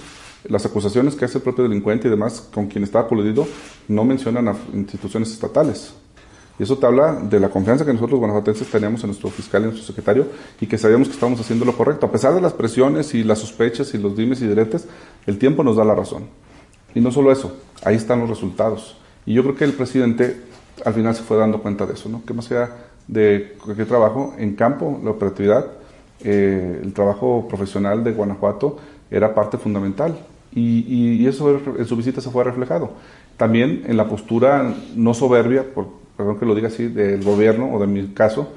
Las 0.50 0.66
acusaciones 0.66 1.16
que 1.16 1.24
hace 1.24 1.38
el 1.38 1.44
propio 1.44 1.64
delincuente 1.64 2.10
y 2.10 2.12
demás, 2.12 2.50
con 2.54 2.68
quien 2.68 2.84
estaba 2.84 3.08
coludido, 3.08 3.48
no 3.88 4.04
mencionan 4.04 4.50
a 4.50 4.56
instituciones 4.74 5.32
estatales. 5.32 5.94
Y 6.60 6.64
eso 6.64 6.78
te 6.78 6.86
habla 6.86 7.14
de 7.14 7.40
la 7.40 7.50
confianza 7.50 7.86
que 7.86 7.94
nosotros 7.94 8.20
guanajuatenses 8.20 8.68
teníamos 8.68 9.02
en 9.04 9.08
nuestro 9.08 9.30
fiscal 9.30 9.62
y 9.62 9.66
en 9.66 9.70
nuestro 9.72 9.88
secretario 9.88 10.28
y 10.60 10.68
que 10.68 10.78
sabíamos 10.78 11.08
que 11.08 11.14
estábamos 11.14 11.40
haciendo 11.40 11.66
lo 11.66 11.76
correcto. 11.76 12.06
A 12.06 12.12
pesar 12.12 12.34
de 12.34 12.42
las 12.42 12.54
presiones 12.54 13.14
y 13.14 13.24
las 13.24 13.40
sospechas 13.40 13.94
y 13.94 13.98
los 13.98 14.16
dimes 14.16 14.42
y 14.42 14.48
diretes, 14.48 14.88
el 15.26 15.38
tiempo 15.38 15.64
nos 15.64 15.76
da 15.76 15.84
la 15.84 15.96
razón. 15.96 16.28
Y 16.94 17.02
no 17.02 17.12
solo 17.12 17.32
eso, 17.32 17.58
ahí 17.84 17.96
están 17.96 18.20
los 18.20 18.30
resultados. 18.30 18.98
Y 19.26 19.34
yo 19.34 19.44
creo 19.44 19.56
que 19.56 19.66
el 19.66 19.74
presidente 19.74 20.42
al 20.86 20.94
final 20.94 21.16
se 21.16 21.24
fue 21.24 21.38
dando 21.38 21.62
cuenta 21.62 21.86
de 21.86 21.94
eso, 21.94 22.08
¿no? 22.08 22.24
Que 22.26 22.34
más 22.34 22.50
allá 22.52 22.70
de 23.08 23.56
cualquier 23.64 23.88
trabajo 23.88 24.34
en 24.38 24.56
campo, 24.56 25.00
la 25.04 25.12
operatividad, 25.12 25.66
eh, 26.24 26.82
el 26.84 26.94
trabajo 26.94 27.48
profesional 27.48 28.04
de 28.04 28.12
Guanajuato 28.12 28.78
era 29.12 29.36
parte 29.36 29.58
fundamental 29.58 30.18
y, 30.54 31.28
eso 31.28 31.60
en 31.78 31.86
su 31.86 31.96
visita 31.96 32.22
se 32.22 32.30
fue 32.30 32.44
reflejado. 32.44 32.92
También 33.38 33.84
en 33.88 33.98
la 33.98 34.08
postura 34.08 34.74
no 34.96 35.14
soberbia, 35.14 35.66
por, 35.74 35.88
perdón 36.16 36.40
que 36.40 36.46
lo 36.46 36.56
diga 36.56 36.70
así, 36.70 36.88
del 36.88 37.24
gobierno 37.24 37.74
o 37.74 37.80
de 37.80 37.88
mi 37.88 38.08
caso, 38.08 38.50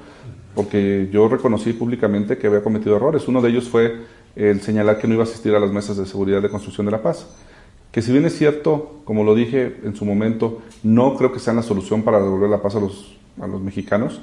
porque 0.55 1.09
yo 1.13 1.29
reconocí 1.29 1.73
públicamente 1.73 2.39
que 2.39 2.47
había 2.47 2.63
cometido 2.63 2.97
errores. 2.97 3.27
Uno 3.27 3.43
de 3.43 3.51
ellos 3.51 3.69
fue 3.69 3.97
el 4.37 4.61
señalar 4.61 4.99
que 4.99 5.09
no 5.09 5.15
iba 5.15 5.25
a 5.25 5.27
asistir 5.27 5.55
a 5.55 5.61
las 5.61 5.73
mesas 5.73 5.97
de 5.97 6.07
seguridad 6.07 6.41
de 6.41 6.49
construcción 6.49 6.87
de 6.87 6.93
la 6.93 7.03
paz. 7.03 7.27
Que 7.91 8.03
si 8.03 8.13
bien 8.13 8.25
es 8.25 8.37
cierto, 8.37 9.01
como 9.05 9.25
lo 9.25 9.35
dije 9.35 9.77
en 9.83 9.97
su 9.97 10.05
momento, 10.05 10.63
no 10.83 11.17
creo 11.17 11.33
que 11.33 11.41
sea 11.41 11.55
la 11.55 11.63
solución 11.63 12.03
para 12.03 12.21
devolver 12.21 12.51
la 12.51 12.63
paz 12.63 12.77
a 12.77 12.81
los, 12.81 13.17
a 13.41 13.47
los 13.47 13.61
mexicanos, 13.61 14.21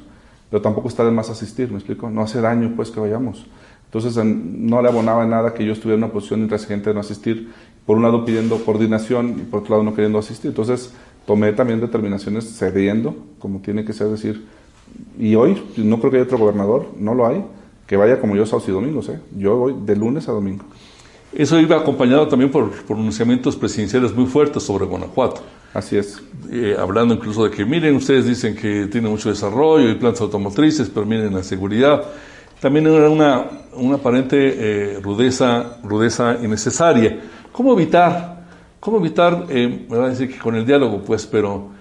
pero 0.50 0.62
tampoco 0.62 0.88
está 0.88 1.04
de 1.04 1.12
más 1.12 1.30
asistir, 1.30 1.70
¿me 1.70 1.78
explico? 1.78 2.10
No 2.10 2.22
hace 2.22 2.42
daño 2.42 2.74
pues 2.76 2.92
que 2.92 3.00
vayamos. 3.00 3.46
Entonces 3.86 4.24
no 4.24 4.82
le 4.82 4.90
abonaba 4.90 5.26
nada 5.26 5.54
que 5.54 5.66
yo 5.66 5.74
estuviera 5.74 5.98
en 5.98 6.04
una 6.04 6.14
posición 6.14 6.42
intransigente 6.42 6.90
de 6.90 6.94
no 6.94 7.00
asistir, 7.00 7.52
por 7.86 7.98
un 7.98 8.04
lado 8.04 8.26
pidiendo 8.26 8.58
coordinación 8.66 9.36
y 9.38 9.42
por 9.44 9.62
otro 9.62 9.76
lado 9.76 9.84
no 9.84 9.94
queriendo 9.94 10.20
asistir. 10.20 10.50
Entonces 10.50 10.94
tomé 11.26 11.54
también 11.54 11.80
determinaciones 11.80 12.58
cediendo, 12.58 13.16
como 13.40 13.60
tiene 13.60 13.86
que 13.86 13.94
ser 13.94 14.08
decir, 14.08 14.46
y 15.18 15.36
hoy 15.36 15.62
no 15.78 16.00
creo 16.00 16.12
que 16.12 16.18
haya 16.18 16.26
otro 16.26 16.38
gobernador, 16.38 16.88
no 17.00 17.14
lo 17.16 17.26
hay, 17.26 17.44
que 17.88 17.98
vaya 17.98 18.20
como 18.20 18.36
yo 18.36 18.46
sábados 18.46 18.68
y 18.70 18.72
domingos, 18.72 19.10
¿eh? 19.10 19.20
yo 19.38 19.58
voy 19.58 19.76
de 19.86 19.96
lunes 19.96 20.28
a 20.28 20.32
domingo. 20.32 20.66
Eso 21.34 21.60
iba 21.60 21.76
acompañado 21.76 22.28
también 22.28 22.50
por 22.50 22.72
pronunciamientos 22.84 23.56
presidenciales 23.56 24.16
muy 24.16 24.26
fuertes 24.26 24.64
sobre 24.64 24.86
Guanajuato. 24.86 25.42
Así 25.76 25.98
es. 25.98 26.22
Eh, 26.50 26.74
hablando 26.80 27.14
incluso 27.16 27.44
de 27.44 27.52
que, 27.52 27.66
miren, 27.66 27.98
ustedes 27.98 28.26
dicen 28.26 28.56
que 28.56 28.88
tiene 28.88 29.10
mucho 29.10 29.28
desarrollo 29.28 29.90
y 29.90 29.96
plantas 29.96 30.22
automotrices, 30.22 30.90
pero 30.90 31.06
miren 31.06 31.34
la 31.34 31.44
seguridad. 31.44 32.02
También 32.62 32.88
era 32.88 33.10
una, 33.10 33.46
una 33.74 33.96
aparente 33.96 34.38
eh, 34.38 35.00
rudeza, 35.02 35.76
rudeza 35.84 36.38
innecesaria. 36.42 37.20
¿Cómo 37.52 37.74
evitar? 37.74 38.46
¿Cómo 38.80 39.00
evitar? 39.00 39.48
Eh, 39.50 39.86
me 39.90 39.98
va 39.98 40.06
a 40.06 40.10
decir 40.12 40.32
que 40.32 40.40
con 40.40 40.56
el 40.56 40.66
diálogo, 40.66 41.02
pues, 41.02 41.26
pero 41.26 41.72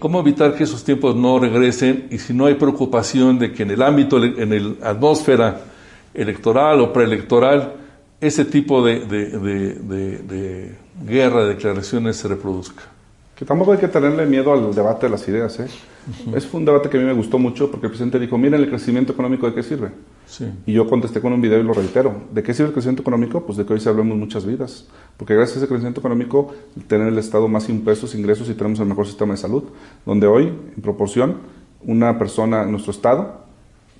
¿cómo 0.00 0.18
evitar 0.18 0.56
que 0.56 0.64
esos 0.64 0.82
tiempos 0.82 1.14
no 1.14 1.38
regresen? 1.38 2.08
Y 2.10 2.18
si 2.18 2.34
no 2.34 2.46
hay 2.46 2.54
preocupación 2.54 3.38
de 3.38 3.52
que 3.52 3.62
en 3.62 3.70
el 3.70 3.82
ámbito, 3.82 4.20
en 4.20 4.80
la 4.80 4.90
atmósfera 4.90 5.60
electoral 6.12 6.80
o 6.80 6.92
preelectoral, 6.92 7.74
ese 8.20 8.44
tipo 8.44 8.84
de, 8.84 8.98
de, 9.06 10.74
guerra 11.06 11.44
de 11.44 11.50
declaraciones 11.50 12.16
se 12.16 12.26
reproduzca. 12.26 12.97
Que 13.38 13.44
tampoco 13.44 13.70
hay 13.70 13.78
que 13.78 13.86
tenerle 13.86 14.26
miedo 14.26 14.52
al 14.52 14.74
debate 14.74 15.06
de 15.06 15.10
las 15.10 15.28
ideas. 15.28 15.60
¿eh? 15.60 15.68
Es 16.34 16.52
un 16.52 16.64
debate 16.64 16.88
que 16.88 16.96
a 16.96 17.00
mí 17.00 17.06
me 17.06 17.12
gustó 17.12 17.38
mucho 17.38 17.70
porque 17.70 17.86
el 17.86 17.92
presidente 17.92 18.18
dijo, 18.18 18.36
miren 18.36 18.60
el 18.60 18.68
crecimiento 18.68 19.12
económico, 19.12 19.46
¿de 19.46 19.54
qué 19.54 19.62
sirve? 19.62 19.90
Y 20.66 20.72
yo 20.72 20.88
contesté 20.88 21.20
con 21.20 21.32
un 21.32 21.40
video 21.40 21.60
y 21.60 21.62
lo 21.62 21.72
reitero. 21.72 22.22
¿De 22.32 22.42
qué 22.42 22.52
sirve 22.52 22.68
el 22.68 22.72
crecimiento 22.72 23.02
económico? 23.02 23.46
Pues 23.46 23.56
de 23.56 23.64
que 23.64 23.74
hoy 23.74 23.80
se 23.80 23.88
hablamos 23.88 24.18
muchas 24.18 24.44
vidas. 24.44 24.88
Porque 25.16 25.36
gracias 25.36 25.56
a 25.56 25.60
ese 25.60 25.68
crecimiento 25.68 26.00
económico, 26.00 26.52
tener 26.88 27.06
el 27.06 27.18
Estado 27.18 27.46
más 27.46 27.68
impuestos, 27.68 28.12
ingresos 28.16 28.50
y 28.50 28.54
tenemos 28.54 28.80
el 28.80 28.86
mejor 28.86 29.06
sistema 29.06 29.34
de 29.34 29.38
salud. 29.38 29.62
Donde 30.04 30.26
hoy, 30.26 30.52
en 30.76 30.82
proporción, 30.82 31.36
una 31.84 32.18
persona 32.18 32.64
en 32.64 32.72
nuestro 32.72 32.90
Estado 32.90 33.46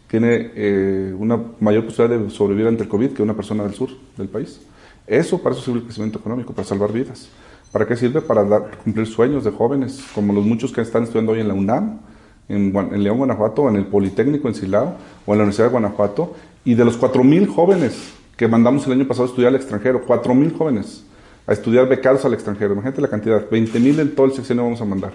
tiene 0.08 0.50
eh, 0.56 1.14
una 1.16 1.40
mayor 1.60 1.84
posibilidad 1.84 2.18
de 2.18 2.30
sobrevivir 2.30 2.66
ante 2.66 2.82
el 2.82 2.88
COVID 2.88 3.10
que 3.10 3.22
una 3.22 3.34
persona 3.34 3.62
del 3.62 3.74
sur 3.74 3.90
del 4.16 4.28
país. 4.28 4.60
Eso, 5.06 5.40
para 5.40 5.54
eso 5.54 5.64
sirve 5.64 5.78
el 5.78 5.84
crecimiento 5.84 6.18
económico, 6.18 6.52
para 6.52 6.66
salvar 6.66 6.92
vidas. 6.92 7.28
¿Para 7.72 7.86
qué 7.86 7.96
sirve? 7.96 8.20
Para 8.22 8.44
cumplir 8.82 9.06
sueños 9.06 9.44
de 9.44 9.50
jóvenes, 9.50 10.02
como 10.14 10.32
los 10.32 10.44
muchos 10.44 10.72
que 10.72 10.80
están 10.80 11.02
estudiando 11.02 11.32
hoy 11.32 11.40
en 11.40 11.48
la 11.48 11.54
UNAM, 11.54 12.00
en, 12.48 13.02
León, 13.02 13.18
Guanajuato, 13.18 13.68
en 13.68 13.76
el 13.76 13.86
Politécnico 13.86 14.48
en 14.48 14.54
Silao 14.54 14.94
o 15.26 15.32
en 15.32 15.38
la 15.38 15.44
Universidad 15.44 15.66
de 15.66 15.72
Guanajuato. 15.72 16.34
Y 16.64 16.74
de 16.74 16.84
los 16.84 16.98
4.000 16.98 17.46
jóvenes 17.46 18.12
que 18.36 18.48
mandamos 18.48 18.86
el 18.86 18.92
año 18.92 19.06
pasado 19.06 19.26
a 19.26 19.28
estudiar 19.28 19.50
al 19.50 19.56
extranjero, 19.56 20.06
4.000 20.06 20.56
jóvenes 20.56 21.04
a 21.46 21.52
estudiar 21.52 21.88
becados 21.88 22.24
al 22.24 22.34
extranjero. 22.34 22.72
Imagínate 22.72 23.00
la 23.00 23.08
cantidad, 23.08 23.48
20.000 23.48 24.00
en 24.00 24.14
todo 24.14 24.26
el 24.26 24.32
sexenio 24.32 24.64
vamos 24.64 24.80
a 24.80 24.84
mandar. 24.84 25.12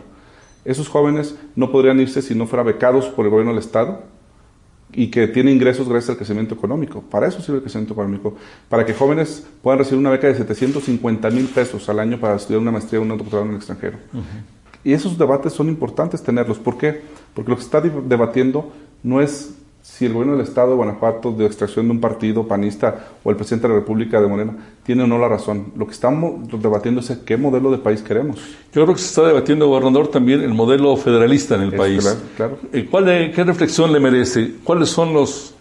Esos 0.66 0.88
jóvenes 0.88 1.36
no 1.56 1.72
podrían 1.72 1.99
irse 1.99 2.22
si 2.22 2.36
no 2.36 2.47
fuera 2.47 2.64
becados 2.64 3.06
por 3.08 3.26
el 3.26 3.32
gobierno 3.32 3.51
del 3.51 3.60
Estado 3.60 4.04
y 4.96 5.08
que 5.08 5.28
tiene 5.28 5.52
ingresos 5.52 5.88
gracias 5.88 6.12
al 6.12 6.18
crecimiento 6.18 6.56
económico. 6.56 7.02
Para 7.02 7.28
eso 7.28 7.41
sirve 7.41 7.58
el 7.58 7.64
crecimiento 7.64 7.94
económico, 7.94 8.36
para 8.70 8.86
que 8.86 8.94
jóvenes 8.94 9.46
puedan 9.62 9.80
recibir 9.80 10.00
una 10.00 10.10
beca 10.10 10.28
de 10.28 10.36
750 10.36 11.30
mil 11.32 11.46
pesos 11.48 11.88
al 11.89 12.00
año 12.00 12.20
para 12.20 12.36
estudiar 12.36 12.62
una 12.62 12.72
maestría 12.72 13.00
o 13.00 13.04
un 13.04 13.10
doctorado 13.10 13.44
en 13.44 13.52
el 13.52 13.58
extranjero. 13.58 13.98
Y 14.84 14.94
esos 14.94 15.18
debates 15.18 15.54
son 15.54 15.70
importantes 15.70 16.22
tenerlos. 16.22 16.60
¿Por 16.60 16.78
qué? 16.78 17.02
Porque 17.34 17.50
lo 17.50 17.56
que 17.56 17.62
se 17.62 17.68
está 17.68 17.82
debatiendo 17.82 18.72
no 19.02 19.22
es 19.22 19.54
si 19.86 20.06
el 20.06 20.14
gobierno 20.14 20.38
del 20.38 20.46
Estado 20.48 20.70
de 20.70 20.76
Guanajuato, 20.78 21.34
de 21.34 21.46
extracción 21.46 21.88
de 21.88 21.92
un 21.92 22.00
partido 22.00 22.48
panista 22.48 23.10
o 23.22 23.30
el 23.30 23.36
presidente 23.36 23.68
de 23.68 23.74
la 23.74 23.80
República 23.82 24.22
de 24.22 24.28
Morena, 24.28 24.56
tiene 24.82 25.04
o 25.04 25.08
no 25.08 25.20
la 25.20 25.28
razón. 25.28 25.74
Lo 25.76 25.86
que 25.86 25.92
estamos 25.92 26.36
debatiendo 26.62 27.02
es 27.02 27.12
qué 27.26 27.36
modelo 27.36 27.70
de 27.70 27.80
país 27.80 28.02
queremos. 28.02 28.38
Yo 28.74 28.84
creo 28.84 28.94
que 28.96 29.02
se 29.02 29.08
está 29.08 29.28
debatiendo, 29.28 29.68
gobernador, 29.68 30.08
también 30.08 30.40
el 30.42 30.54
modelo 30.54 30.96
federalista 30.96 31.56
en 31.56 31.62
el 31.64 31.74
Es 31.74 31.80
país. 31.80 32.02
claro, 32.02 32.20
claro. 32.38 32.58
Eh, 32.72 32.88
¿cuál 32.90 33.06
de- 33.06 33.32
¿Qué 33.36 33.44
reflexión 33.44 33.92
le 33.92 34.00
merece? 34.00 34.54
¿Cuáles 34.64 34.88
son 34.88 35.14
los, 35.14 35.54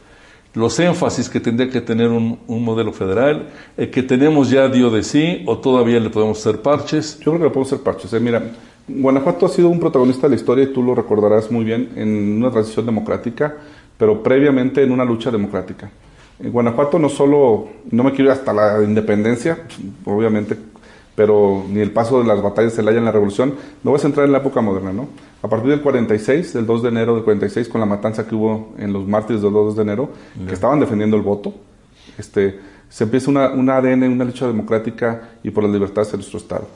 los 0.54 0.78
énfasis 0.78 1.28
que 1.28 1.40
tendría 1.40 1.68
que 1.68 1.80
tener 1.80 2.08
un, 2.08 2.38
un 2.46 2.64
modelo 2.64 2.92
federal? 2.92 3.48
¿El 3.76 3.90
que 3.90 4.04
tenemos 4.04 4.50
ya 4.50 4.68
dio 4.68 4.88
de 4.90 5.02
sí 5.02 5.42
o 5.46 5.58
todavía 5.58 5.98
le 5.98 6.10
podemos 6.10 6.38
hacer 6.38 6.62
parches? 6.62 7.18
Yo 7.18 7.32
creo 7.32 7.38
que 7.38 7.44
le 7.46 7.50
podemos 7.50 7.72
hacer 7.72 7.82
parches. 7.82 8.12
¿eh? 8.12 8.20
Mira, 8.20 8.40
Guanajuato 8.86 9.46
ha 9.46 9.48
sido 9.48 9.68
un 9.68 9.80
protagonista 9.80 10.28
de 10.28 10.36
la 10.36 10.40
historia 10.40 10.64
y 10.64 10.72
tú 10.72 10.80
lo 10.82 10.94
recordarás 10.94 11.50
muy 11.50 11.64
bien 11.64 11.90
en 11.96 12.36
una 12.38 12.50
transición 12.50 12.84
democrática, 12.86 13.56
pero 14.02 14.20
previamente 14.20 14.82
en 14.82 14.90
una 14.90 15.04
lucha 15.04 15.30
democrática. 15.30 15.88
En 16.40 16.50
Guanajuato 16.50 16.98
no 16.98 17.08
solo, 17.08 17.68
no 17.88 18.02
me 18.02 18.10
quiero 18.10 18.24
ir 18.24 18.30
hasta 18.32 18.52
la 18.52 18.82
independencia, 18.82 19.60
obviamente, 20.04 20.56
pero 21.14 21.64
ni 21.68 21.78
el 21.78 21.92
paso 21.92 22.20
de 22.20 22.26
las 22.26 22.42
batallas 22.42 22.72
se 22.72 22.80
haya 22.80 22.98
en 22.98 23.04
la 23.04 23.12
revolución, 23.12 23.50
me 23.84 23.90
voy 23.92 23.98
a 23.98 24.02
centrar 24.02 24.26
en 24.26 24.32
la 24.32 24.38
época 24.38 24.60
moderna, 24.60 24.92
¿no? 24.92 25.06
A 25.40 25.46
partir 25.46 25.70
del 25.70 25.82
46, 25.82 26.52
del 26.52 26.66
2 26.66 26.82
de 26.82 26.88
enero 26.88 27.14
del 27.14 27.22
46, 27.22 27.68
con 27.68 27.80
la 27.80 27.86
matanza 27.86 28.26
que 28.26 28.34
hubo 28.34 28.74
en 28.76 28.92
los 28.92 29.06
mártires 29.06 29.40
del 29.40 29.52
2 29.52 29.76
de 29.76 29.82
enero, 29.82 30.10
que 30.48 30.52
estaban 30.52 30.80
defendiendo 30.80 31.16
el 31.16 31.22
voto, 31.22 31.54
este, 32.18 32.58
se 32.88 33.04
empieza 33.04 33.30
una, 33.30 33.50
una 33.50 33.76
ADN, 33.76 34.02
una 34.02 34.24
lucha 34.24 34.48
democrática 34.48 35.30
y 35.44 35.50
por 35.50 35.62
las 35.62 35.72
libertades 35.72 36.10
de 36.10 36.18
nuestro 36.18 36.40
Estado. 36.40 36.66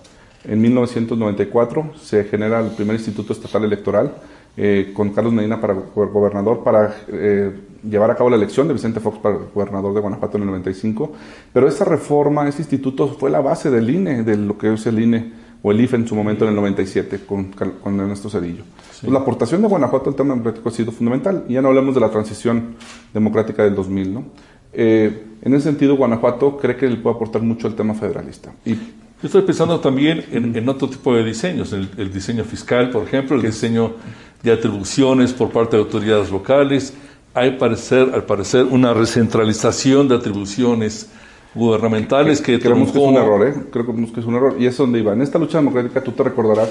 En 0.45 0.61
1994 0.61 1.91
se 2.01 2.23
genera 2.23 2.61
el 2.61 2.71
primer 2.71 2.95
Instituto 2.95 3.33
Estatal 3.33 3.65
Electoral 3.65 4.15
eh, 4.57 4.93
con 4.95 5.11
Carlos 5.11 5.33
Medina 5.33 5.61
para 5.61 5.75
go- 5.75 6.09
gobernador 6.09 6.63
para 6.65 6.95
eh, 7.09 7.53
llevar 7.89 8.11
a 8.11 8.17
cabo 8.17 8.31
la 8.31 8.37
elección 8.37 8.67
de 8.69 8.75
Vicente 8.75 9.01
Fox 9.01 9.19
para 9.19 9.37
gobernador 9.55 9.95
de 9.95 10.01
Guanajuato 10.01 10.37
en 10.37 10.43
el 10.45 10.49
95. 10.49 11.13
Pero 11.53 11.69
esa 11.69 11.85
reforma, 11.85 12.49
ese 12.49 12.63
instituto 12.63 13.09
fue 13.09 13.31
la 13.31 13.41
base 13.41 13.71
del 13.71 13.89
INE, 13.91 14.23
de 14.23 14.37
lo 14.37 14.57
que 14.59 14.73
es 14.73 14.87
el 14.87 14.99
INE 15.01 15.33
o 15.63 15.73
el 15.73 15.81
IFE 15.81 15.97
en 15.97 16.07
su 16.09 16.15
momento 16.15 16.45
en 16.45 16.51
el 16.51 16.57
97 16.57 17.21
con, 17.27 17.53
con 17.83 18.01
Ernesto 18.01 18.29
Cedillo. 18.31 18.65
Pues 19.01 19.13
la 19.13 19.19
aportación 19.21 19.63
de 19.63 19.69
Guanajuato 19.69 20.11
al 20.11 20.17
tema 20.17 20.31
democrático 20.35 20.69
ha 20.69 20.73
sido 20.73 20.93
fundamental. 20.93 21.45
Y 21.49 21.55
ya 21.55 21.63
no 21.63 21.69
hablamos 21.69 21.95
de 21.95 22.01
la 22.01 22.11
transición 22.11 22.77
democrática 23.13 23.63
del 23.65 23.75
2000, 23.75 24.15
¿no? 24.15 24.25
Eh, 24.73 25.23
en 25.43 25.55
ese 25.55 25.65
sentido, 25.65 25.97
Guanajuato 25.97 26.57
cree 26.59 26.77
que 26.77 26.89
le 26.89 26.97
puede 26.97 27.17
aportar 27.17 27.43
mucho 27.43 27.67
al 27.67 27.75
tema 27.75 27.95
federalista. 27.95 28.53
Y 28.65 28.75
Yo 29.23 29.27
estoy 29.29 29.43
pensando 29.43 29.81
también 29.81 30.25
en, 30.31 30.55
en 30.55 30.69
otro 30.69 30.89
tipo 30.89 31.15
de 31.15 31.25
diseños, 31.25 31.73
el, 31.73 31.89
el 31.97 32.13
diseño 32.13 32.45
fiscal, 32.45 32.91
por 32.91 33.05
ejemplo, 33.05 33.37
el 33.37 33.43
diseño 33.43 33.95
de 34.43 34.53
atribuciones 34.53 35.33
por 35.33 35.51
parte 35.51 35.77
de 35.77 35.83
autoridades 35.83 36.31
locales. 36.31 36.93
Hay 37.33 37.53
parecer, 37.53 38.11
al 38.15 38.25
parecer 38.25 38.65
una 38.65 38.93
recentralización 38.95 40.09
de 40.09 40.17
atribuciones 40.17 41.11
gubernamentales 41.55 42.41
que 42.43 42.59
creemos 42.61 42.93
que 42.93 42.99
es 42.99 43.05
un 43.05 43.17
error, 43.17 43.47
¿eh? 43.49 43.55
Creemos 43.73 44.13
que 44.13 44.21
es 44.21 44.27
un 44.27 44.35
error. 44.35 44.57
Y 44.59 44.67
es 44.67 44.77
donde 44.77 44.99
iba. 44.99 45.13
En 45.15 45.23
esta 45.23 45.39
lucha 45.39 45.59
democrática 45.59 46.03
tú 46.03 46.13
te 46.13 46.23
recordarás 46.23 46.69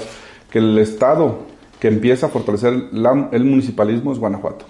que 0.50 0.58
el 0.60 0.78
Estado 0.78 1.40
que 1.80 1.88
empieza 1.88 2.26
a 2.26 2.28
fortalecer 2.28 2.72
la- 2.92 3.28
el 3.32 3.44
municipalismo 3.44 4.12
es 4.12 4.18
Guanajuato. 4.18 4.64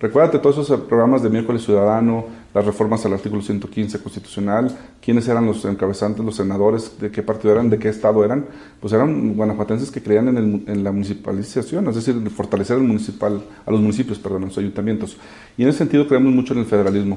Recuérdate 0.00 0.38
todos 0.38 0.58
esos 0.58 0.80
programas 0.82 1.22
de 1.22 1.30
miércoles 1.30 1.62
ciudadano, 1.62 2.26
las 2.52 2.64
reformas 2.64 3.04
al 3.06 3.14
artículo 3.14 3.42
115 3.42 4.00
constitucional, 4.00 4.76
quiénes 5.00 5.26
eran 5.28 5.46
los 5.46 5.64
encabezantes, 5.64 6.24
los 6.24 6.36
senadores, 6.36 6.98
de 7.00 7.10
qué 7.10 7.22
partido 7.22 7.52
eran, 7.52 7.70
de 7.70 7.78
qué 7.78 7.88
estado 7.88 8.24
eran, 8.24 8.44
pues 8.80 8.92
eran 8.92 9.34
guanajuatenses 9.34 9.90
que 9.90 10.02
creían 10.02 10.36
en, 10.66 10.84
la 10.84 10.92
municipalización, 10.92 11.88
es 11.88 11.94
decir, 11.94 12.14
fortalecer 12.30 12.76
el 12.76 12.82
municipal, 12.82 13.42
a 13.64 13.70
los 13.70 13.80
municipios, 13.80 14.18
perdón, 14.18 14.44
a 14.44 14.46
los 14.46 14.58
ayuntamientos. 14.58 15.16
Y 15.56 15.62
en 15.62 15.68
ese 15.68 15.78
sentido 15.78 16.06
creemos 16.06 16.32
mucho 16.32 16.54
en 16.54 16.60
el 16.60 16.66
federalismo. 16.66 17.16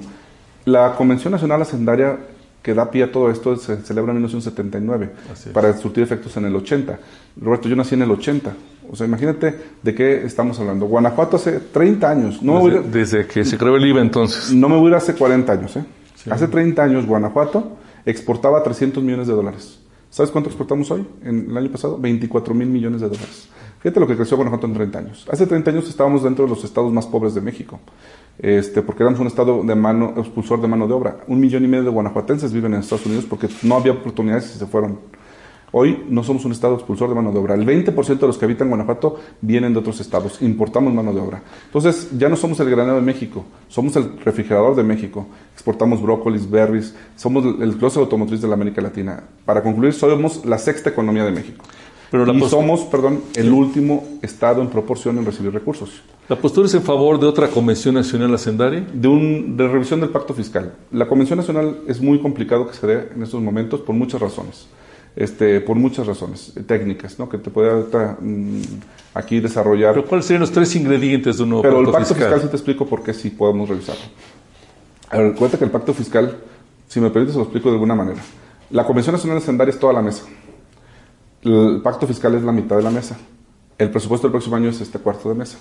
La 0.65 0.95
Convención 0.95 1.31
Nacional 1.31 1.61
Hacendaria 1.61 2.17
que 2.61 2.73
da 2.73 2.89
pie 2.91 3.03
a 3.03 3.11
todo 3.11 3.29
esto 3.31 3.55
se 3.55 3.77
celebra 3.81 4.11
en 4.11 4.17
1979 4.17 5.11
Así 5.31 5.49
es. 5.49 5.53
para 5.53 5.75
surtir 5.77 6.03
efectos 6.03 6.35
en 6.37 6.45
el 6.45 6.55
80. 6.55 6.99
Roberto, 7.41 7.69
yo 7.69 7.75
nací 7.75 7.95
en 7.95 8.01
el 8.01 8.11
80. 8.11 8.53
O 8.89 8.95
sea, 8.95 9.05
imagínate 9.07 9.55
de 9.83 9.95
qué 9.95 10.25
estamos 10.25 10.59
hablando. 10.59 10.85
Guanajuato 10.85 11.35
hace 11.37 11.59
30 11.59 12.09
años. 12.09 12.41
No 12.41 12.53
me 12.55 12.59
voy 12.59 12.71
a 12.71 12.75
ir- 12.75 12.83
desde, 12.83 13.17
desde 13.19 13.27
que 13.27 13.45
se 13.45 13.57
creó 13.57 13.75
el 13.75 13.85
IVA 13.85 14.01
entonces. 14.01 14.53
no 14.53 14.69
me 14.69 14.75
voy 14.77 14.87
a 14.87 14.89
ir 14.89 14.95
hace 14.95 15.13
40 15.13 15.51
años. 15.53 15.75
¿eh? 15.77 15.83
Hace 16.29 16.47
30 16.47 16.83
años 16.83 17.05
Guanajuato 17.05 17.77
exportaba 18.05 18.61
300 18.63 19.01
millones 19.03 19.27
de 19.27 19.33
dólares. 19.33 19.79
¿Sabes 20.17 20.31
cuánto 20.31 20.49
exportamos 20.49 20.89
hoy? 20.89 21.05
En 21.21 21.51
el 21.51 21.55
año 21.55 21.69
pasado, 21.69 21.95
24 21.99 22.51
mil 22.55 22.67
millones 22.67 23.01
de 23.01 23.07
dólares. 23.07 23.49
Fíjate 23.77 23.99
lo 23.99 24.07
que 24.07 24.15
creció 24.15 24.35
Guanajuato 24.35 24.65
en 24.65 24.73
30 24.73 24.97
años. 24.97 25.27
Hace 25.31 25.45
30 25.45 25.69
años 25.69 25.87
estábamos 25.87 26.23
dentro 26.23 26.45
de 26.45 26.49
los 26.49 26.63
estados 26.63 26.91
más 26.91 27.05
pobres 27.05 27.35
de 27.35 27.41
México, 27.41 27.79
este, 28.39 28.81
porque 28.81 29.03
éramos 29.03 29.19
un 29.19 29.27
estado 29.27 29.61
de 29.61 29.75
mano, 29.75 30.15
expulsor 30.17 30.59
de 30.59 30.67
mano 30.67 30.87
de 30.87 30.93
obra. 30.95 31.17
Un 31.27 31.39
millón 31.39 31.65
y 31.65 31.67
medio 31.67 31.83
de 31.83 31.91
guanajuatenses 31.91 32.51
viven 32.51 32.73
en 32.73 32.79
Estados 32.79 33.05
Unidos 33.05 33.25
porque 33.29 33.47
no 33.61 33.75
había 33.75 33.91
oportunidades 33.91 34.55
y 34.55 34.57
se 34.57 34.65
fueron. 34.65 34.97
Hoy 35.73 36.05
no 36.09 36.23
somos 36.23 36.45
un 36.45 36.53
estado 36.53 36.75
expulsor 36.75 37.09
de 37.09 37.15
mano 37.15 37.31
de 37.31 37.39
obra. 37.39 37.53
El 37.53 37.65
20% 37.65 38.19
de 38.19 38.27
los 38.27 38.37
que 38.37 38.45
habitan 38.45 38.69
Guanajuato 38.69 39.19
vienen 39.41 39.73
de 39.73 39.79
otros 39.79 39.99
estados. 39.99 40.41
Importamos 40.41 40.93
mano 40.93 41.13
de 41.13 41.19
obra. 41.19 41.43
Entonces, 41.65 42.09
ya 42.17 42.29
no 42.29 42.37
somos 42.37 42.59
el 42.61 42.69
granero 42.69 42.95
de 42.95 43.01
México, 43.01 43.43
somos 43.67 43.95
el 43.97 44.17
refrigerador 44.19 44.75
de 44.75 44.83
México. 44.83 45.27
Exportamos 45.53 46.01
brócolis, 46.01 46.49
berries, 46.49 46.95
somos 47.17 47.43
el 47.61 47.75
clúster 47.75 48.01
automotriz 48.01 48.41
de 48.41 48.47
la 48.47 48.53
América 48.53 48.81
Latina. 48.81 49.23
Para 49.43 49.61
concluir, 49.61 49.93
somos 49.93 50.45
la 50.45 50.57
sexta 50.57 50.89
economía 50.89 51.25
de 51.25 51.31
México. 51.31 51.65
Pero 52.09 52.25
la 52.25 52.33
y 52.33 52.41
somos, 52.43 52.81
perdón, 52.85 53.21
el 53.35 53.51
último 53.51 54.05
estado 54.21 54.61
en 54.61 54.69
proporción 54.69 55.17
en 55.17 55.25
recibir 55.25 55.51
recursos. 55.51 56.01
¿La 56.29 56.37
postura 56.37 56.67
es 56.67 56.73
en 56.73 56.81
favor 56.81 57.19
de 57.19 57.25
otra 57.25 57.49
convención 57.49 57.95
nacional 57.95 58.33
hacendaria? 58.33 58.87
De, 58.93 59.07
un, 59.09 59.57
de 59.57 59.67
revisión 59.67 59.99
del 59.99 60.09
pacto 60.09 60.33
fiscal. 60.33 60.73
La 60.91 61.07
Convención 61.07 61.37
Nacional 61.37 61.79
es 61.87 61.99
muy 61.99 62.19
complicado 62.19 62.67
que 62.67 62.73
se 62.73 62.87
dé 62.87 63.09
en 63.13 63.23
estos 63.23 63.41
momentos 63.41 63.81
por 63.81 63.95
muchas 63.95 64.21
razones. 64.21 64.67
Este, 65.17 65.61
por 65.61 65.75
muchas 65.75 66.05
razones 66.05 66.53
técnicas, 66.67 67.17
¿no? 67.17 67.27
que 67.27 67.39
te 67.39 67.49
puede 67.49 67.71
ahorita, 67.71 68.17
mm, 68.21 68.61
aquí 69.15 69.39
desarrollar. 69.39 69.95
¿Pero 69.95 70.05
cuáles 70.05 70.27
serían 70.27 70.41
los 70.41 70.51
tres 70.51 70.75
ingredientes 70.75 71.37
de 71.37 71.43
un 71.43 71.49
nuevo 71.49 71.63
Pero 71.63 71.79
el 71.79 71.85
pacto 71.87 72.13
fiscal, 72.13 72.17
fiscal? 72.17 72.41
sí 72.41 72.47
te 72.49 72.55
explico 72.55 72.85
por 72.85 73.01
qué 73.01 73.15
sí 73.15 73.31
podemos 73.31 73.67
revisarlo. 73.67 74.03
A 75.09 75.17
ver, 75.17 75.33
cuenta 75.33 75.57
que 75.57 75.63
el 75.63 75.71
pacto 75.71 75.91
fiscal, 75.95 76.37
si 76.87 76.99
me 76.99 77.09
permites, 77.09 77.33
se 77.33 77.39
lo 77.39 77.45
explico 77.45 77.69
de 77.69 77.73
alguna 77.73 77.95
manera. 77.95 78.21
La 78.69 78.85
Convención 78.85 79.15
Nacional 79.15 79.39
Hacendaria 79.39 79.71
es 79.71 79.79
toda 79.79 79.93
la 79.93 80.03
mesa. 80.03 80.23
El 81.41 81.81
pacto 81.83 82.05
fiscal 82.05 82.35
es 82.35 82.43
la 82.43 82.51
mitad 82.51 82.77
de 82.77 82.83
la 82.83 82.91
mesa. 82.91 83.17
El 83.75 83.89
presupuesto 83.89 84.27
del 84.27 84.33
próximo 84.33 84.55
año 84.55 84.69
es 84.69 84.79
este 84.81 84.99
cuarto 84.99 85.29
de 85.29 85.35
mesa. 85.35 85.57